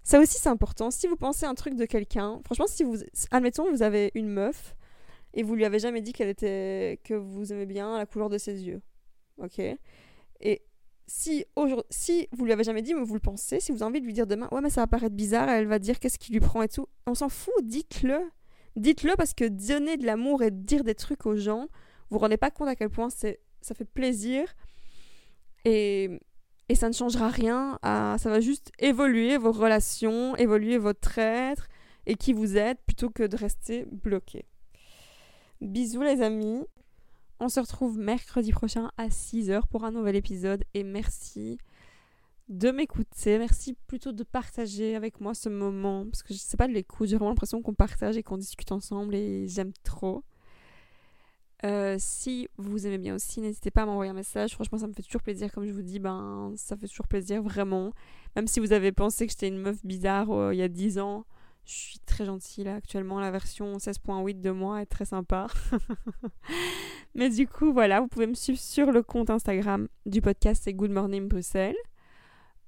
Ça 0.03 0.19
aussi, 0.19 0.37
c'est 0.39 0.49
important. 0.49 0.89
Si 0.89 1.07
vous 1.07 1.17
pensez 1.17 1.45
un 1.45 1.53
truc 1.53 1.75
de 1.75 1.85
quelqu'un, 1.85 2.39
franchement, 2.45 2.67
si 2.67 2.83
vous. 2.83 2.97
Admettons, 3.31 3.69
vous 3.69 3.83
avez 3.83 4.11
une 4.15 4.29
meuf, 4.29 4.75
et 5.33 5.43
vous 5.43 5.55
lui 5.55 5.65
avez 5.65 5.79
jamais 5.79 6.01
dit 6.01 6.13
qu'elle 6.13 6.29
était. 6.29 6.99
que 7.03 7.13
vous 7.13 7.51
aimez 7.51 7.65
bien 7.65 7.97
la 7.97 8.05
couleur 8.05 8.29
de 8.29 8.37
ses 8.37 8.63
yeux. 8.63 8.81
Ok? 9.37 9.61
Et 10.39 10.61
si, 11.07 11.45
si 11.89 12.27
vous 12.31 12.45
lui 12.45 12.53
avez 12.53 12.63
jamais 12.63 12.81
dit, 12.81 12.93
mais 12.93 13.03
vous 13.03 13.15
le 13.15 13.19
pensez, 13.19 13.59
si 13.59 13.71
vous 13.71 13.83
avez 13.83 13.89
envie 13.89 13.99
de 13.99 14.05
lui 14.05 14.13
dire 14.13 14.27
demain, 14.27 14.47
ouais, 14.51 14.61
mais 14.61 14.69
ça 14.69 14.81
va 14.81 14.87
paraître 14.87 15.15
bizarre, 15.15 15.49
elle 15.49 15.67
va 15.67 15.79
dire 15.79 15.99
qu'est-ce 15.99 16.19
qui 16.19 16.31
lui 16.31 16.39
prend 16.39 16.61
et 16.61 16.69
tout, 16.69 16.87
on 17.05 17.15
s'en 17.15 17.29
fout, 17.29 17.53
dites-le. 17.63 18.19
Dites-le 18.75 19.15
parce 19.15 19.33
que 19.33 19.45
donner 19.45 19.97
de 19.97 20.05
l'amour 20.05 20.43
et 20.43 20.51
dire 20.51 20.83
des 20.83 20.95
trucs 20.95 21.25
aux 21.25 21.35
gens, 21.35 21.67
vous 22.09 22.15
vous 22.15 22.19
rendez 22.19 22.37
pas 22.37 22.51
compte 22.51 22.67
à 22.67 22.75
quel 22.75 22.89
point 22.89 23.09
c'est, 23.09 23.39
ça 23.61 23.75
fait 23.75 23.85
plaisir. 23.85 24.47
Et, 25.65 26.19
et 26.69 26.75
ça 26.75 26.87
ne 26.87 26.93
changera 26.93 27.29
rien. 27.29 27.79
Ça 27.83 28.29
va 28.29 28.39
juste 28.39 28.71
évoluer 28.79 29.37
vos 29.37 29.51
relations, 29.51 30.35
évoluer 30.35 30.77
votre 30.77 31.17
être 31.17 31.67
et 32.05 32.15
qui 32.15 32.33
vous 32.33 32.57
êtes 32.57 32.79
plutôt 32.85 33.09
que 33.09 33.23
de 33.23 33.35
rester 33.35 33.85
bloqué. 33.91 34.45
Bisous 35.61 36.01
les 36.01 36.21
amis. 36.21 36.63
On 37.39 37.49
se 37.49 37.59
retrouve 37.59 37.97
mercredi 37.97 38.51
prochain 38.51 38.91
à 38.97 39.07
6h 39.07 39.67
pour 39.69 39.85
un 39.85 39.91
nouvel 39.91 40.15
épisode 40.15 40.63
et 40.73 40.83
merci 40.83 41.57
de 42.49 42.71
m'écouter. 42.71 43.37
Merci 43.37 43.75
plutôt 43.87 44.11
de 44.11 44.23
partager 44.23 44.95
avec 44.95 45.21
moi 45.21 45.33
ce 45.33 45.49
moment. 45.49 46.05
Parce 46.05 46.23
que 46.23 46.33
je 46.33 46.39
sais 46.39 46.57
pas 46.57 46.67
de 46.67 46.73
l'écoute, 46.73 47.07
j'ai 47.07 47.15
vraiment 47.15 47.29
l'impression 47.29 47.61
qu'on 47.61 47.75
partage 47.75 48.17
et 48.17 48.23
qu'on 48.23 48.37
discute 48.37 48.71
ensemble 48.71 49.15
et 49.15 49.47
j'aime 49.47 49.71
trop. 49.83 50.23
Euh, 51.65 51.97
si 51.99 52.47
vous 52.57 52.87
aimez 52.87 52.97
bien 52.97 53.15
aussi, 53.15 53.41
n'hésitez 53.41 53.69
pas 53.69 53.83
à 53.83 53.85
m'envoyer 53.85 54.11
un 54.11 54.15
message. 54.15 54.53
Franchement, 54.53 54.77
ça 54.77 54.87
me 54.87 54.93
fait 54.93 55.03
toujours 55.03 55.21
plaisir. 55.21 55.51
Comme 55.51 55.65
je 55.65 55.73
vous 55.73 55.81
dis, 55.81 55.99
ben, 55.99 56.53
ça 56.55 56.75
fait 56.75 56.87
toujours 56.87 57.07
plaisir, 57.07 57.41
vraiment. 57.43 57.91
Même 58.35 58.47
si 58.47 58.59
vous 58.59 58.73
avez 58.73 58.91
pensé 58.91 59.27
que 59.27 59.31
j'étais 59.31 59.49
une 59.49 59.59
meuf 59.59 59.85
bizarre 59.85 60.31
euh, 60.31 60.53
il 60.53 60.57
y 60.57 60.63
a 60.63 60.69
10 60.69 60.99
ans, 60.99 61.25
je 61.65 61.73
suis 61.73 61.99
très 61.99 62.25
gentille 62.25 62.63
là. 62.63 62.75
Actuellement, 62.75 63.19
la 63.19 63.29
version 63.29 63.77
16.8 63.77 64.41
de 64.41 64.51
moi 64.51 64.81
est 64.81 64.87
très 64.87 65.05
sympa. 65.05 65.47
Mais 67.15 67.29
du 67.29 67.47
coup, 67.47 67.73
voilà, 67.73 67.99
vous 68.01 68.07
pouvez 68.07 68.27
me 68.27 68.33
suivre 68.33 68.59
sur 68.59 68.91
le 68.91 69.03
compte 69.03 69.29
Instagram 69.29 69.87
du 70.05 70.21
podcast, 70.21 70.63
c'est 70.63 70.73
Good 70.73 70.91
Morning 70.91 71.27
Bruxelles. 71.27 71.75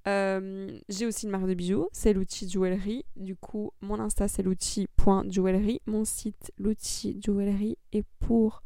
Euh, 0.07 0.79
j'ai 0.89 1.05
aussi 1.05 1.25
une 1.25 1.31
marque 1.31 1.47
de 1.47 1.53
bijoux, 1.53 1.87
c'est 1.91 2.13
l'outil 2.13 2.49
Jewelry. 2.49 3.05
Du 3.15 3.35
coup, 3.35 3.71
mon 3.81 3.99
Insta 3.99 4.27
c'est 4.27 4.43
l'outil.jewelry, 4.43 5.81
mon 5.85 6.05
site 6.05 6.51
l'outil 6.57 7.19
Jewelry. 7.21 7.77
Et 7.93 8.03
pour 8.19 8.63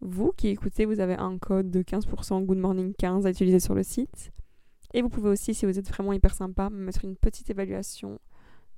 vous 0.00 0.32
qui 0.32 0.48
écoutez, 0.48 0.84
vous 0.84 1.00
avez 1.00 1.14
un 1.14 1.38
code 1.38 1.70
de 1.70 1.82
15% 1.82 2.44
Good 2.44 2.58
Morning 2.58 2.92
15 2.98 3.26
à 3.26 3.30
utiliser 3.30 3.60
sur 3.60 3.74
le 3.74 3.82
site. 3.82 4.32
Et 4.94 5.00
vous 5.00 5.08
pouvez 5.08 5.30
aussi, 5.30 5.54
si 5.54 5.64
vous 5.64 5.78
êtes 5.78 5.88
vraiment 5.88 6.12
hyper 6.12 6.34
sympa, 6.34 6.68
me 6.68 6.84
mettre 6.84 7.04
une 7.04 7.16
petite 7.16 7.48
évaluation 7.48 8.18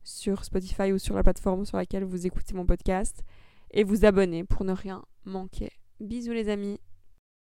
sur 0.04 0.44
Spotify 0.44 0.92
ou 0.92 0.98
sur 0.98 1.16
la 1.16 1.22
plateforme 1.22 1.64
sur 1.64 1.76
laquelle 1.76 2.04
vous 2.04 2.26
écoutez 2.26 2.54
mon 2.54 2.66
podcast 2.66 3.24
et 3.72 3.82
vous 3.82 4.04
abonner 4.04 4.44
pour 4.44 4.64
ne 4.64 4.72
rien 4.72 5.02
manquer. 5.24 5.72
Bisous 5.98 6.32
les 6.32 6.48
amis 6.48 6.78